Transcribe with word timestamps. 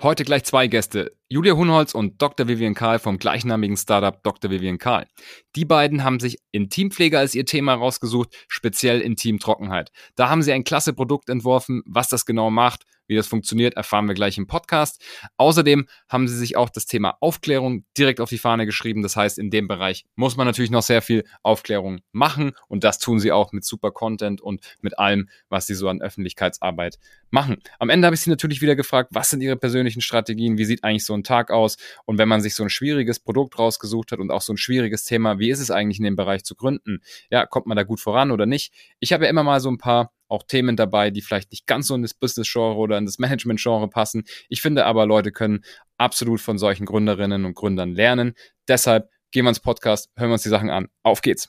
Heute 0.00 0.22
gleich 0.22 0.44
zwei 0.44 0.68
Gäste, 0.68 1.16
Julia 1.28 1.54
Hunholz 1.54 1.92
und 1.92 2.22
Dr. 2.22 2.46
Vivian 2.46 2.74
Karl 2.74 3.00
vom 3.00 3.18
gleichnamigen 3.18 3.76
Startup 3.76 4.22
Dr. 4.22 4.48
Vivian 4.48 4.78
Karl. 4.78 5.08
Die 5.56 5.64
beiden 5.64 6.04
haben 6.04 6.20
sich 6.20 6.38
Intimpflege 6.52 7.18
als 7.18 7.34
ihr 7.34 7.44
Thema 7.44 7.74
rausgesucht, 7.74 8.32
speziell 8.46 9.00
Intimtrockenheit. 9.00 9.90
Da 10.14 10.28
haben 10.28 10.42
sie 10.42 10.52
ein 10.52 10.62
klasse 10.62 10.92
Produkt 10.92 11.28
entworfen, 11.28 11.82
was 11.84 12.08
das 12.08 12.26
genau 12.26 12.48
macht 12.48 12.84
wie 13.08 13.16
das 13.16 13.26
funktioniert, 13.26 13.74
erfahren 13.74 14.06
wir 14.06 14.14
gleich 14.14 14.38
im 14.38 14.46
Podcast. 14.46 15.02
Außerdem 15.36 15.86
haben 16.08 16.28
sie 16.28 16.36
sich 16.36 16.56
auch 16.56 16.70
das 16.70 16.86
Thema 16.86 17.16
Aufklärung 17.20 17.84
direkt 17.96 18.20
auf 18.20 18.28
die 18.28 18.38
Fahne 18.38 18.66
geschrieben. 18.66 19.02
Das 19.02 19.16
heißt, 19.16 19.38
in 19.38 19.50
dem 19.50 19.66
Bereich 19.66 20.04
muss 20.14 20.36
man 20.36 20.46
natürlich 20.46 20.70
noch 20.70 20.82
sehr 20.82 21.02
viel 21.02 21.24
Aufklärung 21.42 22.00
machen 22.12 22.52
und 22.68 22.84
das 22.84 22.98
tun 22.98 23.18
sie 23.18 23.32
auch 23.32 23.52
mit 23.52 23.64
super 23.64 23.90
Content 23.90 24.40
und 24.40 24.60
mit 24.80 24.98
allem, 24.98 25.28
was 25.48 25.66
sie 25.66 25.74
so 25.74 25.88
an 25.88 26.00
Öffentlichkeitsarbeit 26.00 26.98
machen. 27.30 27.56
Am 27.78 27.90
Ende 27.90 28.06
habe 28.06 28.14
ich 28.14 28.20
sie 28.20 28.30
natürlich 28.30 28.62
wieder 28.62 28.76
gefragt, 28.76 29.10
was 29.12 29.30
sind 29.30 29.40
ihre 29.40 29.56
persönlichen 29.56 30.00
Strategien? 30.00 30.58
Wie 30.58 30.64
sieht 30.64 30.84
eigentlich 30.84 31.04
so 31.04 31.14
ein 31.14 31.24
Tag 31.24 31.50
aus? 31.50 31.76
Und 32.04 32.18
wenn 32.18 32.28
man 32.28 32.40
sich 32.40 32.54
so 32.54 32.62
ein 32.62 32.70
schwieriges 32.70 33.20
Produkt 33.20 33.58
rausgesucht 33.58 34.12
hat 34.12 34.18
und 34.18 34.30
auch 34.30 34.42
so 34.42 34.52
ein 34.52 34.56
schwieriges 34.56 35.04
Thema, 35.04 35.38
wie 35.38 35.50
ist 35.50 35.60
es 35.60 35.70
eigentlich 35.70 35.98
in 35.98 36.04
dem 36.04 36.16
Bereich 36.16 36.44
zu 36.44 36.54
gründen? 36.54 37.00
Ja, 37.30 37.46
kommt 37.46 37.66
man 37.66 37.76
da 37.76 37.82
gut 37.82 38.00
voran 38.00 38.30
oder 38.30 38.46
nicht? 38.46 38.72
Ich 39.00 39.12
habe 39.12 39.24
ja 39.24 39.30
immer 39.30 39.42
mal 39.42 39.60
so 39.60 39.70
ein 39.70 39.78
paar 39.78 40.12
auch 40.28 40.42
Themen 40.42 40.76
dabei, 40.76 41.10
die 41.10 41.22
vielleicht 41.22 41.50
nicht 41.50 41.66
ganz 41.66 41.88
so 41.88 41.94
in 41.94 42.02
das 42.02 42.14
Business-Genre 42.14 42.76
oder 42.76 42.98
in 42.98 43.06
das 43.06 43.18
Management-Genre 43.18 43.88
passen. 43.88 44.24
Ich 44.48 44.62
finde 44.62 44.86
aber, 44.86 45.06
Leute 45.06 45.32
können 45.32 45.64
absolut 45.96 46.40
von 46.40 46.58
solchen 46.58 46.86
Gründerinnen 46.86 47.44
und 47.44 47.54
Gründern 47.54 47.92
lernen. 47.92 48.34
Deshalb 48.68 49.08
gehen 49.30 49.44
wir 49.44 49.50
ins 49.50 49.60
Podcast, 49.60 50.10
hören 50.16 50.30
wir 50.30 50.34
uns 50.34 50.42
die 50.42 50.48
Sachen 50.48 50.70
an. 50.70 50.88
Auf 51.02 51.22
geht's. 51.22 51.48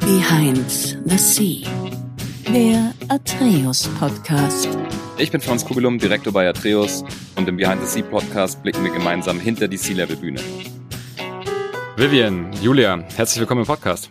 Behind 0.00 0.70
the 1.04 1.18
Sea, 1.18 1.68
der 2.52 2.92
Atreus 3.08 3.88
Podcast. 3.98 4.68
Ich 5.18 5.30
bin 5.30 5.40
Franz 5.40 5.64
Kugelum, 5.64 5.98
Direktor 5.98 6.32
bei 6.32 6.48
Atreus 6.48 7.04
und 7.36 7.48
im 7.48 7.56
Behind 7.56 7.80
the 7.80 7.86
Sea 7.86 8.02
Podcast 8.02 8.62
blicken 8.62 8.82
wir 8.84 8.92
gemeinsam 8.92 9.38
hinter 9.38 9.68
die 9.68 9.76
Sea-Level-Bühne. 9.76 10.40
Vivian, 11.96 12.52
Julia, 12.62 13.04
herzlich 13.16 13.40
willkommen 13.40 13.60
im 13.60 13.66
Podcast. 13.66 14.10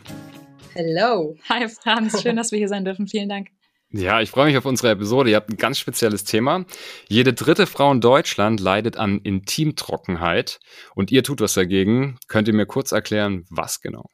Hello. 0.73 1.35
Hi 1.49 1.67
Franz, 1.67 2.21
schön, 2.21 2.35
dass 2.35 2.51
wir 2.51 2.59
hier 2.59 2.69
sein 2.69 2.85
dürfen. 2.85 3.07
Vielen 3.07 3.27
Dank. 3.27 3.49
Ja, 3.93 4.21
ich 4.21 4.29
freue 4.29 4.45
mich 4.45 4.57
auf 4.57 4.65
unsere 4.65 4.91
Episode. 4.91 5.31
Ihr 5.31 5.35
habt 5.35 5.49
ein 5.49 5.57
ganz 5.57 5.77
spezielles 5.77 6.23
Thema. 6.23 6.65
Jede 7.09 7.33
dritte 7.33 7.67
Frau 7.67 7.91
in 7.91 7.99
Deutschland 7.99 8.61
leidet 8.61 8.95
an 8.95 9.19
Intimtrockenheit 9.19 10.59
und 10.95 11.11
ihr 11.11 11.23
tut 11.23 11.41
was 11.41 11.53
dagegen. 11.55 12.17
Könnt 12.27 12.47
ihr 12.47 12.53
mir 12.53 12.65
kurz 12.65 12.93
erklären, 12.93 13.45
was 13.49 13.81
genau? 13.81 14.05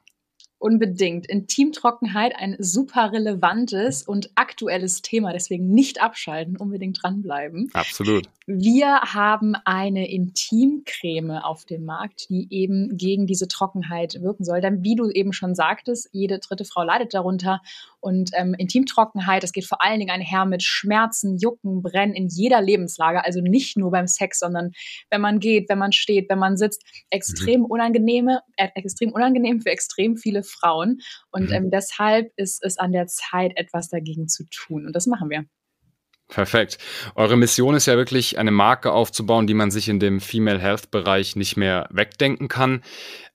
Unbedingt. 0.60 1.28
Intimtrockenheit 1.28 2.34
ein 2.36 2.56
super 2.58 3.12
relevantes 3.12 4.02
und 4.02 4.32
aktuelles 4.34 5.04
Thema. 5.04 5.32
Deswegen 5.32 5.68
nicht 5.68 6.02
abschalten, 6.02 6.58
unbedingt 6.58 6.98
dranbleiben. 7.04 7.70
Absolut. 7.74 8.28
Wir 8.48 9.02
haben 9.02 9.54
eine 9.66 10.10
Intimcreme 10.10 11.44
auf 11.44 11.66
dem 11.66 11.86
Markt, 11.86 12.30
die 12.30 12.48
eben 12.50 12.98
gegen 12.98 13.28
diese 13.28 13.48
Trockenheit 13.48 14.20
wirken 14.22 14.46
soll. 14.46 14.60
Denn 14.60 14.84
wie 14.84 14.96
du 14.96 15.12
eben 15.12 15.32
schon 15.32 15.54
sagtest, 15.54 16.10
jede 16.12 16.40
dritte 16.40 16.66
Frau 16.66 16.82
leidet 16.84 17.14
darunter. 17.14 17.62
Und 18.08 18.32
ähm, 18.36 18.56
Intimtrockenheit, 18.58 19.44
das 19.44 19.52
geht 19.52 19.66
vor 19.66 19.82
allen 19.84 20.00
Dingen 20.00 20.12
einher 20.12 20.46
mit 20.46 20.64
Schmerzen, 20.64 21.38
Jucken, 21.38 21.82
Brennen 21.82 22.14
in 22.14 22.30
jeder 22.30 22.62
Lebenslage. 22.62 23.26
Also 23.26 23.42
nicht 23.42 23.76
nur 23.76 23.92
beim 23.92 24.08
Sex, 24.08 24.40
sondern 24.40 24.72
wenn 25.10 25.20
man 25.20 25.42
geht, 25.42 25.68
wenn 25.68 25.78
man 25.78 25.92
steht, 25.92 26.30
wenn 26.30 26.40
man 26.40 26.56
sitzt. 26.56 26.86
Extrem 27.10 27.60
mhm. 27.60 27.66
unangenehme, 27.66 28.44
äh, 28.56 28.70
extrem 28.76 29.12
unangenehm 29.12 29.60
für 29.60 29.72
extrem 29.72 30.16
viele 30.16 30.44
Frauen. 30.44 31.00
Und 31.32 31.50
mhm. 31.50 31.54
ähm, 31.54 31.70
deshalb 31.70 32.32
ist 32.38 32.64
es 32.64 32.78
an 32.78 32.94
der 32.94 33.08
Zeit, 33.08 33.52
etwas 33.58 33.90
dagegen 33.90 34.30
zu 34.30 34.46
tun. 34.50 34.86
Und 34.86 34.96
das 34.96 35.06
machen 35.06 35.30
wir. 35.30 35.44
Perfekt. 36.30 36.78
Eure 37.16 37.36
Mission 37.36 37.76
ist 37.76 37.88
ja 37.88 37.98
wirklich, 37.98 38.40
eine 38.40 38.52
Marke 38.52 38.94
aufzubauen, 38.94 39.48
die 39.48 39.54
man 39.54 39.70
sich 39.70 39.90
in 39.90 40.00
dem 40.00 40.22
Female 40.22 40.60
Health 40.60 40.92
Bereich 40.92 41.36
nicht 41.36 41.58
mehr 41.58 41.90
wegdenken 41.92 42.48
kann. 42.48 42.84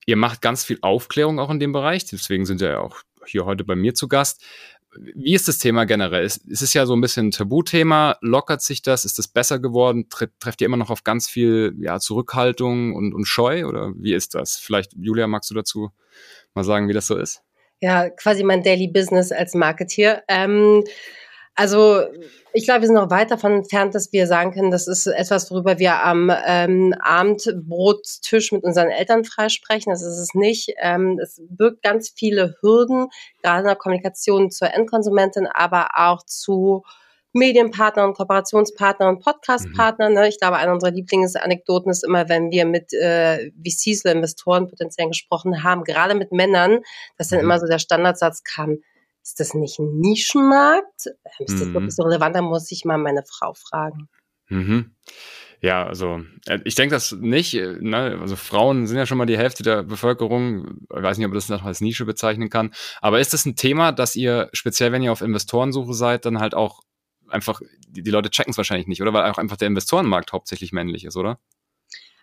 Ihr 0.07 0.17
macht 0.17 0.41
ganz 0.41 0.65
viel 0.65 0.79
Aufklärung 0.81 1.39
auch 1.41 1.51
in 1.51 1.61
dem 1.61 1.73
Bereich, 1.73 2.07
deswegen 2.07 2.47
sind 2.47 2.63
ja 2.63 2.81
auch 2.81 3.03
hier 3.27 3.45
heute 3.45 3.65
bei 3.65 3.75
mir 3.75 3.95
zu 3.95 4.09
Gast. 4.09 4.43
Wie 4.99 5.35
ist 5.35 5.49
das 5.49 5.59
Thema 5.59 5.87
generell? 5.87 6.25
Es 6.25 6.37
ist 6.37 6.75
ja 6.75 6.85
so 6.85 6.95
ein 6.95 7.01
bisschen 7.01 7.29
ein 7.29 7.31
Tabuthema. 7.31 8.19
Lockert 8.21 8.61
sich 8.61 8.83
das? 8.83 9.05
Ist 9.05 9.19
das 9.19 9.27
besser 9.27 9.59
geworden? 9.59 10.09
trefft 10.11 10.61
ihr 10.61 10.67
immer 10.67 10.77
noch 10.77 10.91
auf 10.91 11.03
ganz 11.03 11.29
viel 11.29 11.75
ja, 11.79 11.99
Zurückhaltung 11.99 12.95
und, 12.95 13.15
und 13.15 13.25
Scheu? 13.25 13.67
Oder 13.67 13.93
wie 13.97 14.13
ist 14.13 14.35
das? 14.35 14.57
Vielleicht, 14.57 14.93
Julia, 14.99 15.27
magst 15.27 15.51
du 15.51 15.55
dazu 15.55 15.91
mal 16.55 16.65
sagen, 16.65 16.89
wie 16.89 16.93
das 16.93 17.07
so 17.07 17.17
ist? 17.17 17.43
Ja, 17.81 18.11
quasi 18.11 18.45
mein 18.45 18.63
Daily 18.63 18.87
Business 18.87 19.33
als 19.33 19.55
Marketeer. 19.55 20.23
Ähm, 20.29 20.85
also 21.55 22.03
ich 22.55 22.65
glaube, 22.65 22.83
wir 22.83 22.87
sind 22.87 22.97
noch 22.97 23.11
weit 23.11 23.31
davon 23.31 23.53
entfernt, 23.53 23.95
dass 23.95 24.13
wir 24.13 24.27
sagen 24.27 24.53
können, 24.53 24.71
das 24.71 24.87
ist 24.87 25.07
etwas, 25.07 25.51
worüber 25.51 25.79
wir 25.79 26.03
am 26.05 26.31
ähm, 26.47 26.95
Abendbrottisch 27.01 28.53
mit 28.53 28.65
unseren 28.65 28.89
Eltern 28.89 29.25
freisprechen. 29.25 29.93
Das 29.93 30.03
ist 30.03 30.19
es 30.19 30.35
nicht. 30.35 30.75
Ähm, 30.79 31.19
es 31.23 31.41
birgt 31.49 31.83
ganz 31.83 32.13
viele 32.15 32.57
Hürden, 32.61 33.09
gerade 33.43 33.61
in 33.61 33.67
der 33.67 33.77
Kommunikation 33.77 34.51
zur 34.51 34.73
Endkonsumentin, 34.73 35.47
aber 35.47 35.89
auch 35.95 36.25
zu 36.25 36.83
Medienpartnern 37.35 38.09
und 38.09 38.17
Kooperationspartnern 38.17 39.17
und 39.17 39.25
Podcastpartnern. 39.25 40.13
Mhm. 40.13 40.19
Ne? 40.19 40.29
Ich 40.29 40.39
glaube, 40.39 40.57
eine 40.57 40.73
unserer 40.73 40.91
Lieblingsanekdoten 40.91 41.91
ist 41.91 42.05
immer, 42.05 42.29
wenn 42.29 42.51
wir 42.51 42.67
mit 42.67 42.93
äh, 42.93 43.51
VCs 43.65 44.05
oder 44.05 44.13
Investoren 44.13 44.69
potenziell 44.69 45.09
gesprochen 45.09 45.63
haben, 45.63 45.85
gerade 45.85 46.15
mit 46.15 46.33
Männern, 46.33 46.81
dass 47.17 47.29
dann 47.29 47.39
mhm. 47.39 47.47
immer 47.47 47.61
so 47.61 47.67
der 47.67 47.79
Standardsatz 47.79 48.43
kam, 48.45 48.79
ist 49.23 49.41
das 49.41 49.55
nicht 49.55 49.79
ein 49.79 49.99
Nischenmarkt? 49.99 51.07
Ist 51.39 51.61
das 51.61 51.69
mhm. 51.69 51.75
wirklich 51.75 51.95
so 51.95 52.03
relevant? 52.03 52.37
Da 52.37 52.43
muss 52.43 52.71
ich 52.71 52.85
mal 52.85 52.99
meine 52.99 53.23
Frau 53.25 53.55
fragen. 53.55 54.09
Mhm. 54.49 54.95
Ja, 55.61 55.87
also 55.87 56.21
äh, 56.47 56.59
ich 56.65 56.75
denke 56.75 56.95
das 56.95 57.13
nicht. 57.13 57.55
Äh, 57.55 57.77
ne? 57.81 58.19
Also 58.21 58.35
Frauen 58.35 58.87
sind 58.89 58.97
ja 58.97 59.07
schon 59.07 59.19
mal 59.19 59.27
die 59.27 59.39
Hälfte 59.39 59.63
der 59.63 59.85
Bevölkerung. 59.85 60.81
Ich 60.95 61.03
weiß 61.03 61.19
nicht, 61.19 61.27
ob 61.27 61.31
man 61.31 61.37
das 61.37 61.49
noch 61.49 61.65
als 61.65 61.81
Nische 61.81 62.05
bezeichnen 62.05 62.51
kann. 62.51 62.75
Aber 63.01 63.21
ist 63.21 63.33
das 63.33 63.47
ein 63.47 63.55
Thema, 63.55 63.93
dass 63.93 64.17
ihr, 64.17 64.51
speziell 64.53 64.91
wenn 64.91 65.03
ihr 65.03 65.13
auf 65.13 65.23
Investorensuche 65.23 65.95
seid, 65.95 66.27
dann 66.27 66.41
halt 66.41 66.55
auch 66.55 66.83
einfach, 67.29 67.61
die, 67.89 68.03
die 68.03 68.11
Leute 68.11 68.31
checken 68.31 68.51
es 68.51 68.57
wahrscheinlich 68.57 68.89
nicht, 68.89 69.03
oder? 69.03 69.13
Weil 69.13 69.31
auch 69.31 69.39
einfach 69.39 69.57
der 69.57 69.69
Investorenmarkt 69.69 70.33
hauptsächlich 70.33 70.73
männlich 70.73 71.05
ist, 71.05 71.17
oder? 71.17 71.39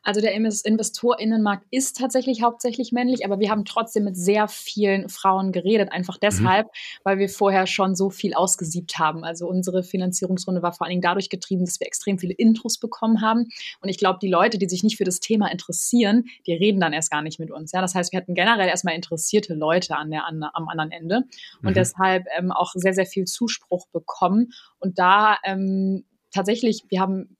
Also 0.03 0.21
der 0.21 0.33
Investorinnenmarkt 0.33 1.65
ist 1.71 1.97
tatsächlich 1.97 2.41
hauptsächlich 2.41 2.91
männlich, 2.91 3.25
aber 3.25 3.39
wir 3.39 3.49
haben 3.49 3.65
trotzdem 3.65 4.05
mit 4.05 4.17
sehr 4.17 4.47
vielen 4.47 5.09
Frauen 5.09 5.51
geredet, 5.51 5.91
einfach 5.91 6.15
mhm. 6.15 6.21
deshalb, 6.23 6.67
mhm. 6.67 6.99
weil 7.03 7.17
wir 7.19 7.29
vorher 7.29 7.67
schon 7.67 7.95
so 7.95 8.09
viel 8.09 8.33
ausgesiebt 8.33 8.97
haben. 8.97 9.23
Also 9.23 9.47
unsere 9.47 9.83
Finanzierungsrunde 9.83 10.61
war 10.61 10.73
vor 10.73 10.85
allen 10.85 10.91
Dingen 10.91 11.01
dadurch 11.01 11.29
getrieben, 11.29 11.65
dass 11.65 11.79
wir 11.79 11.87
extrem 11.87 12.19
viele 12.19 12.33
Intros 12.33 12.77
bekommen 12.77 13.21
haben. 13.21 13.47
Und 13.81 13.89
ich 13.89 13.97
glaube, 13.97 14.19
die 14.21 14.29
Leute, 14.29 14.57
die 14.57 14.69
sich 14.69 14.83
nicht 14.83 14.97
für 14.97 15.03
das 15.03 15.19
Thema 15.19 15.51
interessieren, 15.51 16.25
die 16.47 16.53
reden 16.53 16.79
dann 16.79 16.93
erst 16.93 17.11
gar 17.11 17.21
nicht 17.21 17.39
mit 17.39 17.51
uns. 17.51 17.71
Ja, 17.71 17.81
das 17.81 17.95
heißt, 17.95 18.11
wir 18.11 18.19
hatten 18.19 18.35
generell 18.35 18.67
erstmal 18.67 18.95
interessierte 18.95 19.53
Leute 19.53 19.95
an 19.95 20.11
der, 20.11 20.25
an, 20.25 20.43
am 20.53 20.67
anderen 20.67 20.91
Ende 20.91 21.23
und 21.61 21.71
mhm. 21.71 21.73
deshalb 21.73 22.25
ähm, 22.37 22.51
auch 22.51 22.71
sehr, 22.75 22.93
sehr 22.93 23.05
viel 23.05 23.25
Zuspruch 23.25 23.87
bekommen. 23.91 24.51
Und 24.79 24.99
da 24.99 25.37
ähm, 25.43 26.05
tatsächlich, 26.31 26.83
wir 26.89 27.01
haben 27.01 27.37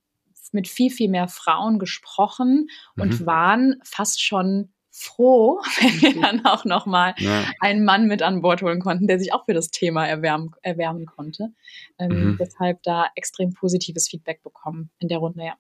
mit 0.54 0.68
viel, 0.68 0.92
viel 0.92 1.10
mehr 1.10 1.28
Frauen 1.28 1.80
gesprochen 1.80 2.68
und 2.96 3.22
mhm. 3.22 3.26
waren 3.26 3.76
fast 3.84 4.22
schon 4.22 4.74
froh, 4.92 5.62
wenn 5.80 6.02
wir 6.02 6.22
dann 6.22 6.46
auch 6.46 6.66
nochmal 6.66 7.16
ja. 7.18 7.46
einen 7.60 7.86
Mann 7.86 8.08
mit 8.08 8.22
an 8.22 8.42
Bord 8.42 8.62
holen 8.62 8.82
konnten, 8.82 9.08
der 9.08 9.20
sich 9.20 9.34
auch 9.34 9.46
für 9.46 9.54
das 9.54 9.70
Thema 9.70 10.06
erwärmen, 10.06 10.52
erwärmen 10.62 11.06
konnte. 11.06 11.54
Ähm, 11.98 12.32
mhm. 12.32 12.38
Deshalb 12.40 12.84
da 12.84 13.08
extrem 13.16 13.54
positives 13.54 14.10
Feedback 14.10 14.44
bekommen 14.44 14.92
in 15.00 15.08
der 15.08 15.20
Runde, 15.20 15.44
ja. 15.46 15.56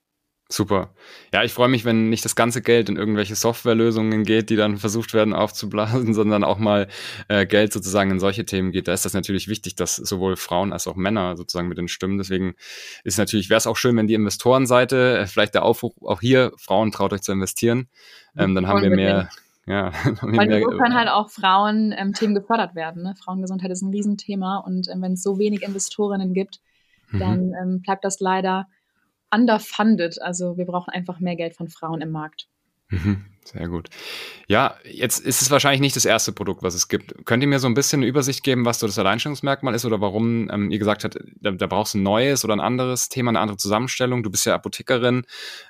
Super. 0.51 0.89
Ja, 1.31 1.43
ich 1.43 1.53
freue 1.53 1.69
mich, 1.69 1.85
wenn 1.85 2.09
nicht 2.09 2.25
das 2.25 2.35
ganze 2.35 2.63
Geld 2.63 2.89
in 2.89 2.97
irgendwelche 2.97 3.35
Softwarelösungen 3.35 4.23
geht, 4.23 4.49
die 4.49 4.55
dann 4.55 4.77
versucht 4.77 5.13
werden 5.13 5.31
aufzublasen, 5.31 6.13
sondern 6.15 6.43
auch 6.43 6.57
mal 6.57 6.87
äh, 7.27 7.45
Geld 7.45 7.71
sozusagen 7.71 8.09
in 8.09 8.19
solche 8.19 8.45
Themen 8.45 8.71
geht. 8.71 8.87
Da 8.87 8.93
ist 8.93 9.05
das 9.05 9.13
natürlich 9.13 9.47
wichtig, 9.47 9.75
dass 9.75 9.95
sowohl 9.95 10.37
Frauen 10.37 10.73
als 10.73 10.87
auch 10.87 10.95
Männer 10.95 11.37
sozusagen 11.37 11.67
mit 11.67 11.77
den 11.77 11.87
Stimmen. 11.87 12.17
Deswegen 12.17 12.55
ist 13.03 13.19
natürlich, 13.19 13.51
wäre 13.51 13.59
es 13.59 13.67
auch 13.67 13.77
schön, 13.77 13.95
wenn 13.95 14.07
die 14.07 14.15
Investorenseite, 14.15 15.19
äh, 15.19 15.27
vielleicht 15.27 15.53
der 15.53 15.61
Aufruf 15.63 15.93
auch 16.01 16.19
hier, 16.19 16.51
Frauen 16.57 16.91
traut 16.91 17.13
euch 17.13 17.21
zu 17.21 17.31
investieren. 17.31 17.87
Ähm, 18.35 18.55
dann 18.55 18.67
haben 18.67 18.81
wir 18.81 18.89
mehr. 18.89 19.29
Ja, 19.67 19.91
Weil 20.21 20.63
so 20.63 20.69
können 20.69 20.95
halt 20.95 21.09
auch 21.09 21.29
Frauen-Themen 21.29 22.15
ähm, 22.21 22.33
gefördert 22.33 22.73
werden. 22.73 23.03
Ne? 23.03 23.13
Frauengesundheit 23.23 23.69
ist 23.69 23.83
ein 23.83 23.91
Riesenthema 23.91 24.57
und 24.65 24.87
ähm, 24.91 25.03
wenn 25.03 25.13
es 25.13 25.21
so 25.21 25.37
wenig 25.37 25.61
Investorinnen 25.61 26.33
gibt, 26.33 26.59
mhm. 27.11 27.19
dann 27.19 27.53
ähm, 27.53 27.81
bleibt 27.83 28.03
das 28.03 28.19
leider 28.19 28.65
underfunded. 29.31 30.21
Also 30.21 30.57
wir 30.57 30.65
brauchen 30.65 30.91
einfach 30.91 31.19
mehr 31.19 31.35
Geld 31.35 31.55
von 31.55 31.69
Frauen 31.69 32.01
im 32.01 32.11
Markt. 32.11 32.47
Mhm, 32.91 33.25
sehr 33.45 33.67
gut. 33.67 33.89
Ja, 34.47 34.75
jetzt 34.83 35.19
ist 35.19 35.43
es 35.43 35.51
wahrscheinlich 35.51 35.79
nicht 35.79 35.95
das 35.95 36.05
erste 36.05 36.31
Produkt, 36.31 36.63
was 36.63 36.73
es 36.73 36.87
gibt. 36.87 37.25
Könnt 37.25 37.43
ihr 37.43 37.47
mir 37.47 37.59
so 37.59 37.67
ein 37.67 37.75
bisschen 37.75 37.99
eine 37.99 38.07
Übersicht 38.07 38.43
geben, 38.43 38.65
was 38.65 38.79
so 38.79 38.87
das 38.87 38.97
Alleinstellungsmerkmal 38.97 39.75
ist 39.75 39.85
oder 39.85 40.01
warum 40.01 40.49
ähm, 40.49 40.71
ihr 40.71 40.79
gesagt 40.79 41.03
habt, 41.03 41.19
da, 41.39 41.51
da 41.51 41.67
brauchst 41.67 41.93
du 41.93 41.99
ein 41.99 42.03
neues 42.03 42.43
oder 42.43 42.55
ein 42.55 42.59
anderes 42.59 43.09
Thema, 43.09 43.29
eine 43.29 43.39
andere 43.39 43.57
Zusammenstellung? 43.57 44.23
Du 44.23 44.31
bist 44.31 44.45
ja 44.47 44.55
Apothekerin. 44.55 45.23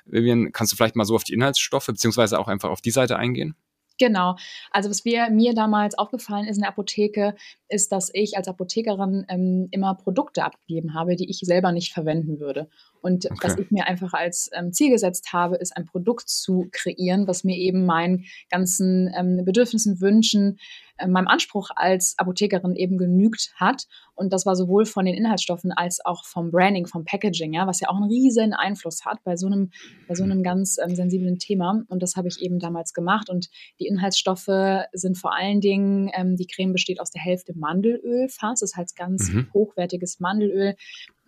Vivian, 0.06 0.52
kannst 0.52 0.72
du 0.72 0.76
vielleicht 0.76 0.96
mal 0.96 1.04
so 1.04 1.14
auf 1.14 1.24
die 1.24 1.34
Inhaltsstoffe 1.34 1.86
beziehungsweise 1.86 2.38
auch 2.38 2.48
einfach 2.48 2.70
auf 2.70 2.80
die 2.80 2.90
Seite 2.90 3.18
eingehen? 3.18 3.54
Genau. 4.00 4.36
Also 4.70 4.88
was 4.88 5.04
wir, 5.04 5.28
mir 5.28 5.52
damals 5.52 5.96
aufgefallen 5.98 6.46
ist 6.46 6.56
in 6.56 6.62
der 6.62 6.70
Apotheke, 6.70 7.34
ist, 7.68 7.92
dass 7.92 8.10
ich 8.14 8.34
als 8.38 8.48
Apothekerin 8.48 9.26
ähm, 9.28 9.68
immer 9.72 9.94
Produkte 9.94 10.42
abgegeben 10.42 10.94
habe, 10.94 11.16
die 11.16 11.28
ich 11.28 11.40
selber 11.40 11.70
nicht 11.70 11.92
verwenden 11.92 12.40
würde. 12.40 12.70
Und 13.02 13.26
okay. 13.26 13.38
was 13.42 13.58
ich 13.58 13.70
mir 13.70 13.86
einfach 13.86 14.12
als 14.12 14.50
ähm, 14.52 14.72
Ziel 14.72 14.90
gesetzt 14.90 15.32
habe, 15.32 15.56
ist 15.56 15.76
ein 15.76 15.86
Produkt 15.86 16.28
zu 16.28 16.68
kreieren, 16.72 17.26
was 17.26 17.44
mir 17.44 17.56
eben 17.56 17.86
meinen 17.86 18.24
ganzen 18.50 19.12
ähm, 19.16 19.44
Bedürfnissen, 19.44 20.00
Wünschen, 20.00 20.58
äh, 21.00 21.06
meinem 21.06 21.28
Anspruch 21.28 21.70
als 21.74 22.14
Apothekerin 22.18 22.76
eben 22.76 22.98
genügt 22.98 23.52
hat. 23.56 23.86
Und 24.14 24.32
das 24.32 24.44
war 24.44 24.54
sowohl 24.54 24.84
von 24.84 25.06
den 25.06 25.14
Inhaltsstoffen 25.14 25.72
als 25.72 26.04
auch 26.04 26.26
vom 26.26 26.50
Branding, 26.50 26.86
vom 26.86 27.04
Packaging, 27.04 27.54
ja, 27.54 27.66
was 27.66 27.80
ja 27.80 27.88
auch 27.88 27.96
einen 27.96 28.10
riesen 28.10 28.52
Einfluss 28.52 29.06
hat 29.06 29.24
bei 29.24 29.36
so 29.36 29.46
einem, 29.46 29.70
bei 30.08 30.14
so 30.14 30.24
einem 30.24 30.42
ganz 30.42 30.76
ähm, 30.78 30.94
sensiblen 30.94 31.38
Thema. 31.38 31.82
Und 31.88 32.02
das 32.02 32.16
habe 32.16 32.28
ich 32.28 32.40
eben 32.42 32.58
damals 32.58 32.92
gemacht. 32.92 33.30
Und 33.30 33.48
die 33.78 33.86
Inhaltsstoffe 33.86 34.84
sind 34.92 35.16
vor 35.16 35.34
allen 35.34 35.60
Dingen, 35.60 36.10
ähm, 36.14 36.36
die 36.36 36.46
Creme 36.46 36.72
besteht 36.72 37.00
aus 37.00 37.10
der 37.10 37.22
Hälfte 37.22 37.54
Mandelöl 37.56 38.28
fast. 38.28 38.62
Das 38.62 38.76
heißt 38.76 38.94
ganz 38.94 39.30
mhm. 39.30 39.48
hochwertiges 39.54 40.20
Mandelöl 40.20 40.74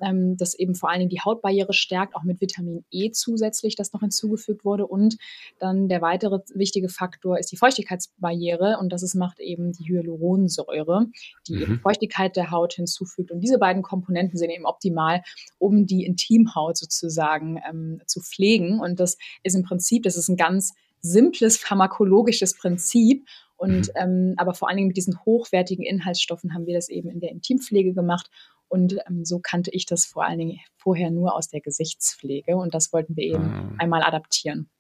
ähm, 0.03 0.37
das 0.37 0.55
eben 0.55 0.75
vor 0.75 0.91
allen 0.91 1.01
Dingen 1.01 1.11
die 1.11 1.21
Hautbarriere 1.21 1.73
stärkt, 1.73 2.15
auch 2.15 2.23
mit 2.23 2.41
Vitamin 2.41 2.85
E 2.91 3.11
zusätzlich, 3.11 3.77
das 3.77 3.93
noch 3.93 4.01
hinzugefügt 4.01 4.65
wurde. 4.65 4.87
Und 4.87 5.17
dann 5.59 5.89
der 5.89 6.03
weitere 6.03 6.41
wichtige 6.55 6.89
Faktor 6.89 7.39
ist 7.39 7.53
die 7.53 7.57
Feuchtigkeitsbarriere 7.57 8.79
und 8.81 8.93
das 8.93 9.03
ist, 9.03 9.15
macht 9.15 9.41
eben 9.41 9.73
die 9.73 9.89
Hyaluronsäure, 9.89 11.07
die 11.49 11.55
mhm. 11.55 11.63
eben 11.63 11.81
Feuchtigkeit 11.81 12.37
der 12.37 12.51
Haut 12.51 12.75
hinzufügt. 12.75 13.31
Und 13.31 13.41
diese 13.41 13.59
beiden 13.59 13.83
Komponenten 13.83 14.39
sind 14.39 14.51
eben 14.51 14.67
optimal, 14.67 15.23
um 15.59 15.87
die 15.87 16.05
Intimhaut 16.05 16.77
sozusagen 16.77 17.61
ähm, 17.69 18.01
zu 18.07 18.21
pflegen. 18.21 18.81
Und 18.81 19.01
das 19.01 19.17
ist 19.43 19.55
im 19.55 19.63
Prinzip, 19.63 20.03
das 20.03 20.17
ist 20.17 20.29
ein 20.29 20.37
ganz 20.37 20.75
simples 21.01 21.57
pharmakologisches 21.59 22.57
Prinzip. 22.57 23.27
Und 23.57 23.89
mhm. 23.89 23.93
ähm, 23.95 24.35
aber 24.39 24.55
vor 24.55 24.69
allen 24.69 24.77
Dingen 24.77 24.89
mit 24.89 24.97
diesen 24.97 25.25
hochwertigen 25.25 25.85
Inhaltsstoffen 25.85 26.55
haben 26.55 26.67
wir 26.67 26.75
das 26.75 26.89
eben 26.89 27.09
in 27.11 27.21
der 27.21 27.31
Intimpflege 27.31 27.93
gemacht. 27.93 28.31
Und 28.73 28.97
ähm, 29.07 29.27
so 29.27 29.39
kannte 29.39 29.71
ich 29.71 29.85
das 29.85 30.07
vor 30.07 30.25
allen 30.25 30.39
Dingen 30.39 30.59
vorher 30.77 31.11
nur 31.11 31.37
aus 31.37 31.49
der 31.49 31.61
Gesichtspflege 31.61 32.57
und 32.57 32.73
das 32.73 32.91
wollten 32.91 33.15
wir 33.17 33.25
eben 33.25 33.45
ah. 33.45 33.75
einmal 33.77 34.03
adaptieren. 34.03 34.71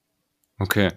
Okay. 0.58 0.88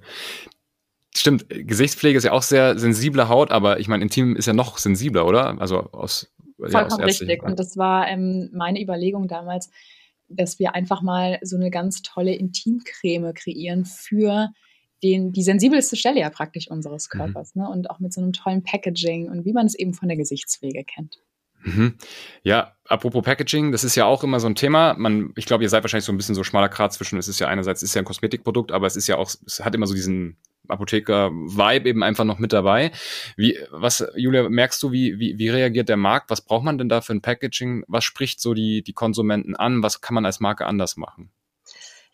Stimmt, 1.13 1.45
Gesichtspflege 1.49 2.17
ist 2.17 2.23
ja 2.23 2.31
auch 2.31 2.41
sehr 2.41 2.79
sensible 2.79 3.27
Haut, 3.27 3.51
aber 3.51 3.81
ich 3.81 3.89
meine, 3.89 4.01
Intim 4.01 4.37
ist 4.37 4.45
ja 4.45 4.53
noch 4.53 4.77
sensibler, 4.77 5.25
oder? 5.25 5.59
Also 5.59 5.91
aus 5.91 6.33
Vollkommen 6.57 7.01
ja, 7.01 7.05
richtig. 7.05 7.43
Und 7.43 7.59
das 7.59 7.75
war 7.75 8.07
ähm, 8.07 8.49
meine 8.53 8.81
Überlegung 8.81 9.27
damals, 9.27 9.69
dass 10.29 10.57
wir 10.57 10.73
einfach 10.73 11.01
mal 11.01 11.37
so 11.41 11.57
eine 11.57 11.71
ganz 11.71 12.01
tolle 12.01 12.33
Intimcreme 12.33 13.33
kreieren 13.33 13.83
für 13.83 14.51
den, 15.03 15.33
die 15.33 15.43
sensibelste 15.43 15.97
Stelle 15.97 16.21
ja 16.21 16.29
praktisch 16.29 16.71
unseres 16.71 17.09
mhm. 17.11 17.17
Körpers. 17.17 17.55
Mhm. 17.55 17.61
Ne? 17.61 17.69
Und 17.69 17.89
auch 17.89 17.99
mit 17.99 18.13
so 18.13 18.21
einem 18.21 18.31
tollen 18.31 18.63
Packaging 18.63 19.29
und 19.29 19.43
wie 19.43 19.51
man 19.51 19.65
es 19.65 19.75
eben 19.75 19.93
von 19.93 20.07
der 20.07 20.17
Gesichtspflege 20.17 20.85
kennt. 20.85 21.19
Mhm. 21.65 21.95
Ja, 22.43 22.75
apropos 22.87 23.23
Packaging, 23.23 23.71
das 23.71 23.83
ist 23.83 23.95
ja 23.95 24.05
auch 24.05 24.23
immer 24.23 24.39
so 24.39 24.47
ein 24.47 24.55
Thema. 24.55 24.93
Man, 24.97 25.33
ich 25.35 25.45
glaube, 25.45 25.63
ihr 25.63 25.69
seid 25.69 25.83
wahrscheinlich 25.83 26.05
so 26.05 26.13
ein 26.13 26.17
bisschen 26.17 26.35
so 26.35 26.43
schmaler 26.43 26.69
Grat 26.69 26.93
zwischen, 26.93 27.17
es 27.17 27.27
ist 27.27 27.39
ja 27.39 27.47
einerseits 27.47 27.81
ist 27.81 27.95
ja 27.95 28.01
ein 28.01 28.05
Kosmetikprodukt, 28.05 28.71
aber 28.71 28.85
es 28.85 28.95
ist 28.95 29.07
ja 29.07 29.17
auch, 29.17 29.29
es 29.45 29.65
hat 29.65 29.73
immer 29.73 29.87
so 29.87 29.95
diesen 29.95 30.37
Apotheker-Vibe 30.67 31.89
eben 31.89 32.03
einfach 32.03 32.23
noch 32.23 32.39
mit 32.39 32.53
dabei. 32.53 32.91
Wie, 33.35 33.57
was, 33.71 34.05
Julia, 34.15 34.47
merkst 34.47 34.81
du, 34.83 34.91
wie, 34.91 35.19
wie, 35.19 35.37
wie 35.39 35.49
reagiert 35.49 35.89
der 35.89 35.97
Markt? 35.97 36.29
Was 36.29 36.41
braucht 36.41 36.63
man 36.63 36.77
denn 36.77 36.89
da 36.89 37.01
für 37.01 37.13
ein 37.13 37.21
Packaging? 37.21 37.83
Was 37.87 38.03
spricht 38.03 38.39
so 38.39 38.53
die, 38.53 38.83
die 38.83 38.93
Konsumenten 38.93 39.55
an? 39.55 39.81
Was 39.81 40.01
kann 40.01 40.15
man 40.15 40.25
als 40.25 40.39
Marke 40.39 40.65
anders 40.65 40.97
machen? 40.97 41.31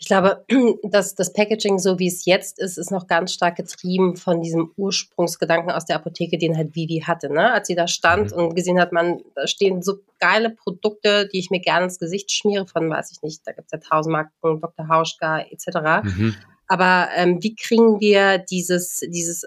Ich 0.01 0.07
glaube, 0.07 0.43
dass 0.83 1.13
das 1.13 1.31
Packaging, 1.31 1.77
so 1.77 1.99
wie 1.99 2.07
es 2.07 2.25
jetzt 2.25 2.57
ist, 2.57 2.79
ist 2.79 2.89
noch 2.89 3.05
ganz 3.05 3.33
stark 3.33 3.55
getrieben 3.55 4.17
von 4.17 4.41
diesem 4.41 4.71
Ursprungsgedanken 4.75 5.71
aus 5.71 5.85
der 5.85 5.97
Apotheke, 5.97 6.39
den 6.39 6.57
halt 6.57 6.75
Vivi 6.75 7.03
hatte. 7.05 7.31
Ne? 7.31 7.53
Als 7.53 7.67
sie 7.67 7.75
da 7.75 7.87
stand 7.87 8.31
mhm. 8.31 8.37
und 8.37 8.55
gesehen 8.55 8.79
hat, 8.79 8.91
man, 8.91 9.21
da 9.35 9.45
stehen 9.45 9.83
so 9.83 9.99
geile 10.19 10.49
Produkte, 10.49 11.29
die 11.31 11.37
ich 11.37 11.51
mir 11.51 11.59
gerne 11.59 11.85
ins 11.85 11.99
Gesicht 11.99 12.31
schmiere, 12.31 12.65
von 12.65 12.89
weiß 12.89 13.11
ich 13.11 13.21
nicht, 13.21 13.41
da 13.45 13.51
gibt 13.51 13.67
es 13.67 13.71
ja 13.73 13.89
tausend 13.89 14.13
Marken, 14.13 14.59
Dr. 14.59 14.87
Hauschka 14.87 15.41
etc. 15.41 16.03
Mhm. 16.03 16.35
Aber 16.67 17.09
ähm, 17.15 17.37
wie 17.43 17.55
kriegen 17.55 17.99
wir 17.99 18.39
dieses, 18.39 19.01
dieses 19.07 19.45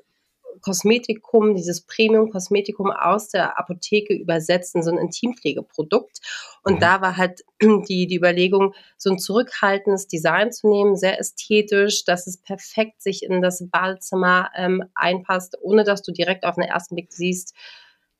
Kosmetikum, 0.65 1.55
dieses 1.55 1.83
Premium-Kosmetikum 1.83 2.91
aus 2.91 3.29
der 3.29 3.59
Apotheke 3.59 4.15
übersetzen, 4.15 4.83
so 4.83 4.91
ein 4.91 4.97
Intimpflegeprodukt. 4.99 6.21
Und 6.63 6.77
mhm. 6.77 6.81
da 6.81 7.03
war 7.03 7.19
halt 7.19 7.43
die, 7.61 8.07
die 8.07 8.17
Überlegung, 8.17 8.75
so 8.97 9.11
ein 9.11 9.19
zurückhaltendes 9.19 10.09
Design 10.09 10.53
zu 10.53 10.69
nehmen, 10.69 10.97
sehr 10.97 11.21
ästhetisch, 11.21 12.07
dass 12.07 12.27
es 12.27 12.39
perfekt 12.39 13.03
sich 13.03 13.23
in 13.23 13.43
das 13.43 13.69
Badezimmer 13.69 14.51
ähm, 14.57 14.85
einpasst, 14.95 15.59
ohne 15.61 15.85
dass 15.85 16.03
du 16.03 16.13
direkt 16.13 16.45
auf 16.45 16.55
den 16.55 16.65
ersten 16.65 16.95
Blick 16.95 17.13
siehst, 17.13 17.55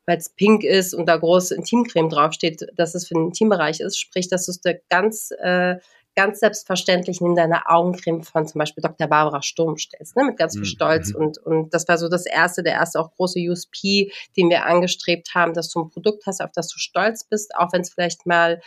weil 0.05 0.19
es 0.19 0.29
pink 0.29 0.65
ist 0.65 0.93
und 0.93 1.07
da 1.07 1.17
große 1.17 1.55
Intimcreme 1.55 2.11
draufsteht, 2.11 2.67
dass 2.77 2.95
es 2.95 3.09
für 3.09 3.15
den 3.15 3.29
Intimbereich 3.29 3.81
ist, 3.81 3.99
sprich, 3.99 4.29
dass 4.29 4.45
du 4.45 4.51
es 4.51 4.61
da 4.61 4.73
ganz 4.91 5.31
äh, 5.39 5.77
ganz 6.15 6.41
selbstverständlich 6.41 7.21
neben 7.21 7.35
deiner 7.35 7.71
Augencreme 7.71 8.23
von 8.23 8.47
zum 8.47 8.59
Beispiel 8.59 8.83
Dr. 8.83 9.07
Barbara 9.07 9.43
Sturm 9.43 9.77
stellst, 9.77 10.17
ne, 10.17 10.25
mit 10.25 10.37
ganz 10.37 10.55
viel 10.55 10.63
mhm. 10.63 10.67
Stolz. 10.67 11.13
Mhm. 11.13 11.17
Und, 11.17 11.39
und 11.39 11.75
das 11.75 11.89
war 11.89 11.99
so 11.99 12.09
das 12.09 12.27
erste, 12.27 12.63
der 12.63 12.75
erste 12.75 13.01
auch 13.01 13.13
große 13.15 13.39
USP, 13.41 14.13
den 14.37 14.51
wir 14.51 14.67
angestrebt 14.67 15.35
haben, 15.35 15.55
dass 15.55 15.71
du 15.71 15.83
ein 15.83 15.91
Produkt 15.91 16.27
hast, 16.27 16.41
auf 16.41 16.53
das 16.55 16.69
du 16.69 16.79
stolz 16.79 17.25
bist, 17.25 17.55
auch 17.57 17.73
wenn 17.73 17.83
es 17.83 17.93
vielleicht 17.93 18.27
mal 18.27 18.61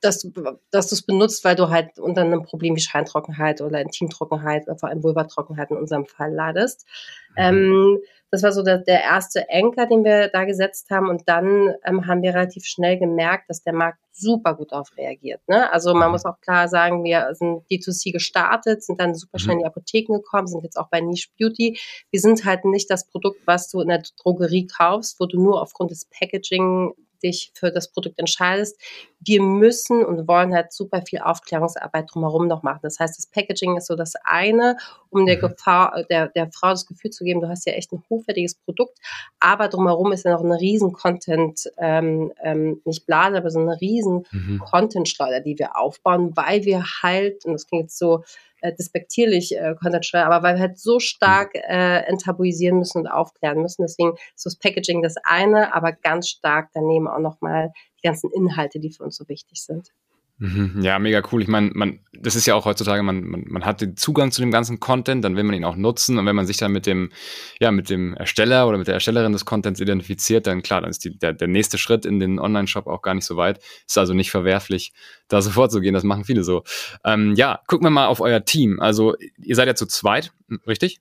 dass, 0.00 0.26
dass 0.70 0.88
du 0.88 0.94
es 0.94 1.02
benutzt, 1.02 1.44
weil 1.44 1.56
du 1.56 1.68
halt 1.68 1.98
unter 1.98 2.20
einem 2.20 2.44
Problem 2.44 2.76
wie 2.76 2.80
Scheintrockenheit 2.80 3.60
oder 3.60 3.80
Intimtrockenheit 3.80 4.68
oder 4.68 4.76
vor 4.76 4.88
allem 4.88 5.02
Vulvatrockenheit 5.02 5.70
in 5.70 5.76
unserem 5.76 6.06
Fall 6.06 6.32
leidest. 6.32 6.86
Mhm. 7.30 7.36
Ähm, 7.36 7.98
das 8.30 8.42
war 8.42 8.52
so 8.52 8.62
der, 8.62 8.78
der 8.78 9.02
erste 9.02 9.46
Anker, 9.50 9.86
den 9.86 10.04
wir 10.04 10.28
da 10.28 10.44
gesetzt 10.44 10.90
haben. 10.90 11.08
Und 11.08 11.22
dann 11.26 11.74
ähm, 11.84 12.06
haben 12.06 12.22
wir 12.22 12.34
relativ 12.34 12.64
schnell 12.64 12.98
gemerkt, 12.98 13.48
dass 13.48 13.62
der 13.62 13.72
Markt 13.72 13.98
super 14.12 14.54
gut 14.54 14.72
darauf 14.72 14.96
reagiert. 14.96 15.40
Ne? 15.48 15.70
Also 15.72 15.94
man 15.94 16.08
mhm. 16.08 16.12
muss 16.12 16.24
auch 16.24 16.40
klar 16.40 16.68
sagen, 16.68 17.04
wir 17.04 17.28
sind 17.34 17.62
D2C 17.70 18.12
gestartet, 18.12 18.82
sind 18.82 19.00
dann 19.00 19.14
super 19.14 19.38
schnell 19.38 19.54
in 19.54 19.58
die 19.60 19.64
mhm. 19.64 19.70
Apotheken 19.70 20.14
gekommen, 20.14 20.46
sind 20.46 20.64
jetzt 20.64 20.76
auch 20.76 20.88
bei 20.88 21.00
Niche 21.00 21.28
Beauty. 21.38 21.78
Wir 22.10 22.20
sind 22.20 22.44
halt 22.44 22.64
nicht 22.64 22.90
das 22.90 23.08
Produkt, 23.08 23.40
was 23.46 23.70
du 23.70 23.80
in 23.80 23.88
der 23.88 24.02
Drogerie 24.20 24.66
kaufst, 24.66 25.20
wo 25.20 25.26
du 25.26 25.40
nur 25.42 25.62
aufgrund 25.62 25.90
des 25.90 26.06
Packaging 26.06 26.92
dich 27.22 27.50
für 27.54 27.70
das 27.70 27.90
Produkt 27.90 28.18
entscheidest. 28.18 28.80
Wir 29.20 29.42
müssen 29.42 30.04
und 30.04 30.28
wollen 30.28 30.54
halt 30.54 30.72
super 30.72 31.02
viel 31.02 31.20
Aufklärungsarbeit 31.20 32.06
drumherum 32.12 32.46
noch 32.46 32.62
machen. 32.62 32.80
Das 32.82 32.98
heißt, 32.98 33.18
das 33.18 33.26
Packaging 33.26 33.76
ist 33.76 33.86
so 33.86 33.96
das 33.96 34.14
eine, 34.24 34.76
um 35.10 35.26
der 35.26 35.36
mhm. 35.36 35.40
Gefahr, 35.40 36.04
der, 36.08 36.28
der 36.28 36.50
Frau 36.52 36.70
das 36.70 36.86
Gefühl 36.86 37.10
zu 37.10 37.24
geben, 37.24 37.40
du 37.40 37.48
hast 37.48 37.66
ja 37.66 37.72
echt 37.72 37.92
ein 37.92 38.02
hochwertiges 38.08 38.54
Produkt, 38.54 38.98
aber 39.40 39.68
drumherum 39.68 40.12
ist 40.12 40.24
ja 40.24 40.32
noch 40.32 40.44
eine 40.44 40.60
riesen 40.60 40.92
Content, 40.92 41.70
ähm, 41.78 42.32
ähm, 42.42 42.80
nicht 42.84 43.06
Blase, 43.06 43.38
aber 43.38 43.50
so 43.50 43.58
eine 43.60 43.80
riesen 43.80 44.26
mhm. 44.30 44.60
Content-Schleuder, 44.64 45.40
die 45.40 45.58
wir 45.58 45.76
aufbauen, 45.76 46.36
weil 46.36 46.64
wir 46.64 46.84
halt, 47.02 47.44
und 47.44 47.54
das 47.54 47.66
klingt 47.66 47.84
jetzt 47.84 47.98
so 47.98 48.22
äh, 48.60 48.72
despektierlich 48.74 49.56
äh, 49.56 49.74
Content 49.80 50.04
steuern, 50.04 50.32
aber 50.32 50.42
weil 50.42 50.56
wir 50.56 50.62
halt 50.62 50.78
so 50.78 50.98
stark 50.98 51.54
äh, 51.54 52.00
enttabuisieren 52.06 52.78
müssen 52.78 52.98
und 52.98 53.06
aufklären 53.06 53.62
müssen. 53.62 53.82
Deswegen 53.82 54.14
ist 54.34 54.46
das 54.46 54.56
Packaging 54.56 55.02
das 55.02 55.14
eine, 55.22 55.74
aber 55.74 55.92
ganz 55.92 56.28
stark 56.28 56.70
daneben 56.74 57.06
auch 57.06 57.20
nochmal 57.20 57.72
die 58.02 58.06
ganzen 58.06 58.30
Inhalte, 58.30 58.80
die 58.80 58.90
für 58.90 59.04
uns 59.04 59.16
so 59.16 59.28
wichtig 59.28 59.62
sind. 59.62 59.92
Mhm. 60.40 60.82
Ja, 60.82 61.00
mega 61.00 61.20
cool. 61.32 61.42
Ich 61.42 61.48
meine, 61.48 61.70
man, 61.74 61.98
das 62.12 62.36
ist 62.36 62.46
ja 62.46 62.54
auch 62.54 62.64
heutzutage, 62.64 63.02
man, 63.02 63.24
man, 63.24 63.44
man 63.48 63.64
hat 63.64 63.80
den 63.80 63.96
Zugang 63.96 64.30
zu 64.30 64.40
dem 64.40 64.52
ganzen 64.52 64.78
Content, 64.78 65.24
dann 65.24 65.34
will 65.34 65.42
man 65.42 65.56
ihn 65.56 65.64
auch 65.64 65.74
nutzen 65.74 66.16
und 66.16 66.26
wenn 66.26 66.36
man 66.36 66.46
sich 66.46 66.58
dann 66.58 66.70
mit 66.70 66.86
dem, 66.86 67.10
ja, 67.58 67.72
mit 67.72 67.90
dem 67.90 68.14
Ersteller 68.14 68.68
oder 68.68 68.78
mit 68.78 68.86
der 68.86 68.94
Erstellerin 68.94 69.32
des 69.32 69.44
Contents 69.44 69.80
identifiziert, 69.80 70.46
dann 70.46 70.62
klar, 70.62 70.80
dann 70.80 70.90
ist 70.90 71.04
die, 71.04 71.18
der, 71.18 71.32
der 71.32 71.48
nächste 71.48 71.76
Schritt 71.76 72.06
in 72.06 72.20
den 72.20 72.38
Online-Shop 72.38 72.86
auch 72.86 73.02
gar 73.02 73.14
nicht 73.14 73.24
so 73.24 73.36
weit. 73.36 73.58
Ist 73.86 73.98
also 73.98 74.14
nicht 74.14 74.30
verwerflich, 74.30 74.92
da 75.26 75.42
sofort 75.42 75.72
zu 75.72 75.80
gehen. 75.80 75.94
Das 75.94 76.04
machen 76.04 76.24
viele 76.24 76.44
so. 76.44 76.62
Ähm, 77.04 77.34
ja, 77.34 77.60
gucken 77.66 77.86
wir 77.86 77.90
mal 77.90 78.06
auf 78.06 78.20
euer 78.20 78.44
Team. 78.44 78.78
Also 78.78 79.16
ihr 79.38 79.56
seid 79.56 79.66
ja 79.66 79.74
zu 79.74 79.86
zweit, 79.86 80.32
richtig? 80.68 81.00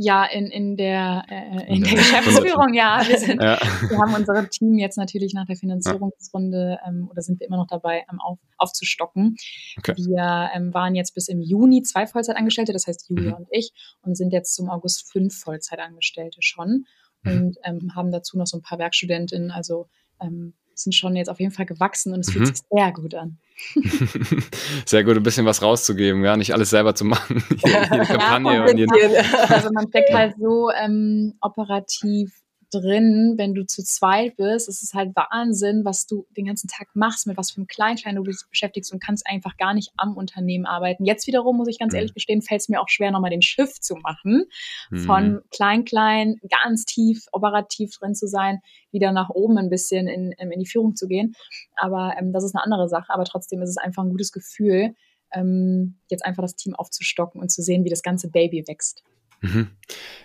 Ja, 0.00 0.24
in, 0.24 0.46
in 0.46 0.76
der, 0.76 1.24
äh, 1.28 1.74
in 1.74 1.82
der 1.82 1.92
Geschäftsführung, 1.94 2.74
ja. 2.74 3.02
Wir, 3.06 3.18
sind, 3.18 3.42
ja. 3.42 3.58
wir 3.88 3.98
haben 3.98 4.14
unser 4.14 4.48
Team 4.48 4.76
jetzt 4.78 4.96
natürlich 4.96 5.34
nach 5.34 5.46
der 5.46 5.56
Finanzierungsrunde 5.56 6.78
ähm, 6.86 7.08
oder 7.10 7.22
sind 7.22 7.38
wir 7.38 7.46
immer 7.46 7.58
noch 7.58 7.66
dabei, 7.68 8.04
ähm, 8.10 8.18
auf, 8.20 8.38
aufzustocken. 8.56 9.36
Okay. 9.78 9.94
Wir 9.96 10.50
ähm, 10.54 10.74
waren 10.74 10.94
jetzt 10.94 11.14
bis 11.14 11.28
im 11.28 11.40
Juni 11.40 11.82
zwei 11.82 12.06
Vollzeitangestellte, 12.06 12.72
das 12.72 12.86
heißt 12.86 13.08
Julia 13.08 13.30
mhm. 13.30 13.36
und 13.36 13.48
ich, 13.50 13.72
und 14.02 14.16
sind 14.16 14.32
jetzt 14.32 14.54
zum 14.54 14.68
August 14.68 15.10
fünf 15.10 15.38
Vollzeitangestellte 15.38 16.38
schon 16.40 16.86
mhm. 17.22 17.32
und 17.32 17.56
ähm, 17.64 17.94
haben 17.94 18.10
dazu 18.10 18.36
noch 18.36 18.46
so 18.46 18.58
ein 18.58 18.62
paar 18.62 18.78
Werkstudentinnen, 18.78 19.50
also 19.50 19.88
ähm, 20.20 20.54
sind 20.82 20.94
schon 20.94 21.16
jetzt 21.16 21.28
auf 21.28 21.40
jeden 21.40 21.52
Fall 21.52 21.66
gewachsen 21.66 22.12
und 22.12 22.20
es 22.20 22.28
mhm. 22.28 22.32
fühlt 22.32 22.46
sich 22.48 22.66
sehr 22.70 22.92
gut 22.92 23.14
an. 23.14 23.38
Sehr 24.86 25.02
gut, 25.02 25.16
ein 25.16 25.24
bisschen 25.24 25.44
was 25.44 25.62
rauszugeben, 25.62 26.24
ja, 26.24 26.36
nicht 26.36 26.54
alles 26.54 26.70
selber 26.70 26.94
zu 26.94 27.04
machen. 27.04 27.42
jede, 27.64 27.88
jede 27.90 28.04
Kampagne 28.06 28.54
ja, 28.54 28.64
und 28.64 28.78
jede 28.78 29.24
also 29.48 29.70
man 29.72 29.88
steckt 29.88 30.14
halt 30.14 30.36
so 30.38 30.70
ähm, 30.70 31.34
operativ 31.40 32.32
drin, 32.70 33.34
wenn 33.36 33.54
du 33.54 33.64
zu 33.64 33.82
zweit 33.82 34.36
bist. 34.36 34.68
Es 34.68 34.82
ist 34.82 34.94
halt 34.94 35.14
Wahnsinn, 35.14 35.84
was 35.84 36.06
du 36.06 36.26
den 36.36 36.46
ganzen 36.46 36.68
Tag 36.68 36.88
machst, 36.94 37.26
mit 37.26 37.36
was 37.36 37.50
für 37.50 37.58
einem 37.58 37.66
Klein-Klein 37.66 38.16
du 38.16 38.22
dich 38.22 38.36
beschäftigst 38.48 38.92
und 38.92 39.02
kannst 39.02 39.26
einfach 39.26 39.56
gar 39.56 39.74
nicht 39.74 39.90
am 39.96 40.16
Unternehmen 40.16 40.66
arbeiten. 40.66 41.04
Jetzt 41.04 41.26
wiederum, 41.26 41.56
muss 41.56 41.68
ich 41.68 41.78
ganz 41.78 41.92
mhm. 41.92 41.98
ehrlich 41.98 42.14
gestehen, 42.14 42.42
fällt 42.42 42.60
es 42.60 42.68
mir 42.68 42.80
auch 42.80 42.88
schwer, 42.88 43.10
nochmal 43.10 43.30
den 43.30 43.42
Schiff 43.42 43.80
zu 43.80 43.96
machen. 43.96 44.44
Mhm. 44.90 44.98
Von 44.98 45.40
Klein-Klein 45.50 46.40
ganz 46.48 46.84
tief 46.84 47.26
operativ 47.32 47.96
drin 47.98 48.14
zu 48.14 48.26
sein, 48.26 48.60
wieder 48.90 49.12
nach 49.12 49.30
oben 49.30 49.58
ein 49.58 49.70
bisschen 49.70 50.06
in, 50.06 50.34
ähm, 50.38 50.50
in 50.50 50.60
die 50.60 50.66
Führung 50.66 50.96
zu 50.96 51.08
gehen. 51.08 51.34
Aber 51.76 52.14
ähm, 52.18 52.32
das 52.32 52.44
ist 52.44 52.54
eine 52.54 52.64
andere 52.64 52.88
Sache. 52.88 53.12
Aber 53.12 53.24
trotzdem 53.24 53.62
ist 53.62 53.70
es 53.70 53.78
einfach 53.78 54.02
ein 54.02 54.10
gutes 54.10 54.32
Gefühl, 54.32 54.94
ähm, 55.32 55.98
jetzt 56.08 56.24
einfach 56.24 56.42
das 56.42 56.56
Team 56.56 56.74
aufzustocken 56.74 57.40
und 57.40 57.50
zu 57.50 57.62
sehen, 57.62 57.84
wie 57.84 57.90
das 57.90 58.02
ganze 58.02 58.30
Baby 58.30 58.64
wächst. 58.66 59.04
Mhm. 59.40 59.68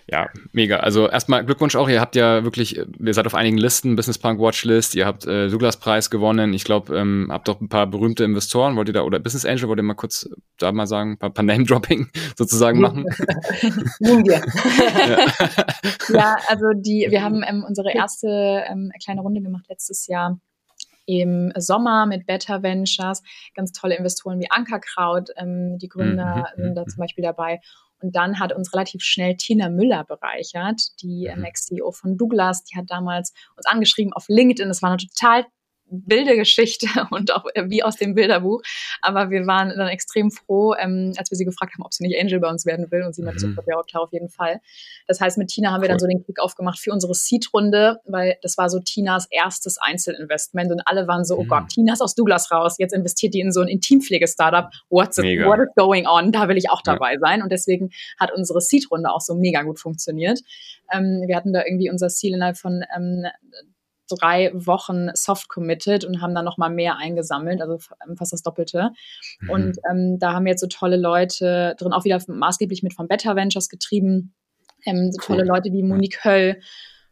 Ja, 0.06 0.28
mega. 0.52 0.78
Also 0.78 1.08
erstmal 1.08 1.44
Glückwunsch 1.44 1.76
auch. 1.76 1.88
Ihr 1.88 2.00
habt 2.00 2.16
ja 2.16 2.44
wirklich, 2.44 2.76
ihr 2.76 3.14
seid 3.14 3.26
auf 3.26 3.34
einigen 3.34 3.56
Listen, 3.56 3.96
Business 3.96 4.18
Punk 4.18 4.38
Watchlist, 4.38 4.94
ihr 4.94 5.06
habt 5.06 5.26
äh, 5.26 5.48
Douglas 5.48 5.78
Preis 5.78 6.10
gewonnen. 6.10 6.52
Ich 6.52 6.64
glaube, 6.64 6.96
ähm, 6.96 7.28
habt 7.30 7.48
auch 7.48 7.60
ein 7.60 7.68
paar 7.68 7.86
berühmte 7.86 8.24
Investoren. 8.24 8.76
Wollt 8.76 8.88
ihr 8.88 8.94
da, 8.94 9.02
oder 9.02 9.20
Business 9.20 9.46
Angel, 9.46 9.68
wollt 9.68 9.78
ihr 9.78 9.84
mal 9.84 9.94
kurz 9.94 10.28
da 10.58 10.72
mal 10.72 10.86
sagen, 10.86 11.12
ein 11.12 11.18
paar, 11.18 11.30
paar 11.30 11.44
Name-Dropping 11.44 12.10
sozusagen 12.36 12.80
machen? 12.80 13.06
ja. 14.00 14.40
ja, 16.12 16.36
also 16.48 16.66
die, 16.74 17.06
wir 17.08 17.22
haben 17.22 17.42
ähm, 17.46 17.64
unsere 17.66 17.92
erste 17.92 18.64
ähm, 18.68 18.90
kleine 19.02 19.22
Runde 19.22 19.40
gemacht 19.40 19.66
letztes 19.68 20.06
Jahr 20.06 20.38
im 21.06 21.52
Sommer 21.56 22.06
mit 22.06 22.26
Beta 22.26 22.62
Ventures, 22.62 23.22
ganz 23.54 23.72
tolle 23.72 23.96
Investoren 23.96 24.40
wie 24.40 24.50
Ankerkraut, 24.50 25.30
ähm, 25.36 25.78
die 25.78 25.88
Gründer 25.88 26.52
mhm. 26.56 26.62
sind 26.62 26.74
da 26.74 26.86
zum 26.86 27.00
Beispiel 27.00 27.22
dabei. 27.22 27.60
Und 28.00 28.16
dann 28.16 28.38
hat 28.38 28.52
uns 28.52 28.72
relativ 28.74 29.02
schnell 29.02 29.36
Tina 29.36 29.68
Müller 29.68 30.04
bereichert, 30.04 30.80
die 31.00 31.30
mhm. 31.34 31.44
Ex-CEO 31.44 31.92
von 31.92 32.16
Douglas. 32.16 32.64
Die 32.64 32.76
hat 32.76 32.86
damals 32.88 33.32
uns 33.56 33.66
angeschrieben 33.66 34.12
auf 34.12 34.26
LinkedIn. 34.28 34.68
Das 34.68 34.82
war 34.82 34.90
eine 34.90 34.98
total 34.98 35.46
wilde 35.90 36.36
Geschichte 36.36 36.86
und 37.10 37.32
auch 37.34 37.44
äh, 37.54 37.68
wie 37.68 37.82
aus 37.82 37.96
dem 37.96 38.14
Bilderbuch. 38.14 38.62
Aber 39.00 39.30
wir 39.30 39.46
waren 39.46 39.70
dann 39.70 39.88
extrem 39.88 40.30
froh, 40.30 40.74
ähm, 40.74 41.12
als 41.16 41.30
wir 41.30 41.36
sie 41.36 41.44
gefragt 41.44 41.74
haben, 41.74 41.84
ob 41.84 41.92
sie 41.92 42.04
nicht 42.04 42.18
Angel 42.18 42.40
bei 42.40 42.48
uns 42.48 42.66
werden 42.66 42.90
will. 42.90 43.02
Und 43.02 43.14
sie 43.14 43.22
meinte 43.22 43.46
mhm. 43.46 43.50
sofort, 43.50 43.66
ja, 43.68 43.80
klar, 43.82 44.02
auf 44.04 44.12
jeden 44.12 44.28
Fall. 44.28 44.60
Das 45.06 45.20
heißt, 45.20 45.38
mit 45.38 45.48
Tina 45.48 45.72
haben 45.72 45.82
wir 45.82 45.88
dann 45.88 45.98
so 45.98 46.06
den 46.06 46.24
Klick 46.24 46.40
aufgemacht 46.40 46.78
für 46.78 46.92
unsere 46.92 47.14
Seed-Runde, 47.14 48.00
weil 48.04 48.36
das 48.42 48.56
war 48.58 48.68
so 48.68 48.80
Tinas 48.80 49.26
erstes 49.30 49.78
Einzelinvestment 49.78 50.72
und 50.72 50.82
alle 50.86 51.06
waren 51.06 51.24
so, 51.24 51.36
oh 51.36 51.44
mhm. 51.44 51.48
Gott, 51.48 51.68
Tina 51.68 51.92
ist 51.92 52.00
aus 52.00 52.14
Douglas 52.14 52.50
raus, 52.50 52.76
jetzt 52.78 52.94
investiert 52.94 53.34
die 53.34 53.40
in 53.40 53.52
so 53.52 53.60
ein 53.60 53.68
Intimpflege-Startup. 53.68 54.70
What's 54.88 55.18
it, 55.18 55.24
what 55.44 55.58
is 55.58 55.68
going 55.76 56.06
on? 56.06 56.32
Da 56.32 56.48
will 56.48 56.56
ich 56.56 56.70
auch 56.70 56.82
dabei 56.82 57.14
ja. 57.14 57.18
sein. 57.20 57.42
Und 57.42 57.52
deswegen 57.52 57.90
hat 58.18 58.32
unsere 58.32 58.60
Seed-Runde 58.60 59.10
auch 59.10 59.20
so 59.20 59.34
mega 59.34 59.62
gut 59.62 59.78
funktioniert. 59.78 60.40
Ähm, 60.92 61.24
wir 61.26 61.36
hatten 61.36 61.52
da 61.52 61.62
irgendwie 61.64 61.90
unser 61.90 62.08
Ziel 62.08 62.34
innerhalb 62.34 62.56
von 62.56 62.84
ähm, 62.96 63.24
drei 64.08 64.50
Wochen 64.54 65.08
soft 65.14 65.48
committed 65.48 66.04
und 66.04 66.20
haben 66.20 66.34
dann 66.34 66.44
nochmal 66.44 66.70
mehr 66.70 66.96
eingesammelt, 66.96 67.60
also 67.60 67.78
fast 68.16 68.32
das 68.32 68.42
Doppelte. 68.42 68.90
Mhm. 69.40 69.50
Und 69.50 69.78
ähm, 69.90 70.18
da 70.18 70.32
haben 70.32 70.46
jetzt 70.46 70.60
so 70.60 70.66
tolle 70.66 70.96
Leute 70.96 71.74
drin, 71.78 71.92
auch 71.92 72.04
wieder 72.04 72.20
maßgeblich 72.26 72.82
mit 72.82 72.94
von 72.94 73.08
Better 73.08 73.36
Ventures 73.36 73.68
getrieben. 73.68 74.34
Ähm, 74.84 75.10
so 75.12 75.20
tolle 75.20 75.44
Leute 75.44 75.72
wie 75.72 75.82
Monique 75.82 76.24
Höll 76.24 76.60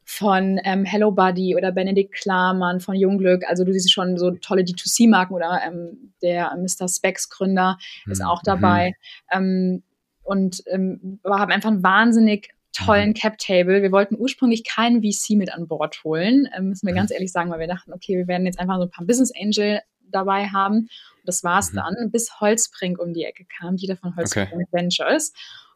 von 0.04 0.60
ähm, 0.64 0.84
Hello 0.84 1.12
Buddy 1.12 1.56
oder 1.56 1.72
Benedikt 1.72 2.14
Klarmann 2.14 2.80
von 2.80 2.94
Jungglück. 2.94 3.44
Also 3.48 3.64
du 3.64 3.72
siehst 3.72 3.92
schon 3.92 4.18
so 4.18 4.32
tolle 4.32 4.62
D2C-Marken 4.62 5.34
oder 5.34 5.60
ähm, 5.64 6.12
der 6.22 6.54
Mr. 6.56 6.88
Specs 6.88 7.28
Gründer 7.28 7.78
ist 8.06 8.20
mhm. 8.20 8.26
auch 8.26 8.42
dabei. 8.42 8.94
Mhm. 9.32 9.82
und 10.22 10.62
ähm, 10.66 11.20
wir 11.22 11.38
haben 11.38 11.52
einfach 11.52 11.70
ein 11.70 11.82
wahnsinnig 11.82 12.50
tollen 12.72 13.10
mhm. 13.10 13.14
Cap-Table. 13.14 13.82
Wir 13.82 13.92
wollten 13.92 14.16
ursprünglich 14.16 14.64
keinen 14.64 15.02
VC 15.02 15.36
mit 15.36 15.52
an 15.52 15.68
Bord 15.68 16.02
holen, 16.04 16.48
ähm, 16.56 16.68
müssen 16.68 16.86
wir 16.86 16.92
mhm. 16.92 16.98
ganz 16.98 17.10
ehrlich 17.10 17.32
sagen, 17.32 17.50
weil 17.50 17.60
wir 17.60 17.66
dachten, 17.66 17.92
okay, 17.92 18.16
wir 18.16 18.28
werden 18.28 18.46
jetzt 18.46 18.58
einfach 18.58 18.76
so 18.76 18.82
ein 18.82 18.90
paar 18.90 19.06
Business 19.06 19.32
Angel 19.38 19.80
dabei 20.10 20.46
haben. 20.48 20.76
Und 20.76 20.88
das 21.26 21.44
war's 21.44 21.72
mhm. 21.72 21.76
dann, 21.76 22.10
bis 22.10 22.40
Holzbrink 22.40 22.98
um 22.98 23.12
die 23.12 23.24
Ecke 23.24 23.44
kam, 23.58 23.76
jeder 23.76 23.96
von 23.96 24.14
Holzbrink 24.16 24.52
okay. 24.52 24.66
Ventures. 24.70 25.32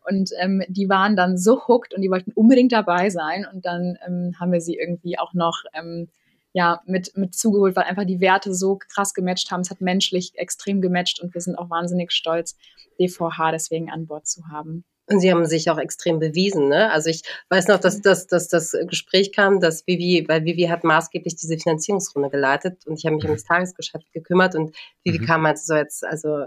Und 0.09 0.31
ähm, 0.41 0.63
die 0.69 0.89
waren 0.89 1.17
dann 1.17 1.37
so 1.37 1.67
hooked 1.67 1.93
und 1.93 2.03
die 2.03 2.11
wollten 2.11 2.33
unbedingt 2.33 2.73
dabei 2.73 3.11
sein. 3.11 3.47
Und 3.53 3.65
dann 3.65 3.99
ähm, 4.07 4.35
haben 4.39 4.53
wir 4.53 4.61
sie 4.61 4.77
irgendwie 4.77 5.19
auch 5.19 5.35
noch 5.35 5.65
ähm, 5.75 6.09
ja, 6.53 6.81
mit, 6.87 7.15
mit 7.17 7.35
zugeholt, 7.35 7.77
weil 7.77 7.85
einfach 7.85 8.07
die 8.07 8.21
Werte 8.21 8.55
so 8.55 8.79
krass 8.79 9.15
gematcht 9.15 9.51
haben. 9.51 9.61
Es 9.61 9.71
hat 9.71 9.81
menschlich 9.81 10.33
extrem 10.37 10.81
gematcht 10.81 11.21
und 11.21 11.35
wir 11.35 11.41
sind 11.41 11.57
auch 11.57 11.69
wahnsinnig 11.69 12.13
stolz, 12.13 12.57
DVH 12.99 13.51
deswegen 13.51 13.91
an 13.91 14.07
Bord 14.07 14.27
zu 14.27 14.49
haben. 14.49 14.85
Und 15.09 15.21
sie 15.21 15.31
haben 15.31 15.47
sich 15.47 15.71
auch 15.71 15.79
extrem 15.79 16.19
bewiesen. 16.19 16.69
Ne? 16.69 16.91
Also 16.91 17.11
ich 17.11 17.23
weiß 17.49 17.69
noch, 17.69 17.79
dass, 17.79 18.01
dass, 18.01 18.27
dass 18.27 18.49
das 18.49 18.77
Gespräch 18.89 19.33
kam, 19.33 19.61
dass 19.61 19.87
Vivi, 19.87 20.25
weil 20.29 20.45
Vivi 20.45 20.65
hat 20.65 20.83
maßgeblich 20.83 21.37
diese 21.37 21.57
Finanzierungsrunde 21.59 22.29
geleitet 22.29 22.87
und 22.87 22.99
ich 22.99 23.07
habe 23.07 23.17
mich 23.17 23.25
um 23.25 23.33
das 23.33 23.45
Tagesgeschäft 23.45 24.13
gekümmert 24.13 24.57
und 24.57 24.75
Vivi 25.05 25.21
mhm. 25.21 25.27
kam 25.27 25.47
halt 25.47 25.59
so 25.59 25.75
jetzt, 25.75 26.05
also 26.05 26.47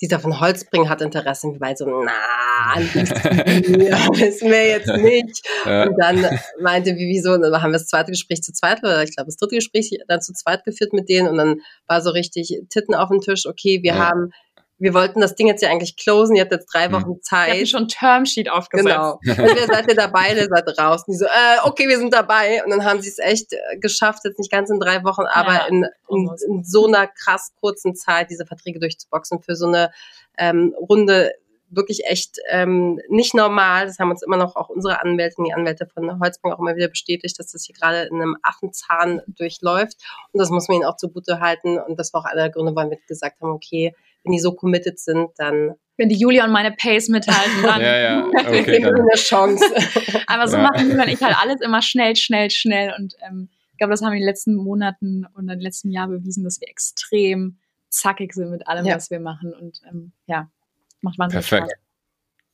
dieser 0.00 0.20
von 0.20 0.40
Holzbring 0.40 0.88
hat 0.88 1.00
Interesse 1.00 1.48
wir 1.48 1.76
so, 1.76 1.86
na, 1.86 2.76
wissen 2.76 4.50
wir 4.50 4.66
jetzt 4.66 4.88
nicht. 4.88 5.46
Ja. 5.64 5.84
Und 5.84 5.96
dann 5.98 6.26
meinte 6.60 6.96
Vivi 6.96 7.20
so, 7.20 7.36
dann 7.36 7.62
haben 7.62 7.70
wir 7.70 7.78
das 7.78 7.86
zweite 7.86 8.10
Gespräch 8.10 8.42
zu 8.42 8.52
zweit, 8.52 8.80
oder 8.82 9.02
ich 9.02 9.14
glaube 9.14 9.28
das 9.28 9.36
dritte 9.36 9.54
Gespräch 9.54 9.98
dann 10.08 10.20
zu 10.20 10.32
zweit 10.34 10.64
geführt 10.64 10.92
mit 10.92 11.08
denen 11.08 11.28
und 11.28 11.38
dann 11.38 11.60
war 11.86 12.02
so 12.02 12.10
richtig 12.10 12.58
Titten 12.68 12.94
auf 12.94 13.08
dem 13.08 13.20
Tisch, 13.20 13.46
okay, 13.46 13.82
wir 13.82 13.94
ja. 13.94 14.08
haben 14.08 14.32
wir 14.78 14.92
wollten 14.92 15.20
das 15.20 15.34
Ding 15.34 15.46
jetzt 15.46 15.62
ja 15.62 15.70
eigentlich 15.70 15.96
closen, 15.96 16.36
ihr 16.36 16.42
habt 16.42 16.52
jetzt 16.52 16.66
drei 16.72 16.86
hm. 16.86 16.92
Wochen 16.92 17.22
Zeit. 17.22 17.54
Ich 17.54 17.74
habe 17.74 17.84
schon 17.84 17.88
Termsheet 17.88 18.50
aufgesetzt. 18.50 18.88
Genau. 18.88 19.18
Entweder 19.24 19.66
seid 19.66 19.88
ihr 19.88 19.94
dabei 19.94 20.32
oder 20.32 20.46
seid 20.48 20.78
raus. 20.78 21.04
Und 21.06 21.12
die 21.14 21.18
so, 21.18 21.24
äh, 21.24 21.58
okay, 21.64 21.88
wir 21.88 21.98
sind 21.98 22.12
dabei. 22.12 22.62
Und 22.64 22.70
dann 22.70 22.84
haben 22.84 23.00
sie 23.00 23.08
es 23.08 23.18
echt 23.18 23.52
äh, 23.52 23.78
geschafft, 23.78 24.22
jetzt 24.24 24.38
nicht 24.38 24.50
ganz 24.50 24.70
in 24.70 24.78
drei 24.78 25.02
Wochen, 25.04 25.22
aber 25.22 25.54
ja, 25.54 25.66
in, 25.66 25.86
in, 26.10 26.30
in, 26.48 26.64
so 26.64 26.86
einer 26.86 27.06
krass 27.06 27.52
kurzen 27.60 27.94
Zeit 27.94 28.30
diese 28.30 28.44
Verträge 28.44 28.78
durchzuboxen 28.78 29.40
für 29.40 29.56
so 29.56 29.66
eine 29.66 29.90
ähm, 30.36 30.74
Runde 30.78 31.32
wirklich 31.68 32.04
echt 32.06 32.38
ähm, 32.48 33.00
nicht 33.08 33.34
normal. 33.34 33.86
Das 33.86 33.98
haben 33.98 34.10
uns 34.10 34.22
immer 34.22 34.36
noch 34.36 34.56
auch 34.56 34.68
unsere 34.68 35.02
Anwälte, 35.02 35.42
die 35.44 35.52
Anwälte 35.52 35.86
von 35.86 36.20
Holzbank 36.20 36.54
auch 36.54 36.60
immer 36.60 36.76
wieder 36.76 36.88
bestätigt, 36.88 37.38
dass 37.38 37.50
das 37.50 37.64
hier 37.64 37.74
gerade 37.74 38.02
in 38.02 38.16
einem 38.16 38.36
Affenzahn 38.42 39.20
durchläuft. 39.26 39.96
Und 40.32 40.38
das 40.38 40.50
muss 40.50 40.68
man 40.68 40.76
ihnen 40.76 40.86
auch 40.86 40.96
zugute 40.96 41.40
halten. 41.40 41.78
Und 41.78 41.98
das 41.98 42.12
war 42.12 42.20
auch 42.20 42.24
einer 42.24 42.42
der 42.42 42.50
Gründe, 42.50 42.74
warum 42.74 42.90
wir 42.90 42.98
gesagt 43.08 43.40
haben, 43.40 43.50
okay, 43.50 43.94
wenn 44.26 44.32
die 44.32 44.40
so 44.40 44.52
committed 44.52 44.98
sind, 44.98 45.30
dann 45.36 45.74
wenn 45.98 46.10
die 46.10 46.18
Julia 46.18 46.44
und 46.44 46.52
meine 46.52 46.72
Pace 46.72 47.08
mithalten, 47.08 47.62
dann 47.62 47.80
ja, 47.80 47.98
ja. 47.98 48.26
Okay, 48.46 48.80
dann. 48.80 48.94
eine 48.94 49.10
Chance. 49.14 49.64
Aber 50.26 50.46
so 50.46 50.56
ja. 50.56 50.62
machen 50.64 50.90
und 50.90 51.08
ich 51.08 51.22
halt 51.22 51.36
alles 51.40 51.60
immer 51.60 51.80
schnell, 51.80 52.16
schnell, 52.16 52.50
schnell. 52.50 52.92
Und 52.98 53.14
ähm, 53.26 53.48
ich 53.72 53.78
glaube, 53.78 53.92
das 53.92 54.02
haben 54.02 54.10
wir 54.10 54.16
in 54.16 54.22
den 54.22 54.28
letzten 54.28 54.56
Monaten 54.56 55.26
und 55.34 55.44
in 55.44 55.48
den 55.48 55.60
letzten 55.60 55.90
Jahren 55.90 56.10
bewiesen, 56.10 56.44
dass 56.44 56.60
wir 56.60 56.68
extrem 56.68 57.58
zackig 57.88 58.34
sind 58.34 58.50
mit 58.50 58.66
allem, 58.68 58.84
ja. 58.84 58.96
was 58.96 59.10
wir 59.10 59.20
machen. 59.20 59.54
Und 59.54 59.80
ähm, 59.88 60.12
ja, 60.26 60.50
macht 61.00 61.18
wahnsinnig 61.18 61.48
Perfekt. 61.48 61.70
Spaß. 61.70 61.85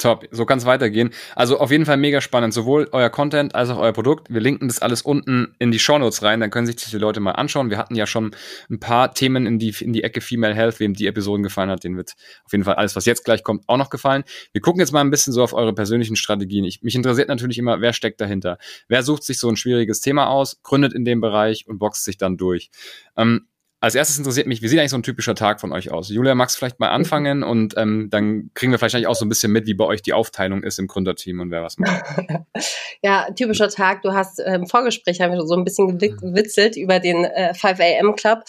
Top, 0.02 0.26
so 0.32 0.44
kann 0.44 0.58
es 0.58 0.66
weitergehen. 0.66 1.10
Also 1.36 1.60
auf 1.60 1.70
jeden 1.70 1.86
Fall 1.86 1.96
mega 1.96 2.20
spannend, 2.20 2.52
sowohl 2.52 2.88
euer 2.90 3.08
Content 3.08 3.54
als 3.54 3.70
auch 3.70 3.78
euer 3.78 3.92
Produkt. 3.92 4.32
Wir 4.32 4.40
linken 4.40 4.66
das 4.66 4.80
alles 4.80 5.02
unten 5.02 5.54
in 5.60 5.70
die 5.70 5.78
Show 5.78 5.96
Notes 5.96 6.22
rein, 6.22 6.40
dann 6.40 6.50
können 6.50 6.66
sich 6.66 6.74
die 6.74 6.98
Leute 6.98 7.20
mal 7.20 7.32
anschauen. 7.32 7.70
Wir 7.70 7.78
hatten 7.78 7.94
ja 7.94 8.06
schon 8.06 8.34
ein 8.68 8.80
paar 8.80 9.14
Themen 9.14 9.46
in 9.46 9.60
die, 9.60 9.74
in 9.80 9.92
die 9.92 10.02
Ecke 10.02 10.20
Female 10.20 10.54
Health, 10.54 10.80
wem 10.80 10.94
die 10.94 11.06
Episoden 11.06 11.44
gefallen 11.44 11.70
hat, 11.70 11.84
denen 11.84 11.96
wird 11.96 12.14
auf 12.44 12.50
jeden 12.50 12.64
Fall 12.64 12.74
alles, 12.74 12.96
was 12.96 13.04
jetzt 13.04 13.24
gleich 13.24 13.44
kommt, 13.44 13.62
auch 13.68 13.76
noch 13.76 13.90
gefallen. 13.90 14.24
Wir 14.52 14.60
gucken 14.60 14.80
jetzt 14.80 14.92
mal 14.92 15.02
ein 15.02 15.10
bisschen 15.10 15.32
so 15.32 15.42
auf 15.42 15.52
eure 15.52 15.72
persönlichen 15.72 16.16
Strategien. 16.16 16.64
Ich, 16.64 16.82
mich 16.82 16.96
interessiert 16.96 17.28
natürlich 17.28 17.58
immer, 17.58 17.80
wer 17.80 17.92
steckt 17.92 18.20
dahinter? 18.20 18.58
Wer 18.88 19.04
sucht 19.04 19.22
sich 19.22 19.38
so 19.38 19.48
ein 19.48 19.56
schwieriges 19.56 20.00
Thema 20.00 20.28
aus, 20.28 20.60
gründet 20.62 20.92
in 20.94 21.04
dem 21.04 21.20
Bereich 21.20 21.68
und 21.68 21.78
boxt 21.78 22.04
sich 22.04 22.16
dann 22.16 22.36
durch? 22.36 22.70
Ähm, 23.16 23.46
als 23.82 23.96
erstes 23.96 24.16
interessiert 24.16 24.46
mich, 24.46 24.62
wie 24.62 24.68
sieht 24.68 24.78
eigentlich 24.78 24.92
so 24.92 24.96
ein 24.96 25.02
typischer 25.02 25.34
Tag 25.34 25.60
von 25.60 25.72
euch 25.72 25.90
aus? 25.90 26.08
Julia, 26.08 26.36
magst 26.36 26.54
du 26.54 26.58
vielleicht 26.60 26.78
mal 26.78 26.90
anfangen 26.90 27.42
und 27.42 27.74
ähm, 27.76 28.08
dann 28.10 28.52
kriegen 28.54 28.70
wir 28.70 28.78
vielleicht 28.78 29.06
auch 29.08 29.16
so 29.16 29.24
ein 29.24 29.28
bisschen 29.28 29.50
mit, 29.50 29.66
wie 29.66 29.74
bei 29.74 29.84
euch 29.84 30.02
die 30.02 30.12
Aufteilung 30.12 30.62
ist 30.62 30.78
im 30.78 30.86
Gründerteam 30.86 31.40
und 31.40 31.50
wer 31.50 31.64
was 31.64 31.78
macht. 31.78 32.04
ja, 33.02 33.26
typischer 33.34 33.68
Tag. 33.68 34.02
Du 34.02 34.12
hast 34.12 34.38
äh, 34.38 34.54
im 34.54 34.68
Vorgespräch 34.68 35.20
haben 35.20 35.32
wir 35.32 35.44
so 35.44 35.56
ein 35.56 35.64
bisschen 35.64 35.86
mhm. 35.86 35.98
gewitzelt 35.98 36.76
über 36.76 37.00
den 37.00 37.24
äh, 37.24 37.54
5 37.54 37.80
AM 37.80 38.14
Club. 38.14 38.44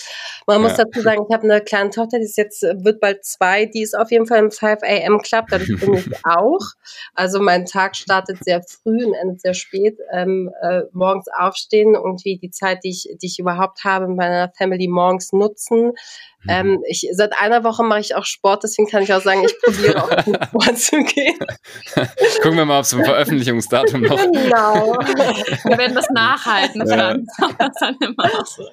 Man 0.45 0.61
muss 0.61 0.77
ja. 0.77 0.83
dazu 0.83 1.01
sagen, 1.01 1.25
ich 1.27 1.33
habe 1.33 1.45
eine 1.45 1.61
kleine 1.61 1.89
Tochter, 1.89 2.19
die 2.19 2.25
ist 2.25 2.37
jetzt 2.37 2.63
äh, 2.63 2.75
wird 2.83 2.99
bald 2.99 3.25
zwei, 3.25 3.65
die 3.65 3.81
ist 3.81 3.97
auf 3.97 4.11
jeden 4.11 4.27
Fall 4.27 4.37
im 4.37 4.51
5 4.51 4.83
AM 4.83 5.19
Club, 5.23 5.45
dadurch 5.49 5.79
bin 5.79 5.95
ich 5.95 6.05
auch. 6.25 6.61
Also 7.15 7.41
mein 7.41 7.65
Tag 7.65 7.95
startet 7.95 8.43
sehr 8.43 8.61
früh 8.61 9.03
und 9.03 9.15
endet 9.15 9.41
sehr 9.41 9.55
spät. 9.55 9.97
Ähm, 10.11 10.51
äh, 10.61 10.81
morgens 10.91 11.25
aufstehen, 11.35 11.95
irgendwie 11.95 12.37
die 12.37 12.51
Zeit, 12.51 12.83
die 12.83 12.91
ich, 12.91 13.09
die 13.19 13.25
ich 13.25 13.39
überhaupt 13.39 13.83
habe 13.83 14.07
mit 14.07 14.17
meiner 14.17 14.51
Family 14.55 14.87
morgens 14.87 15.22
Trainings 15.23 15.31
nutzen. 15.31 15.93
Mhm. 16.43 16.49
Ähm, 16.49 16.83
ich, 16.87 17.07
seit 17.13 17.33
einer 17.39 17.63
Woche 17.63 17.83
mache 17.83 18.01
ich 18.01 18.15
auch 18.15 18.25
Sport, 18.25 18.63
deswegen 18.63 18.89
kann 18.89 19.03
ich 19.03 19.13
auch 19.13 19.21
sagen, 19.21 19.45
ich 19.45 19.57
probiere 19.61 20.03
auch 20.03 20.23
zum 20.23 20.35
Sport 20.35 20.77
zu 20.77 20.97
gehen. 20.97 21.39
Gucken 22.41 22.57
wir 22.57 22.65
mal 22.65 22.79
auf 22.81 22.85
so 22.85 22.97
ein 22.97 23.05
Veröffentlichungsdatum 23.05 24.01
noch. 24.01 24.17
Genau. 24.17 24.93
Wir 25.63 25.77
werden 25.77 25.95
das 25.95 26.09
nachhalten, 26.09 26.85
ja. 26.85 27.15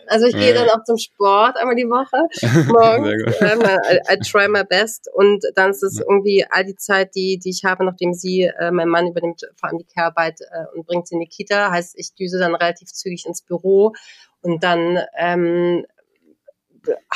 Also 0.08 0.26
ich 0.26 0.34
gehe 0.34 0.52
dann 0.52 0.68
auch 0.70 0.82
zum 0.84 0.98
Sport 0.98 1.56
einmal 1.56 1.76
die 1.76 1.84
Woche 1.84 2.26
morgens. 2.68 3.36
Ähm, 3.40 3.60
I, 3.62 4.14
I, 4.14 4.18
try 4.18 4.48
my 4.48 4.64
best. 4.64 5.08
Und 5.14 5.44
dann 5.54 5.70
ist 5.70 5.82
es 5.82 6.00
irgendwie 6.00 6.44
all 6.50 6.64
die 6.64 6.76
Zeit, 6.76 7.14
die, 7.14 7.38
die 7.38 7.50
ich 7.50 7.64
habe, 7.64 7.84
nachdem 7.84 8.12
sie, 8.12 8.42
äh, 8.42 8.72
mein 8.72 8.88
Mann 8.88 9.06
übernimmt 9.06 9.42
vor 9.56 9.68
allem 9.68 9.78
die 9.78 9.86
Care-Arbeit 9.94 10.40
äh, 10.40 10.76
und 10.76 10.86
bringt 10.86 11.06
sie 11.06 11.14
in 11.14 11.20
die 11.20 11.28
Kita. 11.28 11.70
Heißt, 11.70 11.94
ich 11.96 12.14
düse 12.14 12.38
dann 12.38 12.54
relativ 12.56 12.88
zügig 12.88 13.26
ins 13.26 13.42
Büro 13.42 13.92
und 14.42 14.64
dann 14.64 14.98
ähm, 15.16 15.84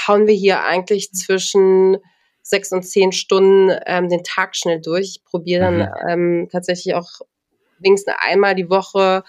hauen 0.06 0.26
wir 0.26 0.34
hier 0.34 0.64
eigentlich 0.64 1.12
zwischen 1.12 1.98
sechs 2.42 2.72
und 2.72 2.82
zehn 2.82 3.12
Stunden 3.12 3.76
ähm, 3.86 4.08
den 4.08 4.22
Tag 4.22 4.54
schnell 4.54 4.80
durch. 4.80 5.16
Ich 5.16 5.24
probiere 5.24 5.62
dann 5.62 5.78
mhm. 5.78 6.08
ähm, 6.08 6.48
tatsächlich 6.50 6.94
auch 6.94 7.08
wenigstens 7.78 8.14
einmal 8.18 8.54
die 8.54 8.70
Woche 8.70 9.24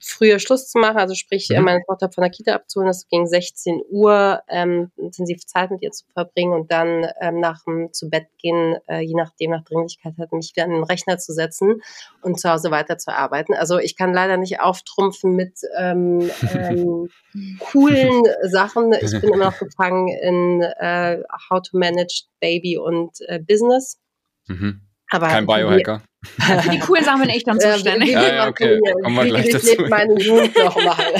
früher 0.00 0.38
Schluss 0.38 0.68
zu 0.68 0.78
machen, 0.78 0.96
also 0.96 1.14
sprich 1.14 1.48
mhm. 1.50 1.62
meine 1.62 1.82
Tochter 1.86 2.10
von 2.10 2.22
der 2.22 2.30
Kita 2.30 2.54
abzuholen, 2.54 2.88
das 2.88 3.08
ging 3.08 3.26
16 3.26 3.82
Uhr, 3.90 4.40
ähm, 4.48 4.90
intensiv 4.96 5.44
Zeit 5.46 5.70
mit 5.70 5.82
ihr 5.82 5.90
zu 5.90 6.04
verbringen 6.12 6.52
und 6.52 6.72
dann 6.72 7.06
ähm, 7.20 7.40
nach 7.40 7.64
dem 7.64 7.92
zu 7.92 8.08
Bett 8.08 8.26
gehen, 8.38 8.76
äh, 8.88 9.00
je 9.00 9.14
nachdem 9.14 9.50
nach 9.50 9.64
Dringlichkeit 9.64 10.14
hat, 10.18 10.32
mich 10.32 10.52
wieder 10.54 10.64
an 10.64 10.70
den 10.70 10.84
Rechner 10.84 11.18
zu 11.18 11.32
setzen 11.32 11.82
und 12.22 12.40
zu 12.40 12.50
Hause 12.50 12.70
weiterzuarbeiten. 12.70 13.54
Also 13.54 13.78
ich 13.78 13.96
kann 13.96 14.14
leider 14.14 14.36
nicht 14.36 14.60
auftrumpfen 14.60 15.34
mit 15.34 15.60
ähm, 15.76 16.30
ähm, 16.54 17.10
coolen 17.60 18.22
Sachen. 18.44 18.92
Ich 19.00 19.20
bin 19.20 19.32
immer 19.32 19.46
noch 19.46 19.58
gefangen 19.58 20.08
in 20.08 20.62
äh, 20.62 21.18
How 21.50 21.60
to 21.62 21.76
Manage 21.76 22.24
Baby 22.40 22.78
und 22.78 23.20
äh, 23.26 23.38
Business. 23.38 23.98
Mhm. 24.46 24.87
Aber 25.10 25.28
Kein 25.28 25.46
Biohacker. 25.46 26.02
Für 26.22 26.70
die 26.70 26.78
coolen 26.80 27.04
Sachen 27.04 27.20
bin 27.20 27.30
ich 27.30 27.44
dann 27.44 27.60
zuständig. 27.60 28.10
Ja, 28.10 28.34
ja, 28.34 28.48
okay. 28.48 28.78
Kommen 29.02 29.16
wir 29.16 29.24
gleich 29.24 29.50
dazu. 29.50 29.86
meine 29.88 30.20
Jugend 30.20 30.56
nochmal. 30.56 31.14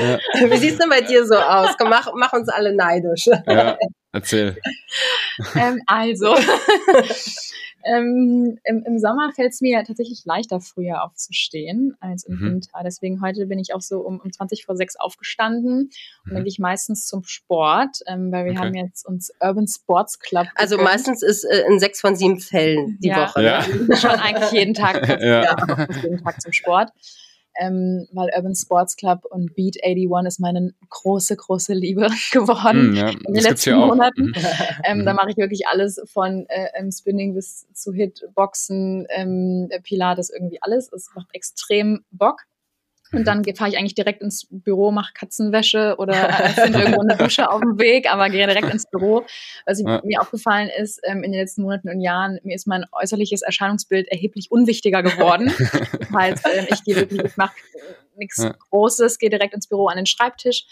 Ja. 0.00 0.18
Wie 0.50 0.56
sieht 0.56 0.72
es 0.72 0.78
denn 0.78 0.88
bei 0.88 1.02
dir 1.02 1.26
so 1.26 1.36
aus? 1.36 1.76
Komm, 1.76 1.90
mach, 1.90 2.08
mach 2.14 2.32
uns 2.32 2.48
alle 2.48 2.74
neidisch. 2.74 3.26
Ja, 3.46 3.76
erzähl. 4.12 4.56
Ähm, 5.54 5.80
also, 5.86 6.34
ähm, 7.84 8.58
im, 8.64 8.84
im, 8.84 8.98
Sommer 8.98 9.32
fällt 9.34 9.52
es 9.52 9.60
mir 9.60 9.82
tatsächlich 9.84 10.22
leichter, 10.24 10.60
früher 10.60 11.04
aufzustehen 11.04 11.96
als 12.00 12.24
im 12.24 12.36
mhm. 12.36 12.44
Winter. 12.44 12.80
Deswegen 12.84 13.20
heute 13.20 13.46
bin 13.46 13.58
ich 13.58 13.74
auch 13.74 13.80
so 13.80 14.00
um, 14.00 14.20
um 14.20 14.32
20 14.32 14.64
vor 14.64 14.76
6 14.76 14.96
aufgestanden 14.96 15.90
und 16.24 16.32
dann 16.32 16.34
mhm. 16.34 16.44
gehe 16.44 16.48
ich 16.48 16.58
meistens 16.58 17.06
zum 17.06 17.24
Sport, 17.24 17.98
ähm, 18.06 18.32
weil 18.32 18.44
wir 18.44 18.52
okay. 18.52 18.60
haben 18.60 18.74
jetzt 18.74 19.06
uns 19.06 19.32
Urban 19.40 19.66
Sports 19.66 20.18
Club. 20.18 20.46
Also 20.54 20.76
gegönnt. 20.76 20.92
meistens 20.92 21.22
ist 21.22 21.44
äh, 21.44 21.64
in 21.68 21.78
sechs 21.78 22.00
von 22.00 22.16
sieben 22.16 22.40
Fällen 22.40 22.98
die 23.00 23.08
ja. 23.08 23.26
Woche. 23.26 23.42
Ja. 23.42 23.62
Schon 23.96 24.10
eigentlich 24.10 24.52
jeden 24.52 24.74
Tag, 24.74 25.06
ja. 25.20 25.42
ja. 25.42 25.86
jeden 26.02 26.22
Tag 26.22 26.40
zum 26.40 26.52
Sport 26.52 26.90
ähm, 27.60 28.06
weil 28.12 28.30
Urban 28.34 28.54
Sports 28.54 28.96
Club 28.96 29.24
und 29.30 29.54
Beat 29.54 29.76
81 29.82 30.26
ist 30.26 30.40
meine 30.40 30.74
große, 30.88 31.36
große 31.36 31.74
Liebe 31.74 32.08
geworden 32.32 32.92
mm, 32.92 32.94
ja. 32.94 33.08
in 33.08 33.34
den 33.34 33.42
letzten 33.42 33.76
Monaten. 33.76 34.26
Mhm. 34.26 34.34
ähm, 34.84 35.04
da 35.04 35.12
mhm. 35.12 35.16
mache 35.16 35.30
ich 35.30 35.36
wirklich 35.36 35.66
alles 35.66 36.00
von 36.06 36.46
äh, 36.48 36.90
Spinning 36.90 37.34
bis 37.34 37.66
zu 37.72 37.92
Hit, 37.92 38.22
Boxen, 38.34 39.06
ähm, 39.10 39.68
Pilates, 39.82 40.30
irgendwie 40.30 40.62
alles. 40.62 40.92
Es 40.92 41.10
macht 41.14 41.28
extrem 41.32 42.04
Bock. 42.10 42.42
Und 43.12 43.26
dann 43.26 43.44
fahre 43.56 43.70
ich 43.70 43.78
eigentlich 43.78 43.94
direkt 43.94 44.22
ins 44.22 44.46
Büro, 44.50 44.90
mache 44.90 45.12
Katzenwäsche 45.12 45.96
oder 45.98 46.14
äh, 46.44 46.48
finde 46.48 46.80
irgendwo 46.80 47.02
eine 47.02 47.16
Dusche 47.16 47.50
auf 47.50 47.60
dem 47.60 47.78
Weg, 47.78 48.10
aber 48.10 48.30
gehe 48.30 48.46
direkt 48.46 48.72
ins 48.72 48.88
Büro. 48.90 49.24
Was 49.66 49.80
ja. 49.80 50.00
mir 50.04 50.20
aufgefallen 50.20 50.70
ist, 50.80 51.00
ähm, 51.04 51.22
in 51.22 51.32
den 51.32 51.40
letzten 51.40 51.62
Monaten 51.62 51.88
und 51.90 52.00
Jahren, 52.00 52.38
mir 52.42 52.54
ist 52.54 52.66
mein 52.66 52.84
äußerliches 52.92 53.42
Erscheinungsbild 53.42 54.08
erheblich 54.08 54.50
unwichtiger 54.50 55.02
geworden. 55.02 55.52
das 55.98 56.10
heißt, 56.10 56.46
äh, 56.46 56.66
ich 56.70 56.84
gehe 56.84 56.96
wirklich, 56.96 57.22
ich 57.22 57.36
mache 57.36 57.54
nichts 58.16 58.38
ja. 58.38 58.54
Großes, 58.70 59.18
gehe 59.18 59.30
direkt 59.30 59.54
ins 59.54 59.68
Büro 59.68 59.86
an 59.86 59.96
den 59.96 60.06
Schreibtisch. 60.06 60.64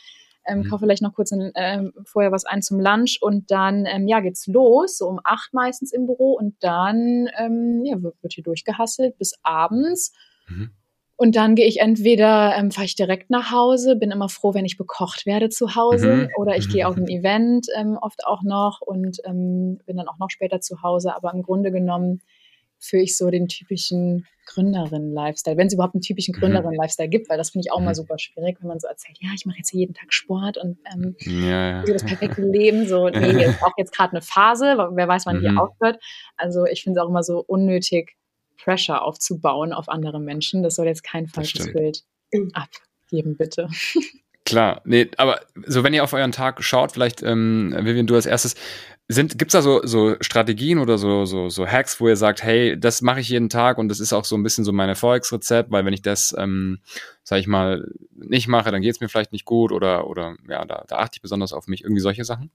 Ähm, 0.47 0.61
mhm. 0.61 0.71
kaufe 0.71 0.85
vielleicht 0.85 1.03
noch 1.03 1.13
kurz 1.13 1.33
ein, 1.33 1.53
ähm, 1.55 1.93
vorher 2.05 2.33
was 2.33 2.47
ein 2.47 2.63
zum 2.63 2.81
Lunch 2.81 3.19
und 3.21 3.51
dann 3.51 3.85
ähm, 3.85 4.09
ja 4.09 4.21
geht's 4.21 4.47
los, 4.47 4.97
so 4.97 5.07
um 5.07 5.21
acht 5.23 5.53
meistens 5.53 5.93
im 5.93 6.07
Büro 6.07 6.33
und 6.33 6.57
dann 6.61 7.29
ähm, 7.37 7.83
ja, 7.85 8.03
wird, 8.03 8.15
wird 8.23 8.33
hier 8.33 8.45
durchgehasselt 8.45 9.19
bis 9.19 9.35
abends. 9.43 10.15
Mhm. 10.49 10.71
Und 11.21 11.37
dann 11.37 11.55
gehe 11.55 11.67
ich 11.67 11.81
entweder, 11.81 12.57
ähm, 12.57 12.71
fahre 12.71 12.87
ich 12.87 12.95
direkt 12.95 13.29
nach 13.29 13.51
Hause, 13.51 13.95
bin 13.95 14.11
immer 14.11 14.31
froh, 14.31 14.55
wenn 14.55 14.65
ich 14.65 14.79
bekocht 14.79 15.27
werde 15.27 15.51
zu 15.51 15.75
Hause, 15.75 16.15
mhm. 16.15 16.29
oder 16.39 16.57
ich 16.57 16.71
gehe 16.71 16.89
auf 16.89 16.97
ein 16.97 17.09
Event 17.09 17.67
ähm, 17.77 17.99
oft 18.01 18.27
auch 18.27 18.43
noch 18.43 18.81
und 18.81 19.19
ähm, 19.27 19.81
bin 19.85 19.99
dann 19.99 20.09
auch 20.09 20.17
noch 20.19 20.31
später 20.31 20.63
zu 20.63 20.83
Hause. 20.83 21.15
Aber 21.15 21.35
im 21.35 21.43
Grunde 21.43 21.73
genommen 21.73 22.23
führe 22.79 23.03
ich 23.03 23.19
so 23.19 23.29
den 23.29 23.49
typischen 23.49 24.27
Gründerin-Lifestyle, 24.47 25.59
wenn 25.59 25.67
es 25.67 25.75
überhaupt 25.75 25.95
einen 25.95 26.01
typischen 26.01 26.35
mhm. 26.35 26.41
Gründerin-Lifestyle 26.41 27.11
gibt, 27.11 27.29
weil 27.29 27.37
das 27.37 27.51
finde 27.51 27.67
ich 27.67 27.73
auch 27.75 27.81
mal 27.81 27.91
mhm. 27.91 27.97
super 27.97 28.19
schwierig, 28.19 28.57
wenn 28.61 28.69
man 28.69 28.81
so 28.81 28.89
erzählt, 28.89 29.19
ja, 29.21 29.29
ich 29.35 29.45
mache 29.45 29.59
jetzt 29.59 29.75
jeden 29.75 29.93
Tag 29.93 30.15
Sport 30.15 30.57
und 30.57 30.79
ähm, 30.91 31.17
ja, 31.19 31.83
ja. 31.83 31.83
das 31.83 32.03
perfekte 32.03 32.41
Leben. 32.41 32.89
So, 32.89 33.11
nee, 33.11 33.45
ist 33.45 33.63
auch 33.63 33.75
jetzt 33.77 33.95
gerade 33.95 34.13
eine 34.13 34.23
Phase, 34.23 34.89
wer 34.95 35.07
weiß, 35.07 35.27
wann 35.27 35.43
die 35.43 35.51
mhm. 35.51 35.59
aufhört. 35.59 36.03
Also 36.39 36.65
ich 36.65 36.83
finde 36.83 36.99
es 36.99 37.05
auch 37.05 37.11
immer 37.11 37.23
so 37.23 37.45
unnötig, 37.47 38.17
Pressure 38.63 39.03
aufzubauen 39.03 39.73
auf 39.73 39.89
andere 39.89 40.21
Menschen. 40.21 40.63
Das 40.63 40.77
soll 40.77 40.87
jetzt 40.87 41.05
kein 41.05 41.27
falsches 41.27 41.73
Bild 41.73 42.05
abgeben, 42.53 43.37
bitte. 43.37 43.69
Klar, 44.47 44.81
nee, 44.85 45.09
aber 45.17 45.41
so 45.67 45.85
wenn 45.85 45.95
ihr 45.95 46.03
auf 46.03 46.13
euren 46.13 46.33
Tag 46.33 46.65
schaut, 46.65 46.93
vielleicht, 46.93 47.23
ähm, 47.23 47.73
Vivian, 47.83 48.07
du 48.07 48.17
als 48.17 48.27
erstes, 48.27 48.57
sind, 49.07 49.39
gibt's 49.39 49.53
da 49.53 49.63
so, 49.63 49.81
so 49.85 50.17
Strategien 50.21 50.79
oder 50.79 50.97
so, 50.97 51.25
so, 51.25 51.49
so 51.49 51.67
Hacks, 51.67 52.01
wo 52.01 52.09
ihr 52.09 52.17
sagt, 52.17 52.43
hey, 52.43 52.79
das 52.79 53.03
mache 53.03 53.21
ich 53.21 53.29
jeden 53.29 53.49
Tag 53.49 53.77
und 53.79 53.89
das 53.89 54.01
ist 54.01 54.13
auch 54.13 54.25
so 54.25 54.37
ein 54.37 54.43
bisschen 54.43 54.65
so 54.65 54.73
mein 54.73 54.89
Erfolgsrezept, 54.89 55.71
weil 55.71 55.85
wenn 55.85 55.93
ich 55.93 56.03
das, 56.03 56.35
ähm, 56.39 56.79
sag 57.23 57.39
ich 57.39 57.47
mal, 57.47 57.93
nicht 58.13 58.49
mache, 58.49 58.71
dann 58.71 58.83
geht's 58.83 59.01
mir 59.01 59.09
vielleicht 59.09 59.33
nicht 59.33 59.45
gut 59.45 59.73
oder, 59.73 60.07
oder 60.07 60.37
ja, 60.49 60.65
da, 60.65 60.85
da 60.89 60.97
achte 60.97 61.17
ich 61.17 61.23
besonders 61.23 61.53
auf 61.53 61.67
mich. 61.67 61.83
Irgendwie 61.83 62.01
solche 62.01 62.25
Sachen? 62.25 62.51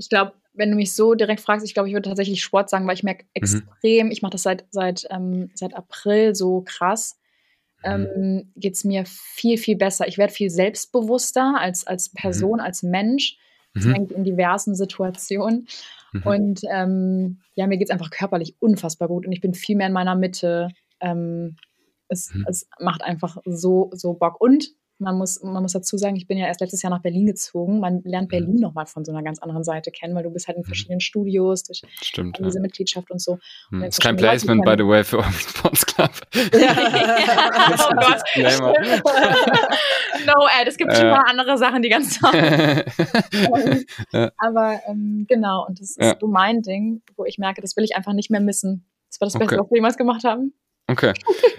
Ich 0.00 0.08
glaube, 0.08 0.32
wenn 0.54 0.70
du 0.70 0.76
mich 0.76 0.94
so 0.94 1.14
direkt 1.14 1.40
fragst, 1.40 1.64
ich 1.64 1.74
glaube, 1.74 1.88
ich 1.88 1.94
würde 1.94 2.08
tatsächlich 2.08 2.42
Sport 2.42 2.70
sagen, 2.70 2.86
weil 2.86 2.94
ich 2.94 3.02
merke 3.02 3.24
mhm. 3.24 3.30
extrem, 3.34 4.06
mhm. 4.06 4.12
ich 4.12 4.22
mache 4.22 4.32
das 4.32 4.42
seit, 4.42 4.64
seit, 4.70 5.06
ähm, 5.10 5.50
seit 5.54 5.74
April 5.74 6.34
so 6.34 6.62
krass, 6.62 7.18
mhm. 7.84 8.08
ähm, 8.16 8.52
geht 8.56 8.74
es 8.74 8.84
mir 8.84 9.04
viel, 9.06 9.58
viel 9.58 9.76
besser. 9.76 10.08
Ich 10.08 10.18
werde 10.18 10.32
viel 10.32 10.50
selbstbewusster 10.50 11.54
als, 11.58 11.86
als 11.86 12.12
mhm. 12.12 12.16
Person, 12.16 12.54
mhm. 12.54 12.60
als 12.60 12.82
Mensch, 12.82 13.38
mhm. 13.74 14.08
in 14.14 14.24
diversen 14.24 14.74
Situationen. 14.74 15.68
Und 16.24 16.62
ähm, 16.68 17.38
ja, 17.54 17.68
mir 17.68 17.78
geht 17.78 17.88
es 17.88 17.92
einfach 17.92 18.10
körperlich 18.10 18.56
unfassbar 18.58 19.06
gut 19.06 19.26
und 19.26 19.32
ich 19.32 19.40
bin 19.40 19.54
viel 19.54 19.76
mehr 19.76 19.86
in 19.86 19.92
meiner 19.92 20.16
Mitte. 20.16 20.70
Ähm, 20.98 21.54
es, 22.08 22.34
es 22.48 22.68
macht 22.80 23.02
einfach 23.04 23.36
so, 23.44 23.90
so 23.94 24.14
Bock. 24.14 24.40
Und 24.40 24.70
man 25.00 25.16
muss, 25.16 25.42
man 25.42 25.62
muss 25.62 25.72
dazu 25.72 25.96
sagen, 25.96 26.16
ich 26.16 26.26
bin 26.26 26.38
ja 26.38 26.46
erst 26.46 26.60
letztes 26.60 26.82
Jahr 26.82 26.90
nach 26.90 27.02
Berlin 27.02 27.26
gezogen. 27.26 27.80
Man 27.80 28.02
lernt 28.04 28.28
mhm. 28.28 28.30
Berlin 28.30 28.54
mhm. 28.54 28.60
nochmal 28.60 28.86
von 28.86 29.04
so 29.04 29.12
einer 29.12 29.22
ganz 29.22 29.38
anderen 29.40 29.64
Seite 29.64 29.90
kennen, 29.90 30.14
weil 30.14 30.22
du 30.22 30.30
bist 30.30 30.46
halt 30.46 30.56
in 30.56 30.62
mhm. 30.62 30.66
verschiedenen 30.66 31.00
Studios, 31.00 31.64
durch 31.64 31.82
Stimmt, 32.02 32.38
diese 32.38 32.58
ja. 32.58 32.62
Mitgliedschaft 32.62 33.10
und 33.10 33.20
so. 33.20 33.38
Und 33.70 33.78
mhm. 33.78 33.84
ist 33.84 34.00
kein 34.00 34.16
Placement, 34.16 34.64
by 34.64 34.74
the 34.76 34.86
way, 34.86 35.02
für 35.02 35.18
Open 35.18 35.32
Sports 35.32 35.86
Club. 35.86 36.10
Ja. 36.60 36.76
oh 37.78 37.94
Gott. 37.94 38.22
no, 40.26 40.46
Ed, 40.60 40.68
es 40.68 40.76
gibt 40.76 40.92
äh. 40.92 40.96
schon 40.96 41.10
mal 41.10 41.24
andere 41.26 41.58
Sachen, 41.58 41.82
die 41.82 41.88
ganz 41.88 42.18
toll 42.18 42.30
ja. 44.12 44.30
Aber 44.38 44.80
ähm, 44.86 45.26
genau, 45.28 45.66
und 45.66 45.80
das 45.80 45.96
ist 45.96 46.20
so 46.20 46.26
mein 46.26 46.62
Ding, 46.62 47.02
wo 47.16 47.24
ich 47.24 47.38
merke, 47.38 47.60
das 47.60 47.76
will 47.76 47.84
ich 47.84 47.96
einfach 47.96 48.12
nicht 48.12 48.30
mehr 48.30 48.40
missen. 48.40 48.86
Das 49.10 49.20
war 49.20 49.26
das 49.26 49.38
Beste, 49.38 49.58
was 49.58 49.70
wir 49.70 49.76
jemals 49.76 49.96
gemacht 49.96 50.24
haben. 50.24 50.54
Okay. 50.86 51.12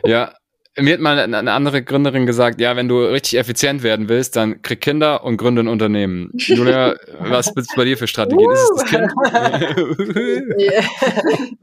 Ja, 0.05 0.33
mir 0.77 0.93
hat 0.93 1.01
mal 1.01 1.19
eine 1.19 1.51
andere 1.51 1.83
Gründerin 1.83 2.25
gesagt, 2.25 2.61
ja, 2.61 2.75
wenn 2.75 2.87
du 2.87 3.01
richtig 3.01 3.37
effizient 3.37 3.83
werden 3.83 4.07
willst, 4.07 4.35
dann 4.35 4.61
krieg 4.61 4.79
Kinder 4.79 5.23
und 5.23 5.37
gründe 5.37 5.63
ein 5.63 5.67
Unternehmen. 5.67 6.31
Julia, 6.33 6.95
was 7.19 7.53
bist 7.53 7.73
bei 7.75 7.83
dir 7.83 7.97
für 7.97 8.07
Strategien? 8.07 8.47
Uh. 8.47 8.51
Ist 8.51 8.71
es 8.71 8.77
das 8.77 8.85
Kind? 8.89 9.11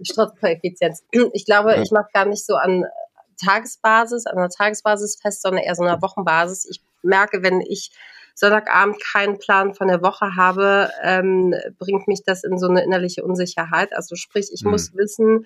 Strategie 0.07 0.37
für 0.41 0.49
Effizienz. 0.49 1.05
Ich 1.33 1.47
glaube, 1.47 1.81
ich 1.83 1.91
mache 1.91 2.09
gar 2.13 2.27
nicht 2.27 2.45
so 2.45 2.55
an 2.57 2.85
Tagesbasis, 3.43 4.27
an 4.27 4.37
einer 4.37 4.51
Tagesbasis 4.51 5.19
fest, 5.21 5.43
sondern 5.43 5.65
eher 5.65 5.75
so 5.75 5.85
einer 5.85 6.03
Wochenbasis. 6.03 6.67
Ich 6.71 6.83
merke, 7.03 7.43
wenn 7.43 7.61
ich 7.63 7.91
Sonntagabend 8.39 9.03
keinen 9.03 9.39
Plan 9.39 9.75
von 9.75 9.89
der 9.89 10.01
Woche 10.01 10.37
habe, 10.37 10.91
ähm, 11.03 11.55
bringt 11.77 12.07
mich 12.07 12.23
das 12.25 12.45
in 12.45 12.57
so 12.57 12.69
eine 12.69 12.85
innerliche 12.85 13.25
Unsicherheit. 13.25 13.93
Also 13.93 14.15
sprich, 14.15 14.51
ich 14.53 14.63
hm. 14.63 14.71
muss 14.71 14.95
wissen, 14.95 15.45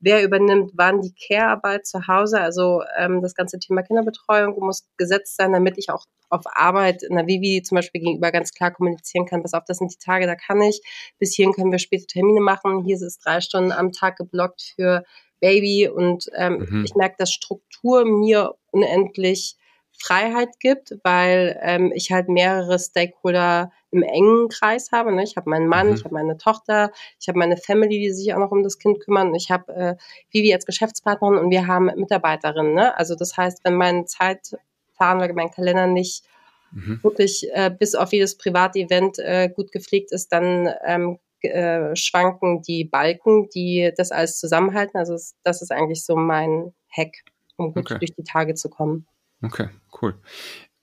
wer 0.00 0.24
übernimmt 0.24 0.72
wann 0.74 1.02
die 1.02 1.14
Care-Arbeit 1.14 1.86
zu 1.86 2.08
Hause. 2.08 2.40
Also 2.40 2.82
ähm, 2.98 3.22
das 3.22 3.36
ganze 3.36 3.60
Thema 3.60 3.82
Kinderbetreuung 3.82 4.58
muss 4.58 4.88
gesetzt 4.96 5.36
sein, 5.36 5.52
damit 5.52 5.78
ich 5.78 5.90
auch 5.90 6.04
auf 6.30 6.42
Arbeit 6.46 7.04
in 7.04 7.14
der 7.14 7.28
Vivi 7.28 7.62
zum 7.62 7.76
Beispiel 7.76 8.00
gegenüber 8.00 8.32
ganz 8.32 8.52
klar 8.52 8.72
kommunizieren 8.72 9.26
kann, 9.26 9.42
pass 9.42 9.54
auf, 9.54 9.64
das 9.64 9.78
sind 9.78 9.92
die 9.92 10.04
Tage, 10.04 10.26
da 10.26 10.34
kann 10.34 10.60
ich. 10.62 10.82
Bis 11.20 11.36
hierhin 11.36 11.54
können 11.54 11.70
wir 11.70 11.78
später 11.78 12.06
Termine 12.08 12.40
machen. 12.40 12.82
Hier 12.84 12.96
ist 12.96 13.02
es 13.02 13.18
drei 13.20 13.40
Stunden 13.40 13.70
am 13.70 13.92
Tag 13.92 14.16
geblockt 14.16 14.72
für 14.74 15.04
Baby 15.38 15.88
und 15.88 16.26
ähm, 16.34 16.66
mhm. 16.68 16.84
ich 16.84 16.96
merke, 16.96 17.16
dass 17.18 17.30
Struktur 17.30 18.04
mir 18.04 18.54
unendlich 18.72 19.56
Freiheit 20.02 20.58
gibt, 20.58 20.98
weil 21.04 21.58
ähm, 21.62 21.92
ich 21.94 22.10
halt 22.10 22.28
mehrere 22.28 22.78
Stakeholder 22.78 23.70
im 23.90 24.02
engen 24.02 24.48
Kreis 24.48 24.90
habe. 24.90 25.14
Ne? 25.14 25.22
Ich 25.22 25.36
habe 25.36 25.48
meinen 25.48 25.68
Mann, 25.68 25.88
mhm. 25.88 25.94
ich 25.94 26.04
habe 26.04 26.14
meine 26.14 26.36
Tochter, 26.36 26.90
ich 27.20 27.28
habe 27.28 27.38
meine 27.38 27.56
Family, 27.56 28.00
die 28.00 28.10
sich 28.10 28.34
auch 28.34 28.38
noch 28.38 28.50
um 28.50 28.64
das 28.64 28.78
Kind 28.78 29.00
kümmern. 29.00 29.34
Ich 29.34 29.50
habe 29.50 29.72
äh, 29.72 29.96
Vivi 30.30 30.52
als 30.52 30.66
Geschäftspartnerin 30.66 31.38
und 31.38 31.50
wir 31.50 31.66
haben 31.66 31.86
Mitarbeiterinnen. 31.94 32.74
Ne? 32.74 32.96
Also 32.98 33.14
das 33.14 33.36
heißt, 33.36 33.64
wenn 33.64 33.74
mein 33.74 34.06
Zeitplan 34.06 35.18
oder 35.18 35.32
mein 35.34 35.50
Kalender 35.50 35.86
nicht 35.86 36.24
mhm. 36.72 36.98
wirklich 37.02 37.48
äh, 37.52 37.70
bis 37.70 37.94
auf 37.94 38.12
jedes 38.12 38.36
Privatevent 38.36 39.18
äh, 39.20 39.50
gut 39.54 39.70
gepflegt 39.70 40.10
ist, 40.10 40.32
dann 40.32 40.68
ähm, 40.84 41.18
äh, 41.42 41.94
schwanken 41.94 42.62
die 42.62 42.84
Balken, 42.84 43.48
die 43.50 43.92
das 43.96 44.10
alles 44.10 44.38
zusammenhalten. 44.38 44.98
Also 44.98 45.16
das 45.44 45.62
ist 45.62 45.70
eigentlich 45.70 46.04
so 46.04 46.16
mein 46.16 46.72
Hack, 46.90 47.14
um 47.56 47.72
gut 47.72 47.90
okay. 47.90 47.98
durch 47.98 48.14
die 48.14 48.24
Tage 48.24 48.54
zu 48.54 48.68
kommen. 48.68 49.06
Okay, 49.42 49.68
cool. 50.00 50.14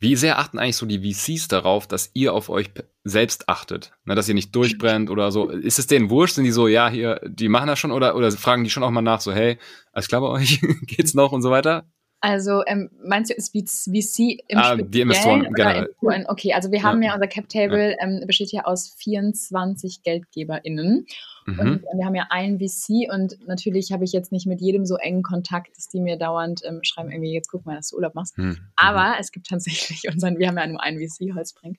Wie 0.02 0.16
sehr 0.16 0.40
achten 0.40 0.60
eigentlich 0.60 0.78
so 0.78 0.86
die 0.86 1.14
VCs 1.14 1.50
darauf, 1.50 1.86
dass 1.86 2.12
ihr 2.14 2.34
auf 2.34 2.50
euch 2.50 2.72
selbst 3.04 3.50
achtet? 3.50 3.92
Ne, 4.06 4.16
dass 4.16 4.30
ihr 4.30 4.34
nicht 4.34 4.56
durchbrennt 4.56 5.10
oder 5.10 5.32
so. 5.32 5.50
Ist 5.50 5.78
es 5.78 5.88
denen 5.88 6.10
wurscht? 6.10 6.36
Sind 6.36 6.46
die 6.46 6.52
so, 6.52 6.68
ja, 6.68 6.90
hier, 6.90 7.20
die 7.26 7.50
machen 7.50 7.68
das 7.68 7.80
schon 7.80 7.92
oder, 7.92 8.16
oder 8.16 8.32
fragen 8.32 8.64
die 8.64 8.70
schon 8.70 8.84
auch 8.84 8.92
mal 8.92 9.02
nach, 9.02 9.20
so, 9.20 9.34
hey, 9.34 9.58
alles 9.92 10.08
klar 10.08 10.22
bei 10.22 10.28
euch? 10.28 10.62
Geht's 10.84 11.14
noch 11.14 11.34
und 11.34 11.42
so 11.42 11.52
weiter? 11.52 11.86
Also 12.22 12.64
ähm, 12.68 12.90
meinst 13.02 13.32
du, 13.32 13.34
ist 13.34 13.54
VC 13.54 14.42
im 14.48 14.58
ah, 14.58 14.76
die 14.76 15.02
Investoren 15.02 15.54
generell. 15.54 15.90
Okay, 16.28 16.54
also 16.54 16.72
wir 16.72 16.84
haben 16.84 17.02
ja, 17.02 17.10
ja 17.10 17.14
unser 17.16 17.28
Cap 17.28 17.48
Table 17.48 17.92
ja. 17.92 17.98
ähm, 18.02 18.24
besteht 18.28 18.52
ja 18.52 18.66
aus 18.66 18.94
24 18.98 20.04
GeldgeberInnen. 20.04 21.06
Mhm. 21.46 21.60
Und 21.60 21.84
wir 21.98 22.06
haben 22.06 22.16
ja 22.16 22.28
einen 22.30 22.60
VC 22.60 23.12
und 23.12 23.38
natürlich 23.48 23.92
habe 23.92 24.04
ich 24.04 24.12
jetzt 24.12 24.32
nicht 24.34 24.48
mit 24.48 24.60
jedem 24.60 24.86
so 24.86 24.98
engen 24.98 25.24
Kontakt, 25.24 25.78
dass 25.78 25.88
die 25.88 26.02
mir 26.02 26.18
dauernd 26.18 26.62
ähm, 26.66 26.80
schreiben, 26.84 27.10
irgendwie, 27.10 27.34
jetzt 27.34 27.50
guck 27.50 27.66
mal, 27.66 27.76
dass 27.76 27.90
du 27.90 27.96
Urlaub 27.96 28.16
machst. 28.16 28.38
Mhm. 28.38 28.58
Aber 28.76 29.16
es 29.20 29.32
gibt 29.32 29.48
tatsächlich 29.48 30.04
unseren, 30.14 30.38
wir 30.40 30.48
haben 30.48 30.58
ja 30.58 30.68
nur 30.68 30.84
einen 30.84 31.00
VC, 31.00 31.34
Holzbrink. 31.34 31.78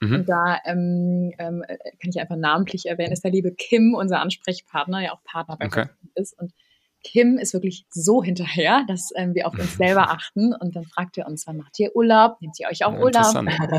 Mhm. 0.00 0.14
Und 0.14 0.28
da 0.28 0.58
ähm, 0.64 1.32
ähm, 1.38 1.62
äh, 1.68 1.76
kann 2.00 2.10
ich 2.10 2.18
einfach 2.18 2.36
namentlich 2.36 2.86
erwähnen, 2.86 3.12
ist 3.12 3.24
der 3.24 3.30
liebe 3.30 3.52
Kim, 3.52 3.94
unser 3.94 4.20
Ansprechpartner, 4.20 5.02
ja 5.02 5.12
auch 5.12 5.22
Partner 5.24 5.56
bei 5.58 5.66
okay. 5.66 5.86
ist. 6.14 6.38
Und 6.40 6.52
Kim 7.04 7.38
ist 7.38 7.52
wirklich 7.52 7.84
so 7.90 8.22
hinterher, 8.22 8.84
dass 8.86 9.10
ähm, 9.16 9.34
wir 9.34 9.46
auf 9.46 9.54
uns 9.54 9.76
selber 9.76 10.10
achten 10.10 10.54
und 10.54 10.76
dann 10.76 10.84
fragt 10.84 11.18
er 11.18 11.26
uns, 11.26 11.46
wann 11.46 11.56
macht 11.56 11.78
ihr 11.78 11.94
Urlaub? 11.94 12.40
Nehmt 12.40 12.58
ihr 12.60 12.68
euch 12.68 12.84
auch 12.84 12.92
Urlaub? 12.92 13.34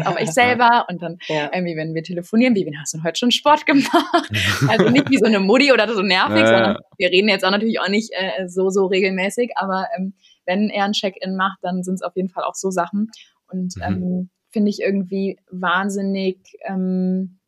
auf 0.06 0.20
euch 0.20 0.32
selber? 0.34 0.86
Und 0.90 1.02
dann 1.02 1.18
ja. 1.28 1.50
irgendwie, 1.54 1.76
wenn 1.76 1.94
wir 1.94 2.04
telefonieren, 2.04 2.56
wie, 2.56 2.66
wen 2.66 2.80
hast 2.80 2.94
du 2.94 3.04
heute 3.04 3.20
schon 3.20 3.32
Sport 3.32 3.66
gemacht? 3.66 4.30
also 4.68 4.90
nicht 4.90 5.10
wie 5.10 5.18
so 5.18 5.26
eine 5.26 5.40
Mutti 5.40 5.72
oder 5.72 5.92
so 5.94 6.02
nervig, 6.02 6.42
ja. 6.42 6.48
sondern 6.48 6.78
wir 6.98 7.10
reden 7.10 7.30
jetzt 7.30 7.46
auch 7.46 7.52
natürlich 7.52 7.80
auch 7.80 7.90
nicht 7.90 8.12
äh, 8.14 8.48
so, 8.48 8.70
so 8.70 8.86
regelmäßig, 8.86 9.52
aber 9.56 9.88
ähm, 9.98 10.14
wenn 10.46 10.70
er 10.70 10.86
ein 10.86 10.94
Check-in 10.94 11.36
macht, 11.36 11.60
dann 11.62 11.84
sind 11.84 11.96
es 11.96 12.02
auf 12.02 12.16
jeden 12.16 12.30
Fall 12.30 12.44
auch 12.44 12.56
so 12.56 12.70
Sachen 12.70 13.10
und 13.48 13.76
mhm. 13.78 13.84
ähm, 13.84 14.30
finde 14.52 14.70
ich 14.70 14.82
irgendwie 14.82 15.40
wahnsinnig 15.50 16.38
ähm, 16.66 17.40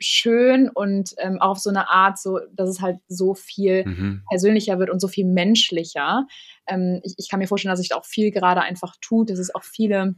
schön 0.00 0.68
und 0.68 1.14
ähm, 1.18 1.40
auch 1.40 1.50
auf 1.50 1.58
so 1.58 1.70
eine 1.70 1.90
Art, 1.90 2.18
so, 2.18 2.40
dass 2.52 2.68
es 2.68 2.80
halt 2.80 2.98
so 3.08 3.34
viel 3.34 3.84
mhm. 3.86 4.22
persönlicher 4.28 4.78
wird 4.78 4.90
und 4.90 5.00
so 5.00 5.08
viel 5.08 5.26
menschlicher. 5.26 6.26
Ähm, 6.66 7.00
ich, 7.04 7.14
ich, 7.18 7.28
kann 7.28 7.38
mir 7.38 7.46
vorstellen, 7.46 7.70
dass 7.70 7.80
sich 7.80 7.90
da 7.90 7.96
auch 7.96 8.04
viel 8.04 8.30
gerade 8.30 8.62
einfach 8.62 8.96
tut, 9.00 9.30
dass 9.30 9.38
es 9.38 9.54
auch 9.54 9.62
viele 9.62 10.14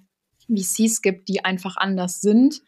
VCs 0.48 1.02
gibt, 1.02 1.28
die 1.28 1.44
einfach 1.44 1.76
anders 1.76 2.20
sind, 2.20 2.60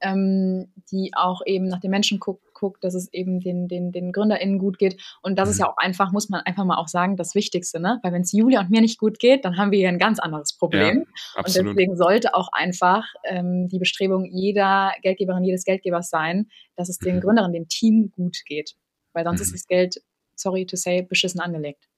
ähm, 0.00 0.72
die 0.90 1.12
auch 1.14 1.42
eben 1.44 1.68
nach 1.68 1.80
den 1.80 1.90
Menschen 1.90 2.20
gucken 2.20 2.49
guckt, 2.60 2.84
dass 2.84 2.94
es 2.94 3.12
eben 3.12 3.40
den, 3.40 3.66
den, 3.66 3.90
den 3.90 4.12
GründerInnen 4.12 4.58
gut 4.58 4.78
geht. 4.78 5.00
Und 5.22 5.38
das 5.38 5.48
mhm. 5.48 5.52
ist 5.52 5.58
ja 5.58 5.68
auch 5.68 5.76
einfach, 5.78 6.12
muss 6.12 6.28
man 6.28 6.42
einfach 6.42 6.64
mal 6.64 6.76
auch 6.76 6.88
sagen, 6.88 7.16
das 7.16 7.34
Wichtigste, 7.34 7.80
ne? 7.80 7.98
Weil 8.02 8.12
wenn 8.12 8.22
es 8.22 8.32
Julia 8.32 8.60
und 8.60 8.70
mir 8.70 8.80
nicht 8.80 8.98
gut 8.98 9.18
geht, 9.18 9.44
dann 9.44 9.56
haben 9.56 9.72
wir 9.72 9.78
hier 9.78 9.88
ein 9.88 9.98
ganz 9.98 10.18
anderes 10.18 10.56
Problem. 10.56 11.06
Ja, 11.34 11.42
und 11.44 11.56
deswegen 11.56 11.96
sollte 11.96 12.34
auch 12.34 12.48
einfach 12.52 13.04
ähm, 13.24 13.68
die 13.68 13.78
Bestrebung 13.78 14.26
jeder 14.26 14.92
Geldgeberin, 15.02 15.44
jedes 15.44 15.64
Geldgebers 15.64 16.10
sein, 16.10 16.48
dass 16.76 16.88
es 16.88 16.98
den 16.98 17.16
mhm. 17.16 17.20
Gründerinnen, 17.20 17.54
dem 17.54 17.68
Team 17.68 18.12
gut 18.14 18.36
geht. 18.46 18.74
Weil 19.12 19.24
sonst 19.24 19.40
mhm. 19.40 19.44
ist 19.44 19.54
das 19.54 19.66
Geld, 19.66 19.96
sorry 20.36 20.66
to 20.66 20.76
say, 20.76 21.02
beschissen 21.02 21.40
angelegt. 21.40 21.89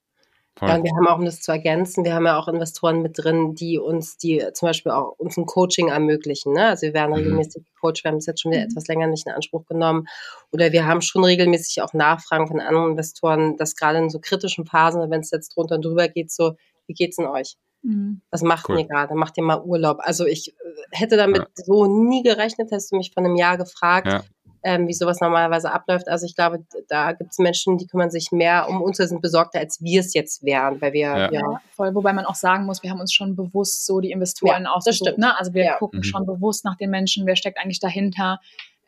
Ja, 0.61 0.77
und 0.77 0.85
wir 0.85 0.93
haben 0.95 1.09
auch, 1.09 1.19
um 1.19 1.25
das 1.25 1.41
zu 1.41 1.51
ergänzen, 1.51 2.05
wir 2.05 2.15
haben 2.15 2.27
ja 2.27 2.39
auch 2.39 2.47
Investoren 2.47 3.01
mit 3.01 3.19
drin, 3.19 3.55
die 3.55 3.79
uns, 3.79 4.19
die 4.19 4.45
zum 4.53 4.69
Beispiel 4.69 4.93
auch 4.93 5.15
uns 5.19 5.37
ein 5.37 5.47
Coaching 5.47 5.89
ermöglichen. 5.89 6.53
Ne? 6.53 6.67
Also 6.67 6.87
wir 6.87 6.95
werden 6.95 7.11
mhm. 7.11 7.17
regelmäßig 7.17 7.65
gecoacht, 7.65 8.05
wir 8.05 8.11
haben 8.11 8.19
es 8.19 8.27
jetzt 8.27 8.43
schon 8.43 8.53
wieder 8.53 8.61
mhm. 8.61 8.69
etwas 8.69 8.87
länger 8.87 9.07
nicht 9.07 9.27
in 9.27 9.33
Anspruch 9.33 9.65
genommen. 9.67 10.07
Oder 10.53 10.71
wir 10.73 10.87
haben 10.87 11.01
schon 11.01 11.25
regelmäßig 11.25 11.83
auch 11.83 11.95
Nachfragen 11.95 12.49
von 12.49 12.61
anderen 12.61 12.91
Investoren, 12.91 13.57
dass 13.57 13.77
gerade 13.77 13.99
in 13.99 14.11
so 14.11 14.21
kritischen 14.21 14.67
Phasen, 14.67 15.11
wenn 15.11 15.21
es 15.21 15.31
jetzt 15.31 15.57
drunter 15.57 15.77
und 15.77 15.85
drüber 15.85 16.09
geht, 16.09 16.31
so, 16.31 16.53
wie 16.87 16.95
geht's 16.95 17.19
in 17.19 17.27
euch? 17.27 17.57
Mhm. 17.83 18.21
Was 18.31 18.43
macht 18.43 18.69
cool. 18.69 18.81
ihr 18.81 18.87
gerade? 18.87 19.15
Macht 19.15 19.39
ihr 19.39 19.43
mal 19.43 19.63
Urlaub? 19.63 19.99
Also 20.01 20.27
ich 20.27 20.51
äh, 20.51 20.53
hätte 20.91 21.17
damit 21.17 21.39
ja. 21.39 21.47
so 21.55 21.87
nie 21.87 22.23
gerechnet, 22.23 22.71
hättest 22.71 22.93
du 22.93 22.97
mich 22.97 23.13
vor 23.13 23.25
einem 23.25 23.37
Jahr 23.37 23.57
gefragt. 23.57 24.07
Ja 24.07 24.23
ähm, 24.63 24.87
wie 24.87 24.93
sowas 24.93 25.21
normalerweise 25.21 25.73
abläuft. 25.73 26.09
Also 26.09 26.27
ich 26.27 26.35
glaube, 26.35 26.65
da 26.89 27.13
gibt 27.13 27.33
es 27.33 27.39
Menschen, 27.39 27.79
die 27.79 27.87
kümmern 27.87 28.11
sich 28.11 28.31
mehr 28.31 28.69
um 28.69 28.81
uns, 28.81 28.99
sind 28.99 29.21
besorgter, 29.21 29.59
als 29.59 29.83
wir 29.83 30.01
es 30.01 30.15
jetzt 30.15 30.45
wären, 30.45 30.81
weil 30.81 30.93
wir 30.93 31.01
ja. 31.01 31.33
ja. 31.33 31.61
voll. 31.71 31.95
Wobei 31.95 32.13
man 32.13 32.25
auch 32.25 32.35
sagen 32.35 32.65
muss, 32.65 32.83
wir 32.83 32.91
haben 32.91 33.01
uns 33.01 33.13
schon 33.13 33.35
bewusst 33.35 33.87
so 33.87 34.01
die 34.01 34.11
Investoren 34.11 34.65
ja, 34.65 34.71
ausgesucht. 34.71 35.19
Ne? 35.19 35.37
Also 35.39 35.55
wir 35.55 35.65
ja. 35.65 35.77
gucken 35.79 35.99
mhm. 35.99 36.05
schon 36.05 36.27
bewusst 36.27 36.65
nach 36.65 36.77
den 36.77 36.91
Menschen, 36.91 37.27
wer 37.27 37.37
steckt 37.37 37.59
eigentlich 37.59 37.81
dahinter. 37.81 38.41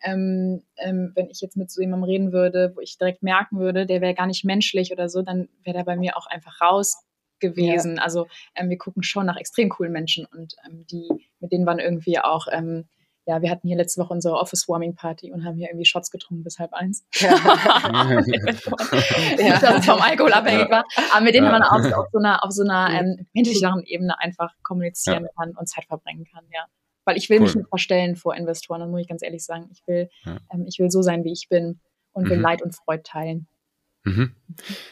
Ähm, 0.03 0.63
ähm, 0.77 1.13
wenn 1.15 1.31
ich 1.31 1.41
jetzt 1.41 1.57
mit 1.57 1.71
so 1.71 1.81
jemandem 1.81 2.05
reden 2.05 2.33
würde, 2.33 2.73
wo 2.77 2.81
ich 2.81 2.99
direkt 2.99 3.23
merken 3.23 3.59
würde, 3.59 3.87
der 3.87 4.01
wäre 4.01 4.15
gar 4.15 4.27
nicht 4.27 4.45
menschlich 4.45 4.93
oder 4.93 5.09
so, 5.09 5.23
dann 5.23 5.49
wäre 5.63 5.79
der 5.79 5.85
bei 5.85 5.97
mir 5.97 6.17
auch 6.17 6.27
einfach 6.27 6.61
raus 6.61 7.03
gewesen. 7.41 7.97
Ja. 7.97 8.03
Also 8.03 8.27
ähm, 8.55 8.69
wir 8.69 8.79
gucken 8.79 9.03
schon 9.03 9.27
nach 9.27 9.37
extrem 9.37 9.71
coolen 9.71 9.93
Menschen 9.93 10.27
und 10.27 10.55
ähm, 10.67 10.87
die, 10.91 11.09
mit 11.41 11.53
denen 11.53 11.67
waren 11.67 11.79
irgendwie 11.79 12.19
auch 12.19 12.47
ähm, 12.51 12.85
ja, 13.27 13.41
wir 13.41 13.51
hatten 13.51 13.67
hier 13.67 13.77
letzte 13.77 14.03
Woche 14.03 14.13
unsere 14.13 14.35
Office 14.35 14.69
Warming 14.69 14.95
Party 14.95 15.33
und 15.33 15.45
haben 15.45 15.57
hier 15.57 15.69
irgendwie 15.69 15.87
Shots 15.87 16.11
getrunken 16.11 16.45
bis 16.45 16.59
halb 16.59 16.73
eins. 16.73 17.05
Ja. 17.21 18.21
ja. 19.39 19.61
Dass 19.61 19.79
es 19.81 19.87
vom 19.87 20.01
Alkohol 20.01 20.33
abhängig 20.33 20.71
war. 20.71 20.85
Aber 21.13 21.25
mit 21.25 21.35
denen 21.35 21.47
ja. 21.47 21.53
man 21.53 21.63
auch 21.63 21.99
auf 21.99 22.07
so 22.13 22.19
einer, 22.19 22.45
auf 22.45 22.51
so 22.51 22.63
einer 22.63 22.91
ähm, 22.91 23.27
menschlichen 23.33 23.83
Ebene 23.85 24.19
einfach 24.19 24.53
kommunizieren 24.63 25.27
kann 25.37 25.53
und 25.57 25.69
Zeit 25.69 25.85
verbringen 25.87 26.27
kann, 26.33 26.45
ja. 26.53 26.65
Weil 27.05 27.17
ich 27.17 27.29
will 27.31 27.39
cool. 27.39 27.45
mich 27.45 27.55
nicht 27.55 27.69
verstellen 27.69 28.17
vor 28.17 28.35
Investoren, 28.35 28.81
das 28.81 28.91
muss 28.91 29.01
ich 29.01 29.09
ganz 29.09 29.23
ehrlich 29.23 29.45
sagen. 29.45 29.69
Ich 29.73 29.87
will, 29.87 30.09
ähm, 30.27 30.65
ich 30.67 30.79
will 30.79 30.91
so 30.91 31.03
sein, 31.03 31.25
wie 31.25 31.33
ich 31.33 31.49
bin 31.49 31.81
und 32.13 32.29
will 32.29 32.37
mhm. 32.37 32.43
Leid 32.43 32.63
und 32.63 32.75
Freude 32.75 33.03
teilen. 33.03 33.47
Mhm. 34.05 34.33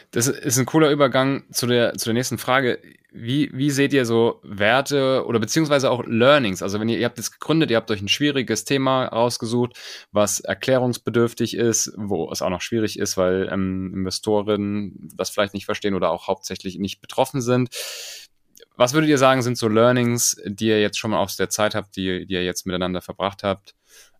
Das 0.09 0.27
ist 0.27 0.57
ein 0.57 0.65
cooler 0.65 0.89
Übergang 0.89 1.43
zu 1.51 1.67
der, 1.67 1.93
zu 1.93 2.05
der 2.05 2.15
nächsten 2.15 2.39
Frage. 2.39 2.79
Wie, 3.11 3.51
wie 3.53 3.69
seht 3.69 3.93
ihr 3.93 4.05
so 4.05 4.39
Werte 4.41 5.25
oder 5.27 5.39
beziehungsweise 5.39 5.91
auch 5.91 6.03
Learnings? 6.07 6.63
Also 6.63 6.79
wenn 6.79 6.89
ihr, 6.89 6.97
ihr 6.97 7.05
habt 7.05 7.19
jetzt 7.19 7.31
gegründet, 7.31 7.69
ihr 7.69 7.77
habt 7.77 7.91
euch 7.91 8.01
ein 8.01 8.07
schwieriges 8.07 8.65
Thema 8.65 9.05
rausgesucht, 9.05 9.77
was 10.11 10.39
erklärungsbedürftig 10.39 11.55
ist, 11.55 11.93
wo 11.95 12.31
es 12.31 12.41
auch 12.41 12.49
noch 12.49 12.61
schwierig 12.61 12.97
ist, 12.97 13.15
weil 13.15 13.49
ähm, 13.51 13.91
Investoren 13.93 15.11
das 15.15 15.29
vielleicht 15.29 15.53
nicht 15.53 15.65
verstehen 15.65 15.93
oder 15.93 16.09
auch 16.09 16.27
hauptsächlich 16.27 16.79
nicht 16.79 16.99
betroffen 16.99 17.39
sind. 17.41 17.69
Was 18.75 18.93
würdet 18.93 19.11
ihr 19.11 19.19
sagen, 19.19 19.43
sind 19.43 19.59
so 19.59 19.67
Learnings, 19.67 20.41
die 20.45 20.69
ihr 20.69 20.81
jetzt 20.81 20.97
schon 20.97 21.11
mal 21.11 21.19
aus 21.19 21.35
der 21.35 21.49
Zeit 21.49 21.75
habt, 21.75 21.95
die, 21.95 22.25
die 22.25 22.33
ihr 22.33 22.43
jetzt 22.43 22.65
miteinander 22.65 23.01
verbracht 23.01 23.43
habt? 23.43 23.75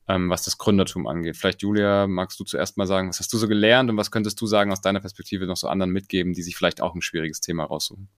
Ähm, 0.08 0.30
was 0.30 0.44
das 0.44 0.58
Gründertum 0.58 1.08
angeht. 1.08 1.38
Vielleicht, 1.38 1.62
Julia, 1.62 2.08
magst 2.08 2.40
du 2.40 2.44
zuerst 2.44 2.78
mal 2.78 2.88
sagen, 2.88 3.10
was 3.10 3.20
hast 3.20 3.32
du 3.34 3.38
so 3.38 3.48
gelernt 3.48 3.90
und 3.90 3.98
was 3.98 4.12
könntest 4.12 4.40
du 4.42 4.48
sagen 4.48 4.72
aus 4.72 4.82
deiner 4.82 5.00
Perspektive 5.00 5.46
noch 5.46 5.58
so 5.58 5.68
anderen 5.68 5.92
mitgeben, 5.92 6.34
die 6.34 6.44
sich 6.44 6.56
vielleicht 6.56 6.82
auch 6.82 6.96
ein 6.96 7.02
schwieriges 7.02 7.40
Thema 7.40 7.64
raussuchen? 7.66 8.10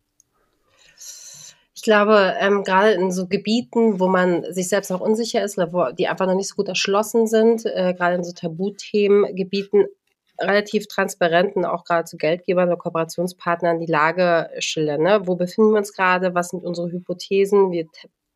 Ich 1.77 1.81
glaube, 1.81 2.33
ähm, 2.39 2.63
gerade 2.63 2.91
in 2.91 3.11
so 3.11 3.27
Gebieten, 3.27 3.99
wo 3.99 4.07
man 4.07 4.45
sich 4.51 4.69
selbst 4.69 4.89
noch 4.89 5.01
unsicher 5.01 5.43
ist 5.43 5.57
wo 5.57 5.91
die 5.91 6.07
einfach 6.07 6.25
noch 6.25 6.35
nicht 6.35 6.47
so 6.47 6.55
gut 6.55 6.69
erschlossen 6.69 7.27
sind, 7.27 7.65
äh, 7.65 7.93
gerade 7.93 8.15
in 8.15 8.23
so 8.23 8.31
Tabuthemengebieten, 8.31 9.85
relativ 10.39 10.87
transparenten, 10.87 11.65
auch 11.65 11.83
gerade 11.83 12.05
zu 12.05 12.17
Geldgebern 12.17 12.69
oder 12.69 12.77
Kooperationspartnern 12.77 13.79
die 13.79 13.91
Lage 13.91 14.49
schildern. 14.59 15.01
Ne? 15.01 15.21
Wo 15.25 15.35
befinden 15.35 15.71
wir 15.71 15.77
uns 15.77 15.93
gerade? 15.93 16.33
Was 16.33 16.49
sind 16.49 16.63
unsere 16.63 16.91
Hypothesen? 16.91 17.71
Wir 17.71 17.87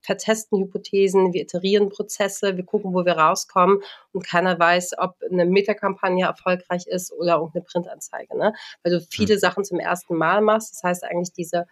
vertesten 0.01 0.59
Hypothesen, 0.59 1.33
wir 1.33 1.41
iterieren 1.41 1.89
Prozesse, 1.89 2.57
wir 2.57 2.65
gucken, 2.65 2.93
wo 2.93 3.05
wir 3.05 3.13
rauskommen 3.13 3.81
und 4.11 4.25
keiner 4.25 4.57
weiß, 4.57 4.93
ob 4.97 5.15
eine 5.29 5.45
Metakampagne 5.45 6.25
erfolgreich 6.25 6.87
ist 6.87 7.11
oder 7.11 7.35
irgendeine 7.35 7.65
Printanzeige. 7.65 8.37
Ne? 8.37 8.53
Weil 8.83 8.93
du 8.93 9.01
viele 9.01 9.35
mhm. 9.35 9.39
Sachen 9.39 9.63
zum 9.63 9.79
ersten 9.79 10.15
Mal 10.15 10.41
machst. 10.41 10.73
Das 10.73 10.83
heißt 10.83 11.03
eigentlich 11.03 11.33
diese 11.33 11.67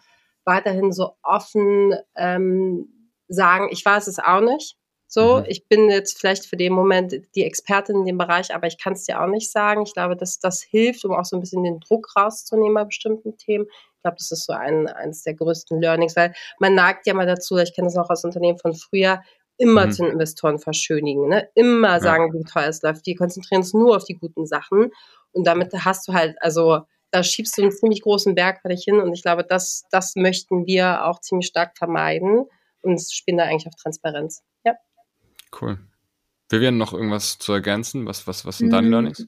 weiterhin 0.45 0.91
so 0.91 1.15
offen 1.23 1.93
ähm, 2.15 3.11
sagen, 3.27 3.67
ich 3.71 3.83
weiß 3.83 4.07
es 4.07 4.19
auch 4.19 4.41
nicht. 4.41 4.77
So, 5.09 5.39
mhm. 5.39 5.45
ich 5.47 5.67
bin 5.67 5.89
jetzt 5.89 6.19
vielleicht 6.19 6.45
für 6.45 6.57
den 6.57 6.73
Moment 6.73 7.15
die 7.35 7.43
Expertin 7.43 7.97
in 7.97 8.05
dem 8.05 8.17
Bereich, 8.17 8.53
aber 8.53 8.67
ich 8.67 8.77
kann 8.77 8.93
es 8.93 9.05
dir 9.05 9.21
auch 9.21 9.27
nicht 9.27 9.51
sagen. 9.51 9.83
Ich 9.83 9.93
glaube, 9.93 10.17
dass 10.17 10.39
das 10.39 10.61
hilft, 10.61 11.05
um 11.05 11.13
auch 11.13 11.23
so 11.23 11.37
ein 11.37 11.39
bisschen 11.39 11.63
den 11.63 11.79
Druck 11.79 12.13
rauszunehmen 12.15 12.73
bei 12.73 12.83
bestimmten 12.83 13.37
Themen. 13.37 13.67
Ich 14.07 14.09
glaube, 14.09 14.17
das 14.17 14.31
ist 14.31 14.45
so 14.45 14.53
ein, 14.53 14.87
eines 14.87 15.23
der 15.23 15.33
größten 15.33 15.81
Learnings, 15.81 16.15
weil 16.15 16.33
man 16.59 16.75
neigt 16.75 17.07
ja 17.07 17.13
mal 17.13 17.25
dazu, 17.25 17.57
ich 17.57 17.73
kenne 17.73 17.87
das 17.87 17.95
noch 17.95 18.09
aus 18.09 18.23
Unternehmen 18.23 18.57
von 18.57 18.73
früher, 18.73 19.21
immer 19.57 19.87
mhm. 19.87 19.91
zu 19.91 20.03
den 20.03 20.11
Investoren 20.11 20.59
verschönigen, 20.59 21.27
ne? 21.29 21.49
immer 21.55 21.99
sagen, 21.99 22.27
ja. 22.27 22.39
wie 22.39 22.43
toll 22.43 22.63
es 22.63 22.81
läuft. 22.81 23.05
Die 23.05 23.15
konzentrieren 23.15 23.61
uns 23.61 23.73
nur 23.73 23.95
auf 23.95 24.03
die 24.03 24.17
guten 24.17 24.45
Sachen 24.45 24.91
und 25.31 25.47
damit 25.47 25.73
hast 25.73 26.07
du 26.07 26.13
halt, 26.13 26.35
also 26.41 26.81
da 27.11 27.23
schiebst 27.23 27.57
du 27.57 27.63
einen 27.63 27.71
ziemlich 27.71 28.01
großen 28.01 28.35
Berg 28.35 28.61
vor 28.61 28.69
dich 28.69 28.83
hin 28.83 28.99
und 28.99 29.13
ich 29.13 29.23
glaube, 29.23 29.43
das, 29.43 29.85
das 29.91 30.15
möchten 30.15 30.65
wir 30.65 31.05
auch 31.05 31.19
ziemlich 31.21 31.47
stark 31.47 31.77
vermeiden 31.77 32.45
und 32.81 33.01
spielen 33.01 33.37
da 33.37 33.45
eigentlich 33.45 33.67
auf 33.67 33.75
Transparenz. 33.75 34.43
Ja. 34.63 34.73
Cool. 35.59 35.79
Vivian, 36.49 36.77
noch 36.77 36.93
irgendwas 36.93 37.37
zu 37.39 37.53
ergänzen? 37.53 38.05
Was, 38.05 38.27
was, 38.27 38.45
was 38.45 38.57
sind 38.57 38.71
deine 38.71 38.87
mm, 38.87 38.91
Learnings? 38.91 39.27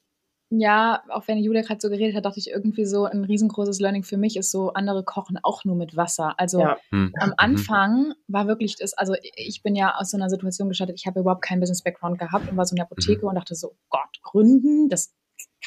Ja, 0.52 1.04
auch 1.10 1.28
wenn 1.28 1.38
Julia 1.38 1.62
gerade 1.62 1.80
so 1.80 1.90
geredet 1.90 2.16
hat, 2.16 2.26
dachte 2.26 2.40
ich 2.40 2.50
irgendwie 2.50 2.86
so, 2.86 3.06
ein 3.06 3.24
riesengroßes 3.24 3.80
Learning 3.80 4.04
für 4.04 4.18
mich 4.18 4.36
ist 4.36 4.52
so, 4.52 4.74
andere 4.74 5.04
kochen 5.04 5.38
auch 5.44 5.64
nur 5.64 5.76
mit 5.76 5.96
Wasser. 5.96 6.34
Also 6.38 6.62
ja. 6.62 6.78
hm. 6.90 7.14
am 7.20 7.30
mhm. 7.30 7.36
Anfang 7.38 8.14
war 8.28 8.48
wirklich 8.48 8.76
das, 8.76 8.94
also 8.94 9.14
ich 9.36 9.62
bin 9.62 9.76
ja 9.76 9.96
aus 9.96 10.10
so 10.10 10.18
einer 10.18 10.30
Situation 10.30 10.68
gestartet, 10.68 10.96
ich 11.00 11.06
habe 11.06 11.20
überhaupt 11.20 11.44
keinen 11.44 11.60
Business-Background 11.60 12.18
gehabt 12.18 12.50
und 12.50 12.58
war 12.58 12.66
so 12.66 12.74
in 12.74 12.78
der 12.78 12.86
Apotheke 12.86 13.22
mhm. 13.22 13.30
und 13.30 13.36
dachte 13.36 13.54
so, 13.54 13.76
Gott, 13.90 14.20
gründen, 14.24 14.90
das 14.90 15.14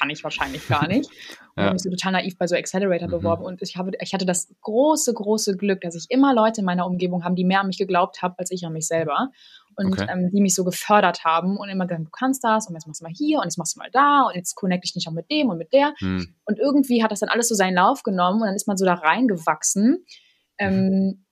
kann 0.02 0.10
ich 0.10 0.24
wahrscheinlich 0.24 0.66
gar 0.68 0.88
nicht. 0.88 1.08
Und 1.54 1.62
ja. 1.62 1.64
habe 1.64 1.74
mich 1.74 1.82
so 1.82 1.90
total 1.90 2.12
naiv 2.12 2.36
bei 2.38 2.46
so 2.46 2.56
Accelerator 2.56 3.08
mhm. 3.08 3.12
beworben. 3.12 3.44
Und 3.44 3.62
ich, 3.62 3.76
habe, 3.76 3.92
ich 4.00 4.14
hatte 4.14 4.26
das 4.26 4.52
große, 4.62 5.12
große 5.14 5.56
Glück, 5.56 5.82
dass 5.82 5.94
ich 5.94 6.06
immer 6.08 6.34
Leute 6.34 6.62
in 6.62 6.64
meiner 6.64 6.86
Umgebung 6.86 7.24
haben, 7.24 7.36
die 7.36 7.44
mehr 7.44 7.60
an 7.60 7.66
mich 7.68 7.78
geglaubt 7.78 8.22
haben, 8.22 8.34
als 8.38 8.50
ich 8.50 8.64
an 8.66 8.72
mich 8.72 8.86
selber 8.86 9.30
und 9.76 9.92
okay. 9.92 10.06
ähm, 10.10 10.30
die 10.30 10.40
mich 10.40 10.54
so 10.54 10.64
gefördert 10.64 11.24
haben 11.24 11.56
und 11.56 11.68
immer 11.68 11.86
gesagt, 11.86 12.06
du 12.06 12.10
kannst 12.10 12.42
das 12.42 12.68
und 12.68 12.74
jetzt 12.74 12.86
machst 12.86 13.00
du 13.00 13.04
mal 13.04 13.12
hier 13.14 13.38
und 13.38 13.44
jetzt 13.44 13.58
machst 13.58 13.76
du 13.76 13.80
mal 13.80 13.90
da 13.92 14.22
und 14.22 14.34
jetzt 14.34 14.54
connecte 14.54 14.86
ich 14.86 14.92
dich 14.92 15.06
auch 15.08 15.12
mit 15.12 15.30
dem 15.30 15.48
und 15.50 15.58
mit 15.58 15.72
der. 15.72 15.94
Hm. 15.98 16.34
Und 16.44 16.58
irgendwie 16.58 17.02
hat 17.02 17.12
das 17.12 17.20
dann 17.20 17.28
alles 17.28 17.48
so 17.48 17.54
seinen 17.54 17.74
Lauf 17.74 18.02
genommen 18.02 18.40
und 18.40 18.46
dann 18.46 18.56
ist 18.56 18.66
man 18.66 18.76
so 18.76 18.84
da 18.84 18.94
reingewachsen. 18.94 20.04
Ähm, 20.58 21.24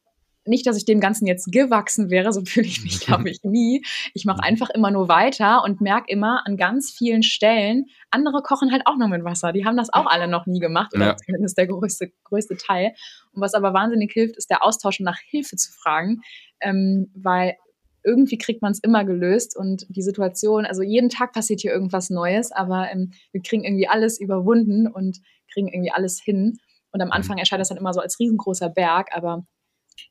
nicht, 0.47 0.67
dass 0.67 0.77
ich 0.77 0.85
dem 0.85 1.01
Ganzen 1.01 1.27
jetzt 1.27 1.53
gewachsen 1.53 2.11
wäre, 2.11 2.33
so 2.33 2.43
fühle 2.45 2.67
ich 2.67 2.83
mich, 2.83 3.01
glaube 3.01 3.31
ich, 3.31 3.43
nie. 3.43 3.85
Ich 4.15 4.25
mache 4.25 4.43
einfach 4.43 4.71
immer 4.71 4.91
nur 4.91 5.09
weiter 5.09 5.63
und 5.65 5.81
merke 5.81 6.07
immer 6.09 6.47
an 6.47 6.57
ganz 6.57 6.91
vielen 6.91 7.23
Stellen, 7.23 7.87
andere 8.11 8.43
kochen 8.43 8.73
halt 8.73 8.83
auch 8.87 8.97
noch 8.97 9.09
mit 9.09 9.25
Wasser. 9.25 9.53
Die 9.53 9.65
haben 9.65 9.77
das 9.77 9.93
auch 9.93 10.07
alle 10.07 10.29
noch 10.29 10.47
nie 10.47 10.61
gemacht, 10.61 10.95
oder 10.95 11.07
ja. 11.07 11.17
zumindest 11.17 11.59
der 11.59 11.67
größte, 11.67 12.13
größte 12.25 12.57
Teil. 12.57 12.93
Und 13.33 13.43
was 13.43 13.55
aber 13.55 13.73
wahnsinnig 13.75 14.13
hilft, 14.13 14.37
ist 14.37 14.51
der 14.51 14.65
Austausch 14.65 15.01
und 15.01 15.05
nach 15.05 15.19
Hilfe 15.19 15.57
zu 15.57 15.73
fragen, 15.73 16.23
ähm, 16.61 17.11
weil 17.15 17.57
irgendwie 18.03 18.39
kriegt 18.39 18.63
man 18.63 18.73
es 18.73 18.81
immer 18.81 19.05
gelöst 19.05 19.57
und 19.57 19.85
die 19.91 20.03
Situation, 20.03 20.65
also 20.65 20.83
jeden 20.83 21.11
Tag 21.11 21.33
passiert 21.33 21.61
hier 21.61 21.73
irgendwas 21.73 22.09
Neues, 22.09 22.51
aber 22.51 22.91
ähm, 22.91 23.13
wir 23.33 23.43
kriegen 23.43 23.63
irgendwie 23.63 23.89
alles 23.89 24.19
überwunden 24.19 24.87
und 24.87 25.19
kriegen 25.53 25.69
irgendwie 25.69 25.93
alles 25.93 26.21
hin. 26.23 26.59
Und 26.93 27.01
am 27.03 27.09
mhm. 27.09 27.13
Anfang 27.13 27.39
erscheint 27.39 27.61
das 27.61 27.69
dann 27.69 27.79
immer 27.79 27.93
so 27.93 28.01
als 28.01 28.19
riesengroßer 28.19 28.71
Berg, 28.71 29.09
aber 29.13 29.45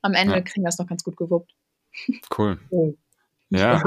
am 0.02 0.14
Ende 0.14 0.34
ja. 0.34 0.40
kriegen 0.40 0.64
wir 0.64 0.68
es 0.68 0.78
noch 0.78 0.86
ganz 0.86 1.04
gut 1.04 1.16
gewuppt. 1.16 1.52
Cool. 2.36 2.58
Ja. 3.52 3.82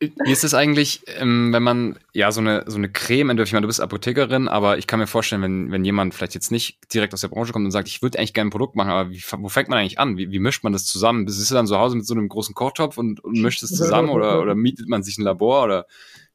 Wie 0.00 0.32
ist 0.32 0.44
es 0.44 0.54
eigentlich, 0.54 1.02
ähm, 1.18 1.52
wenn 1.52 1.62
man 1.62 1.98
ja 2.12 2.32
so 2.32 2.40
eine, 2.40 2.64
so 2.66 2.76
eine 2.76 2.90
Creme 2.90 3.30
entwirft? 3.30 3.48
Ich 3.48 3.52
meine, 3.52 3.62
du 3.62 3.68
bist 3.68 3.80
Apothekerin, 3.80 4.48
aber 4.48 4.78
ich 4.78 4.86
kann 4.86 4.98
mir 4.98 5.06
vorstellen, 5.06 5.42
wenn, 5.42 5.70
wenn 5.70 5.84
jemand 5.84 6.14
vielleicht 6.14 6.34
jetzt 6.34 6.50
nicht 6.50 6.92
direkt 6.92 7.14
aus 7.14 7.20
der 7.20 7.28
Branche 7.28 7.52
kommt 7.52 7.64
und 7.64 7.70
sagt, 7.70 7.88
ich 7.88 8.02
würde 8.02 8.18
eigentlich 8.18 8.34
gerne 8.34 8.48
ein 8.48 8.52
Produkt 8.52 8.76
machen, 8.76 8.90
aber 8.90 9.10
wie, 9.10 9.22
wo 9.38 9.48
fängt 9.48 9.68
man 9.68 9.78
eigentlich 9.78 9.98
an? 9.98 10.16
Wie, 10.16 10.30
wie 10.30 10.38
mischt 10.38 10.64
man 10.64 10.72
das 10.72 10.84
zusammen? 10.84 11.24
Bist 11.24 11.50
du 11.50 11.54
dann 11.54 11.66
zu 11.66 11.78
Hause 11.78 11.96
mit 11.96 12.06
so 12.06 12.14
einem 12.14 12.28
großen 12.28 12.54
Kochtopf 12.54 12.98
und, 12.98 13.22
und 13.22 13.40
mischt 13.40 13.62
es 13.62 13.70
zusammen 13.70 14.10
oder, 14.10 14.40
oder 14.40 14.54
mietet 14.54 14.88
man 14.88 15.02
sich 15.02 15.18
ein 15.18 15.22
Labor 15.22 15.64
oder 15.64 15.86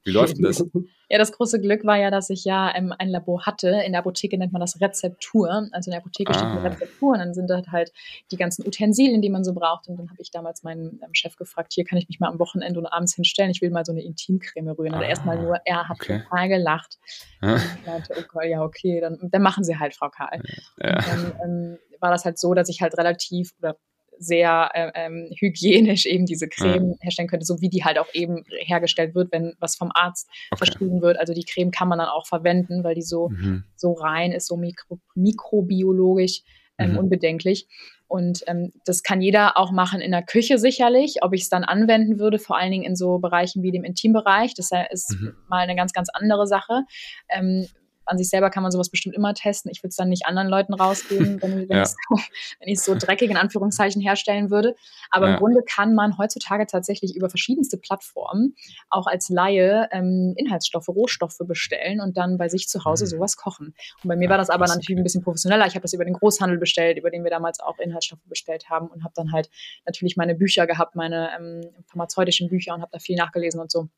wie 0.10 0.14
läuft 0.14 0.38
denn 0.38 0.44
das? 0.44 0.64
Ja, 1.12 1.18
das 1.18 1.32
große 1.32 1.60
Glück 1.60 1.86
war 1.86 1.98
ja, 1.98 2.12
dass 2.12 2.30
ich 2.30 2.46
ja 2.46 2.72
ähm, 2.76 2.94
ein 2.96 3.10
Labor 3.10 3.44
hatte. 3.48 3.82
In 3.84 3.94
der 3.94 4.02
Apotheke 4.02 4.38
nennt 4.38 4.54
man 4.54 4.60
das 4.60 4.80
Rezeptur. 4.80 5.68
Also 5.72 5.90
in 5.90 5.94
der 5.94 6.02
Apotheke 6.02 6.30
ah. 6.30 6.34
steht 6.36 6.46
eine 6.46 6.64
Rezeptur 6.64 7.14
und 7.14 7.18
dann 7.18 7.34
sind 7.34 7.50
dort 7.50 7.70
halt 7.70 7.92
die 8.32 8.38
ganzen 8.38 8.64
Utensilien, 8.68 9.20
die 9.20 9.32
man 9.32 9.44
so 9.44 9.54
braucht. 9.54 9.88
Und 9.88 9.98
dann 9.98 10.08
habe 10.08 10.22
ich 10.22 10.30
damals 10.30 10.62
meinen 10.62 11.00
ähm, 11.04 11.10
Chef 11.14 11.36
gefragt, 11.36 11.74
hier 11.74 11.84
kann 11.84 11.98
ich 11.98 12.08
mich 12.10 12.20
mal 12.20 12.28
am 12.28 12.38
Wochenende 12.38 12.80
und 12.80 12.86
abends 12.86 13.16
hinstellen. 13.16 13.50
Ich 13.50 13.60
will 13.60 13.72
mal 13.72 13.86
so 13.86 13.92
eine 13.92 14.04
Intimcreme 14.04 14.70
rühren. 14.70 14.94
Und 14.94 15.02
ah, 15.02 15.08
erstmal 15.08 15.42
nur, 15.42 15.58
er 15.66 15.90
hat 15.90 16.00
okay. 16.00 16.22
total 16.30 16.48
gelacht. 16.48 17.00
Ah. 17.42 17.54
Und 17.54 17.62
ich 17.80 17.88
meinte, 17.88 18.14
okay, 18.16 18.52
ja, 18.52 18.62
okay, 18.62 19.02
dann, 19.02 19.18
dann 19.20 19.42
machen 19.42 19.64
Sie 19.64 19.80
halt, 19.80 19.96
Frau 19.96 20.10
Karl. 20.10 20.44
Ja. 20.78 20.98
Und 20.98 21.08
dann 21.08 21.34
ähm, 21.44 21.78
war 22.00 22.12
das 22.12 22.24
halt 22.24 22.38
so, 22.38 22.54
dass 22.54 22.70
ich 22.70 22.82
halt 22.82 22.96
relativ 23.00 23.54
oder 23.58 23.78
sehr 24.20 24.70
äh, 24.74 24.92
ähm, 24.96 25.30
hygienisch 25.40 26.06
eben 26.06 26.26
diese 26.26 26.48
Creme 26.48 26.92
ja. 26.92 26.98
herstellen 27.02 27.30
könnte, 27.30 27.46
so 27.46 27.62
wie 27.62 27.70
die 27.70 27.84
halt 27.84 27.98
auch 27.98 28.14
eben 28.14 28.44
hergestellt 28.50 29.16
wird, 29.16 29.32
wenn 29.32 29.54
was 29.60 29.76
vom 29.76 29.92
Arzt 29.94 30.30
okay. 30.52 30.58
verschrieben 30.58 31.02
wird. 31.02 31.18
Also 31.18 31.34
die 31.34 31.46
Creme 31.46 31.72
kann 31.72 31.88
man 31.88 32.00
dann 32.00 32.10
auch 32.10 32.28
verwenden, 32.28 32.84
weil 32.84 32.96
die 32.96 33.02
so, 33.02 33.30
mhm. 33.30 33.64
so 33.76 33.94
rein 33.94 34.32
ist, 34.32 34.48
so 34.48 34.58
mikro, 34.58 35.00
mikrobiologisch 35.16 36.42
ähm, 36.78 36.92
mhm. 36.92 36.98
unbedenklich. 36.98 37.68
Und 38.08 38.44
ähm, 38.48 38.74
das 38.86 39.04
kann 39.04 39.22
jeder 39.22 39.58
auch 39.58 39.72
machen 39.72 40.02
in 40.02 40.12
der 40.12 40.24
Küche 40.24 40.58
sicherlich. 40.58 41.18
Ob 41.22 41.34
ich 41.34 41.44
es 41.44 41.50
dann 41.50 41.64
anwenden 41.64 42.18
würde, 42.18 42.40
vor 42.40 42.58
allen 42.58 42.72
Dingen 42.72 42.84
in 42.84 42.96
so 42.96 43.20
Bereichen 43.20 43.62
wie 43.62 43.72
dem 43.72 43.84
Intimbereich, 43.84 44.56
das 44.56 44.72
ist 44.92 45.12
mhm. 45.12 45.36
mal 45.48 45.60
eine 45.60 45.76
ganz, 45.76 45.94
ganz 45.94 46.10
andere 46.12 46.48
Sache. 46.48 46.82
Ähm, 47.30 47.68
an 48.10 48.18
sich 48.18 48.30
selber 48.30 48.50
kann 48.50 48.64
man 48.64 48.72
sowas 48.72 48.90
bestimmt 48.90 49.16
immer 49.16 49.34
testen. 49.34 49.72
Ich 49.72 49.84
würde 49.84 49.90
es 49.90 49.96
dann 49.96 50.10
nicht 50.10 50.26
anderen 50.26 50.48
Leuten 50.48 50.74
rausgeben, 50.74 51.40
wenn, 51.42 51.70
wenn 51.70 51.78
ja. 51.78 51.84
ich 51.84 52.70
es 52.72 52.84
so, 52.84 52.94
so, 52.94 53.00
dreckig 53.00 53.30
in 53.30 53.38
Anführungszeichen 53.38 54.02
herstellen 54.02 54.50
würde. 54.50 54.76
Aber 55.12 55.28
ja. 55.28 55.34
im 55.34 55.40
Grunde 55.40 55.62
kann 55.64 55.94
man 55.94 56.18
heutzutage 56.18 56.66
tatsächlich 56.66 57.16
über 57.16 57.30
verschiedenste 57.30 57.78
Plattformen 57.78 58.56
auch 58.90 59.08
als 59.08 59.30
Laie 59.30 59.88
ähm, 59.92 60.34
Inhaltsstoffe, 60.38 60.90
Rohstoffe 60.90 61.38
bestellen 61.46 62.02
und 62.02 62.18
dann 62.18 62.38
bei 62.38 62.50
sich 62.50 62.68
zu 62.68 62.84
Hause 62.84 63.06
mhm. 63.06 63.10
sowas 63.10 63.38
kochen. 63.38 63.76
Und 64.04 64.08
bei 64.08 64.16
mir 64.16 64.26
ja, 64.26 64.32
war 64.32 64.38
das 64.38 64.50
aber 64.50 64.68
natürlich 64.68 64.98
ein 64.98 65.04
bisschen 65.04 65.24
professioneller. 65.24 65.68
Ich 65.68 65.76
habe 65.76 65.84
das 65.84 65.94
über 65.94 66.06
den 66.06 66.14
Großhandel 66.14 66.58
bestellt, 66.58 66.98
über 66.98 67.12
den 67.12 67.24
wir 67.24 67.32
damals 67.32 67.60
auch 67.60 67.78
Inhaltsstoffe 67.78 68.26
bestellt 68.26 68.70
haben 68.70 68.88
und 68.88 69.04
habe 69.04 69.14
dann 69.16 69.32
halt 69.32 69.50
natürlich 69.86 70.18
meine 70.18 70.36
Bücher 70.36 70.66
gehabt, 70.68 70.96
meine 70.96 71.30
ähm, 71.38 71.62
pharmazeutischen 71.86 72.50
Bücher 72.50 72.74
und 72.74 72.82
habe 72.82 72.92
da 72.92 73.00
viel 73.00 73.16
nachgelesen 73.16 73.62
und 73.62 73.72
so. 73.72 73.90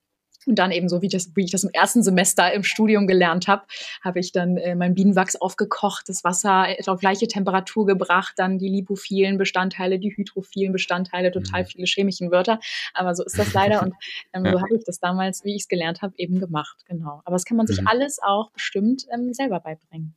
Und 0.46 0.60
dann 0.60 0.72
eben 0.72 0.90
so, 0.90 1.02
wie, 1.02 1.08
das, 1.08 1.32
wie 1.36 1.44
ich 1.44 1.52
das 1.52 1.64
im 1.64 1.70
ersten 1.72 2.04
Semester 2.04 2.52
im 2.54 2.64
Studium 2.64 3.08
gelernt 3.08 3.48
habe, 3.48 3.64
habe 4.04 4.20
ich 4.20 4.32
dann 4.32 4.58
äh, 4.58 4.76
mein 4.76 4.94
Bienenwachs 4.94 5.36
aufgekocht, 5.36 6.10
das 6.10 6.24
Wasser 6.24 6.68
auf 6.88 7.00
gleiche 7.00 7.28
Temperatur 7.28 7.86
gebracht, 7.86 8.34
dann 8.38 8.58
die 8.58 8.70
lipophilen 8.70 9.38
Bestandteile, 9.38 10.00
die 10.00 10.16
hydrophilen 10.16 10.72
Bestandteile, 10.72 11.32
total 11.32 11.64
mhm. 11.64 11.68
viele 11.68 11.86
chemischen 11.86 12.32
Wörter. 12.32 12.60
Aber 12.94 13.16
so 13.16 13.24
ist 13.24 13.38
das 13.38 13.54
leider 13.54 13.82
und 13.84 13.94
ähm, 14.34 14.46
ja. 14.46 14.54
so 14.54 14.62
habe 14.62 14.76
ich 14.76 14.84
das 14.86 15.00
damals, 15.00 15.44
wie 15.44 15.56
ich 15.56 15.64
es 15.64 15.68
gelernt 15.68 16.02
habe, 16.02 16.14
eben 16.18 16.40
gemacht. 16.40 16.84
Genau. 16.88 17.22
Aber 17.26 17.36
das 17.36 17.46
kann 17.46 17.58
man 17.58 17.68
sich 17.68 17.82
mhm. 17.82 17.88
alles 17.88 18.20
auch 18.22 18.52
bestimmt 18.52 19.06
ähm, 19.14 19.34
selber 19.34 19.60
beibringen. 19.60 20.16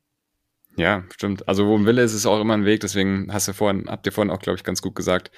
Ja, 0.77 1.05
stimmt. 1.13 1.47
Also 1.49 1.67
wo 1.67 1.77
ein 1.77 1.87
Wille 1.87 2.03
ist, 2.03 2.15
ist 2.15 2.27
auch 2.27 2.41
immer 2.41 2.55
ein 2.55 2.65
Weg. 2.65 2.81
Deswegen 2.81 3.33
hast 3.33 3.49
du 3.49 3.53
vorhin, 3.53 3.89
habt 3.89 4.07
ihr 4.07 4.13
vorhin 4.13 4.31
auch, 4.31 4.41
glaube 4.41 4.57
ich, 4.57 4.65
ganz 4.65 4.83
gut 4.83 4.95
gesagt, 4.95 5.31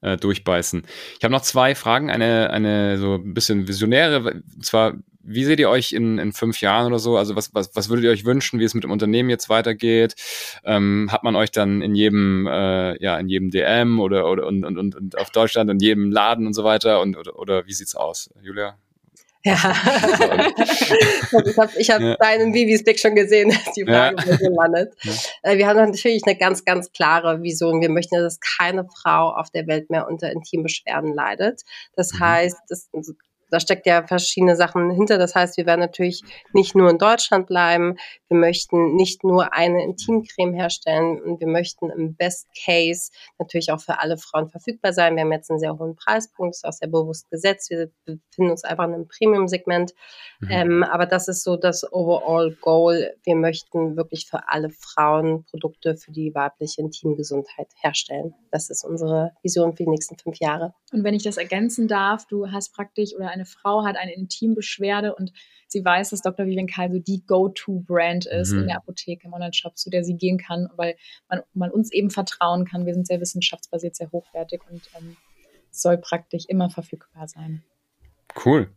äh, 0.00 0.16
durchbeißen. 0.16 0.82
Ich 1.18 1.24
habe 1.24 1.32
noch 1.32 1.42
zwei 1.42 1.74
Fragen. 1.74 2.10
Eine, 2.10 2.50
eine 2.50 2.98
so 2.98 3.14
ein 3.14 3.34
bisschen 3.34 3.68
visionäre. 3.68 4.42
Und 4.54 4.64
zwar, 4.64 4.94
wie 5.22 5.44
seht 5.44 5.60
ihr 5.60 5.70
euch 5.70 5.92
in, 5.92 6.18
in 6.18 6.32
fünf 6.32 6.60
Jahren 6.60 6.86
oder 6.86 6.98
so? 6.98 7.16
Also 7.16 7.36
was, 7.36 7.54
was, 7.54 7.74
was 7.76 7.88
würdet 7.88 8.04
ihr 8.04 8.10
euch 8.10 8.24
wünschen, 8.24 8.58
wie 8.58 8.64
es 8.64 8.74
mit 8.74 8.82
dem 8.82 8.90
Unternehmen 8.90 9.30
jetzt 9.30 9.48
weitergeht? 9.48 10.14
Ähm, 10.64 11.08
hat 11.12 11.22
man 11.22 11.36
euch 11.36 11.52
dann 11.52 11.82
in 11.82 11.94
jedem, 11.94 12.48
äh, 12.48 13.00
ja, 13.02 13.16
in 13.18 13.28
jedem 13.28 13.50
DM 13.50 14.00
oder, 14.00 14.28
oder 14.28 14.46
und, 14.46 14.64
und, 14.64 14.94
und 14.96 15.18
auf 15.18 15.30
Deutschland 15.30 15.70
in 15.70 15.78
jedem 15.78 16.10
Laden 16.10 16.46
und 16.46 16.54
so 16.54 16.64
weiter? 16.64 17.00
Und, 17.00 17.16
oder, 17.16 17.38
oder 17.38 17.66
wie 17.66 17.72
sieht's 17.72 17.94
aus? 17.94 18.30
Julia? 18.42 18.76
Ja, 19.42 19.54
ich 21.46 21.58
habe 21.58 21.72
ich 21.78 21.90
hab 21.90 22.00
ja. 22.00 22.14
deinen 22.16 22.52
Vivis 22.52 22.84
Blick 22.84 23.00
schon 23.00 23.14
gesehen, 23.14 23.48
dass 23.48 23.72
die 23.76 23.84
Frage 23.84 24.16
ja. 24.28 24.36
gelandet. 24.36 24.94
Ja. 25.02 25.12
Äh, 25.42 25.58
wir 25.58 25.66
haben 25.66 25.78
natürlich 25.78 26.22
eine 26.26 26.36
ganz, 26.36 26.64
ganz 26.64 26.92
klare 26.92 27.42
Vision. 27.42 27.80
Wir 27.80 27.88
möchten, 27.88 28.16
dass 28.16 28.38
keine 28.40 28.84
Frau 28.84 29.30
auf 29.30 29.50
der 29.50 29.66
Welt 29.66 29.88
mehr 29.88 30.06
unter 30.06 30.30
Intimbeschwerden 30.30 31.14
leidet. 31.14 31.62
Das 31.96 32.12
mhm. 32.12 32.20
heißt, 32.20 32.56
das, 32.68 32.90
da 33.50 33.60
steckt 33.60 33.86
ja 33.86 34.06
verschiedene 34.06 34.56
Sachen 34.56 34.90
hinter. 34.90 35.18
Das 35.18 35.34
heißt, 35.34 35.56
wir 35.56 35.66
werden 35.66 35.80
natürlich 35.80 36.22
nicht 36.52 36.74
nur 36.74 36.90
in 36.90 36.98
Deutschland 36.98 37.46
bleiben. 37.46 37.96
Wir 38.28 38.36
möchten 38.38 38.94
nicht 38.94 39.24
nur 39.24 39.52
eine 39.52 39.82
Intimcreme 39.82 40.54
herstellen 40.54 41.20
und 41.20 41.40
wir 41.40 41.48
möchten 41.48 41.90
im 41.90 42.14
Best 42.14 42.48
Case 42.64 43.10
natürlich 43.38 43.72
auch 43.72 43.80
für 43.80 44.00
alle 44.00 44.16
Frauen 44.16 44.48
verfügbar 44.48 44.92
sein. 44.92 45.16
Wir 45.16 45.22
haben 45.22 45.32
jetzt 45.32 45.50
einen 45.50 45.60
sehr 45.60 45.78
hohen 45.78 45.96
Preispunkt, 45.96 46.54
das 46.54 46.58
ist 46.58 46.64
auch 46.64 46.72
sehr 46.72 46.88
bewusst 46.88 47.30
gesetzt. 47.30 47.70
Wir 47.70 47.90
befinden 48.04 48.50
uns 48.50 48.64
einfach 48.64 48.84
in 48.84 48.94
einem 48.94 49.08
Premium-Segment. 49.08 49.92
Mhm. 50.40 50.48
Ähm, 50.50 50.82
aber 50.82 51.06
das 51.06 51.28
ist 51.28 51.44
so 51.44 51.56
das 51.56 51.90
Overall 51.92 52.56
Goal. 52.60 53.14
Wir 53.24 53.36
möchten 53.36 53.96
wirklich 53.96 54.26
für 54.28 54.48
alle 54.48 54.70
Frauen 54.70 55.44
Produkte 55.44 55.96
für 55.96 56.12
die 56.12 56.34
weibliche 56.34 56.80
Intimgesundheit 56.80 57.68
herstellen. 57.80 58.34
Das 58.50 58.70
ist 58.70 58.84
unsere 58.84 59.32
Vision 59.42 59.76
für 59.76 59.84
die 59.84 59.90
nächsten 59.90 60.16
fünf 60.18 60.38
Jahre. 60.38 60.74
Und 60.92 61.04
wenn 61.04 61.14
ich 61.14 61.22
das 61.22 61.36
ergänzen 61.36 61.88
darf, 61.88 62.26
du 62.26 62.50
hast 62.50 62.74
praktisch 62.74 63.14
oder 63.14 63.28
eine 63.28 63.39
Frau 63.46 63.84
hat 63.84 63.96
eine 63.96 64.14
Intimbeschwerde 64.14 65.14
und 65.14 65.32
sie 65.68 65.84
weiß, 65.84 66.10
dass 66.10 66.22
Dr. 66.22 66.46
Vivian 66.46 66.66
Kai 66.66 66.90
so 66.90 66.98
die 66.98 67.24
Go-To-Brand 67.26 68.26
ist 68.26 68.52
mhm. 68.52 68.60
in 68.60 68.66
der 68.68 68.76
Apotheke, 68.76 69.26
im 69.26 69.32
Online-Shop, 69.32 69.76
zu 69.76 69.90
der 69.90 70.04
sie 70.04 70.16
gehen 70.16 70.38
kann, 70.38 70.68
weil 70.76 70.96
man, 71.28 71.42
man, 71.54 71.70
uns 71.70 71.92
eben 71.92 72.10
vertrauen 72.10 72.64
kann. 72.64 72.86
Wir 72.86 72.94
sind 72.94 73.06
sehr 73.06 73.20
wissenschaftsbasiert, 73.20 73.96
sehr 73.96 74.10
hochwertig 74.12 74.62
und 74.70 74.82
ähm, 74.98 75.16
soll 75.70 75.98
praktisch 75.98 76.44
immer 76.48 76.70
verfügbar 76.70 77.28
sein. 77.28 77.62
Cool. 78.44 78.68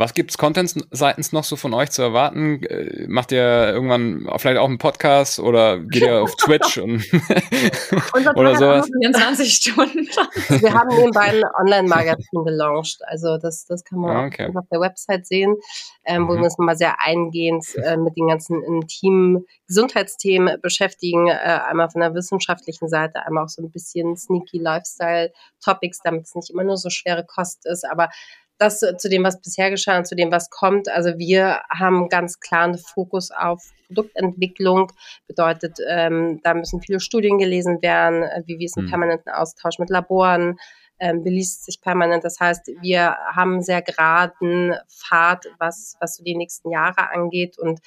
Was 0.00 0.14
gibt's 0.14 0.38
Content 0.38 0.72
seitens 0.92 1.32
noch 1.32 1.42
so 1.42 1.56
von 1.56 1.74
euch 1.74 1.90
zu 1.90 2.02
erwarten? 2.02 2.62
Äh, 2.62 3.08
macht 3.08 3.32
ihr 3.32 3.42
irgendwann 3.42 4.28
vielleicht 4.36 4.58
auch 4.58 4.68
einen 4.68 4.78
Podcast 4.78 5.40
oder 5.40 5.80
geht 5.80 6.02
ihr 6.02 6.22
auf 6.22 6.36
Twitch 6.38 6.78
und 6.78 7.04
oder 8.36 8.54
sowas? 8.54 8.88
24 9.00 9.52
Stunden. 9.52 10.06
Wir 10.62 10.72
haben 10.72 10.96
nebenbei 10.96 11.22
ein 11.22 11.42
Online-Magazin 11.60 12.44
gelauncht. 12.44 12.98
Also 13.06 13.38
das, 13.38 13.66
das 13.66 13.82
kann 13.82 13.98
man 13.98 14.16
ah, 14.16 14.26
okay. 14.26 14.52
auf 14.54 14.68
der 14.70 14.80
Website 14.80 15.26
sehen, 15.26 15.56
ähm, 16.04 16.28
wo 16.28 16.34
mhm. 16.34 16.36
wir 16.36 16.44
uns 16.44 16.58
mal 16.58 16.76
sehr 16.76 17.02
eingehend 17.02 17.66
äh, 17.82 17.96
mit 17.96 18.16
den 18.16 18.28
ganzen 18.28 18.62
intimen 18.62 19.46
Gesundheitsthemen 19.66 20.60
beschäftigen. 20.60 21.26
Äh, 21.26 21.32
einmal 21.66 21.90
von 21.90 22.02
der 22.02 22.14
wissenschaftlichen 22.14 22.88
Seite, 22.88 23.26
einmal 23.26 23.46
auch 23.46 23.48
so 23.48 23.62
ein 23.62 23.72
bisschen 23.72 24.16
sneaky 24.16 24.58
Lifestyle-Topics, 24.58 26.02
damit 26.04 26.26
es 26.26 26.36
nicht 26.36 26.50
immer 26.50 26.62
nur 26.62 26.76
so 26.76 26.88
schwere 26.88 27.26
Kost 27.26 27.66
ist, 27.66 27.84
aber 27.84 28.10
das 28.58 28.80
zu 28.80 29.08
dem, 29.08 29.24
was 29.24 29.40
bisher 29.40 29.70
geschah 29.70 29.98
und 29.98 30.06
zu 30.06 30.16
dem, 30.16 30.32
was 30.32 30.50
kommt. 30.50 30.88
Also 30.88 31.16
wir 31.16 31.60
haben 31.70 32.08
ganz 32.08 32.40
klar 32.40 32.64
einen 32.64 32.78
Fokus 32.78 33.30
auf 33.30 33.62
Produktentwicklung. 33.86 34.92
Bedeutet, 35.26 35.78
ähm, 35.88 36.40
da 36.42 36.54
müssen 36.54 36.82
viele 36.82 37.00
Studien 37.00 37.38
gelesen 37.38 37.80
werden, 37.82 38.22
äh, 38.22 38.42
wie 38.46 38.58
wir 38.58 38.66
es 38.66 38.76
im 38.76 38.84
mhm. 38.84 38.90
permanenten 38.90 39.32
Austausch 39.32 39.78
mit 39.78 39.90
Laboren, 39.90 40.58
ähm, 41.00 41.22
beliest 41.22 41.64
sich 41.64 41.80
permanent. 41.80 42.24
Das 42.24 42.40
heißt, 42.40 42.68
wir 42.80 43.16
haben 43.34 43.62
sehr 43.62 43.82
geraden 43.82 44.74
Pfad, 44.88 45.46
was, 45.58 45.96
was 46.00 46.16
so 46.16 46.24
die 46.24 46.36
nächsten 46.36 46.70
Jahre 46.70 47.10
angeht 47.10 47.58
und 47.58 47.80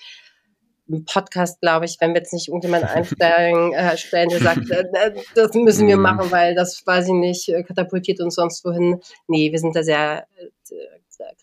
im 0.88 1.06
Podcast, 1.06 1.62
glaube 1.62 1.86
ich, 1.86 1.98
wenn 2.00 2.13
wir 2.13 2.22
jetzt 2.22 2.34
nicht 2.34 2.48
irgendjemand 2.48 2.84
einstellen, 2.96 3.74
äh, 3.74 3.98
stellen, 3.98 4.30
der 4.30 4.39
sagt, 4.39 4.70
äh, 4.72 4.84
äh, 4.94 5.22
das 5.36 5.54
müssen 5.54 5.88
wir 5.88 5.98
mhm. 5.98 6.04
machen, 6.04 6.32
weil 6.32 6.56
das, 6.56 6.86
weiß 6.86 7.08
ich 7.08 7.13
nicht, 7.13 7.50
äh, 7.50 7.63
katapultiert 7.63 8.20
uns 8.20 8.36
sonst 8.36 8.63
wohin. 8.65 9.02
Nee, 9.28 9.52
wir 9.52 9.60
sind 9.60 9.76
da 9.76 9.84
sehr, 9.84 10.28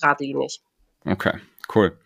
geradlinig. 0.00 0.60
Okay, 1.04 1.34
cool. 1.74 1.96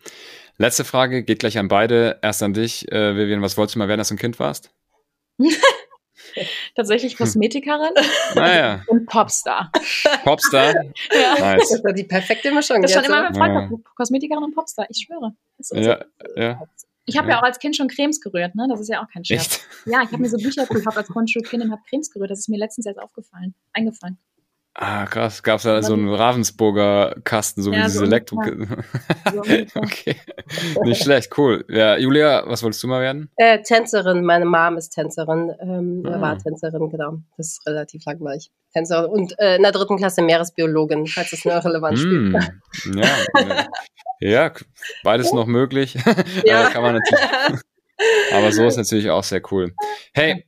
Letzte 0.57 0.83
Frage, 0.83 1.23
geht 1.23 1.39
gleich 1.39 1.57
an 1.57 1.67
beide. 1.67 2.19
Erst 2.21 2.43
an 2.43 2.53
dich, 2.53 2.91
äh, 2.91 3.15
Vivian, 3.15 3.41
was 3.41 3.57
wolltest 3.57 3.75
du 3.75 3.79
mal 3.79 3.87
werden, 3.87 3.99
als 3.99 4.09
du 4.09 4.15
ein 4.15 4.19
Kind 4.19 4.39
warst? 4.39 4.71
Tatsächlich 6.75 7.17
Kosmetikerin 7.17 7.93
naja. 8.35 8.83
und 8.87 9.05
Popstar. 9.05 9.71
Popstar? 10.23 10.73
ja. 11.11 11.35
Nice. 11.39 11.69
Das 11.69 11.83
ist 11.83 11.97
die 11.97 12.03
perfekte 12.03 12.51
Mischung. 12.51 12.81
Das 12.81 12.91
ist 12.91 12.95
schon 12.95 13.05
immer 13.05 13.29
mein 13.29 13.35
Freund, 13.35 13.71
ja. 13.71 13.77
Kosmetikerin 13.95 14.43
und 14.43 14.55
Popstar, 14.55 14.87
ich 14.89 15.05
schwöre. 15.05 15.35
Ja, 15.71 16.05
ja. 16.35 16.61
Ich 17.05 17.17
habe 17.17 17.27
ja. 17.27 17.35
ja. 17.35 17.39
auch 17.39 17.43
als 17.43 17.59
Kind 17.59 17.75
schon 17.75 17.87
Cremes 17.87 18.21
gerührt, 18.21 18.55
ne? 18.55 18.67
Das 18.69 18.79
ist 18.79 18.89
ja 18.89 19.03
auch 19.03 19.09
kein 19.09 19.25
Scherz. 19.25 19.41
Echt? 19.41 19.67
Ja, 19.85 20.01
ich 20.03 20.11
habe 20.11 20.21
mir 20.21 20.29
so 20.29 20.37
Bücher 20.41 20.65
gekauft 20.65 20.97
als 20.97 21.07
Grundschulkind 21.09 21.63
und 21.63 21.71
habe 21.71 21.81
Cremes 21.89 22.09
gerührt. 22.09 22.31
Das 22.31 22.39
ist 22.39 22.49
mir 22.49 22.57
letztens 22.57 22.85
erst 22.85 22.99
aufgefallen, 22.99 23.55
eingefallen. 23.73 24.17
Ah, 24.75 25.05
krass. 25.05 25.43
Gab 25.43 25.57
es 25.57 25.63
da 25.63 25.83
so 25.83 25.93
einen 25.93 26.09
Ravensburger 26.09 27.15
Kasten, 27.23 27.61
so 27.61 27.71
ja, 27.71 27.79
wie 27.79 27.83
diese 27.83 27.99
so 27.99 28.05
Elektro... 28.05 28.37
okay. 29.75 30.15
Nicht 30.83 31.03
schlecht, 31.03 31.37
cool. 31.37 31.63
Ja, 31.69 31.95
Julia, 31.97 32.43
was 32.47 32.63
wolltest 32.63 32.81
du 32.81 32.87
mal 32.87 33.01
werden? 33.01 33.29
Äh, 33.35 33.61
Tänzerin. 33.61 34.25
Meine 34.25 34.45
Mom 34.45 34.77
ist 34.77 34.89
Tänzerin. 34.89 35.51
Ähm, 35.61 36.03
ah. 36.07 36.19
War 36.19 36.37
Tänzerin, 36.39 36.89
genau. 36.89 37.19
Das 37.37 37.49
ist 37.49 37.67
relativ 37.67 38.03
langweilig. 38.05 38.51
Tänzerin. 38.73 39.05
Und 39.11 39.39
äh, 39.39 39.57
in 39.57 39.61
der 39.61 39.71
dritten 39.73 39.97
Klasse 39.97 40.23
Meeresbiologin, 40.23 41.05
falls 41.05 41.33
es 41.33 41.45
eine 41.45 41.63
Relevanz 41.63 41.99
spielt. 41.99 42.33
Mm, 42.85 42.97
ja, 42.97 43.67
ja, 44.19 44.51
beides 45.03 45.33
noch 45.33 45.45
möglich. 45.45 45.97
Ja. 46.45 46.69
kann 46.69 46.81
man 46.81 46.95
natürlich. 46.95 47.61
Aber 48.33 48.51
so 48.51 48.65
ist 48.65 48.77
natürlich 48.77 49.11
auch 49.11 49.23
sehr 49.23 49.41
cool. 49.51 49.73
Hey, 50.13 50.47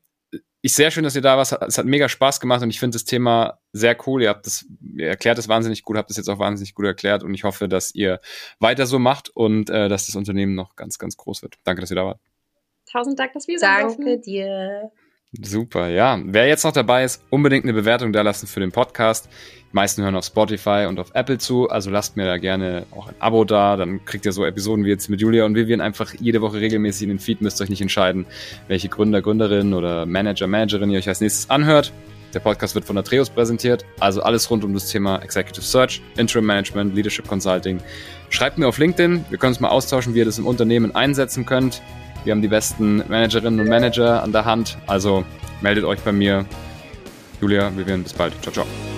ich 0.65 0.73
sehr 0.73 0.89
schön, 0.89 1.03
dass 1.03 1.15
ihr 1.15 1.21
da 1.21 1.37
warst. 1.37 1.55
Es 1.67 1.77
hat 1.77 1.85
mega 1.85 2.09
Spaß 2.09 2.39
gemacht 2.39 2.63
und 2.63 2.71
ich 2.71 2.79
finde 2.79 2.95
das 2.95 3.05
Thema 3.05 3.59
sehr 3.71 3.95
cool. 4.07 4.23
Ihr 4.23 4.29
habt 4.29 4.47
das, 4.47 4.65
ihr 4.95 5.07
erklärt 5.07 5.37
es 5.37 5.47
wahnsinnig 5.47 5.83
gut, 5.83 5.95
habt 5.95 6.09
es 6.09 6.17
jetzt 6.17 6.27
auch 6.27 6.39
wahnsinnig 6.39 6.73
gut 6.73 6.85
erklärt 6.85 7.23
und 7.23 7.35
ich 7.35 7.43
hoffe, 7.43 7.69
dass 7.69 7.93
ihr 7.93 8.19
weiter 8.59 8.87
so 8.87 8.97
macht 8.97 9.29
und 9.29 9.69
äh, 9.69 9.89
dass 9.89 10.07
das 10.07 10.15
Unternehmen 10.15 10.55
noch 10.55 10.75
ganz, 10.75 10.97
ganz 10.97 11.17
groß 11.17 11.43
wird. 11.43 11.59
Danke, 11.65 11.81
dass 11.81 11.91
ihr 11.91 11.97
da 11.97 12.05
wart. 12.05 12.19
Tausend 12.91 13.19
Dank, 13.19 13.33
dass 13.33 13.47
wir 13.47 13.59
Danke 13.59 14.19
dir. 14.19 14.91
Super, 15.31 15.89
ja. 15.89 16.19
Wer 16.23 16.47
jetzt 16.47 16.63
noch 16.63 16.71
dabei 16.71 17.03
ist, 17.03 17.21
unbedingt 17.29 17.65
eine 17.65 17.73
Bewertung 17.73 18.13
da 18.13 18.21
lassen 18.21 18.47
für 18.47 18.61
den 18.61 18.71
Podcast. 18.71 19.27
Die 19.71 19.75
meisten 19.75 20.01
hören 20.03 20.15
auf 20.15 20.25
Spotify 20.25 20.85
und 20.87 20.99
auf 20.99 21.11
Apple 21.13 21.37
zu, 21.37 21.69
also 21.69 21.89
lasst 21.89 22.15
mir 22.15 22.25
da 22.25 22.37
gerne 22.37 22.85
auch 22.91 23.07
ein 23.07 23.15
Abo 23.19 23.43
da, 23.43 23.75
dann 23.75 24.05
kriegt 24.05 24.25
ihr 24.25 24.31
so 24.31 24.45
Episoden 24.45 24.85
wie 24.85 24.89
jetzt 24.89 25.09
mit 25.09 25.19
Julia 25.19 25.45
und 25.45 25.55
Vivian 25.55 25.81
einfach 25.81 26.13
jede 26.13 26.41
Woche 26.41 26.61
regelmäßig 26.61 27.03
in 27.03 27.09
den 27.09 27.19
Feed, 27.19 27.41
müsst 27.41 27.61
euch 27.61 27.69
nicht 27.69 27.81
entscheiden, 27.81 28.25
welche 28.69 28.87
Gründer, 28.87 29.21
Gründerin 29.21 29.73
oder 29.73 30.05
Manager, 30.05 30.47
Managerin 30.47 30.89
ihr 30.91 30.99
euch 30.99 31.09
als 31.09 31.19
nächstes 31.19 31.49
anhört. 31.49 31.91
Der 32.33 32.39
Podcast 32.39 32.75
wird 32.75 32.85
von 32.85 32.97
Atreus 32.97 33.29
präsentiert, 33.29 33.85
also 33.99 34.21
alles 34.21 34.49
rund 34.49 34.63
um 34.63 34.73
das 34.73 34.89
Thema 34.89 35.21
Executive 35.21 35.65
Search, 35.65 36.01
Interim 36.17 36.45
Management, 36.45 36.95
Leadership 36.95 37.27
Consulting. 37.27 37.79
Schreibt 38.29 38.57
mir 38.57 38.67
auf 38.67 38.77
LinkedIn, 38.77 39.25
wir 39.29 39.37
können 39.37 39.51
uns 39.51 39.59
mal 39.59 39.69
austauschen, 39.69 40.13
wie 40.13 40.19
ihr 40.19 40.25
das 40.25 40.37
im 40.37 40.47
Unternehmen 40.47 40.95
einsetzen 40.95 41.45
könnt. 41.45 41.81
Wir 42.25 42.31
haben 42.31 42.41
die 42.41 42.47
besten 42.47 42.97
Managerinnen 43.07 43.59
und 43.59 43.69
Manager 43.69 44.21
an 44.21 44.31
der 44.31 44.45
Hand. 44.45 44.77
Also 44.87 45.23
meldet 45.61 45.85
euch 45.85 45.99
bei 45.99 46.11
mir. 46.11 46.45
Julia, 47.39 47.71
Vivian, 47.77 48.03
bis 48.03 48.13
bald. 48.13 48.33
Ciao, 48.41 48.51
ciao. 48.51 48.94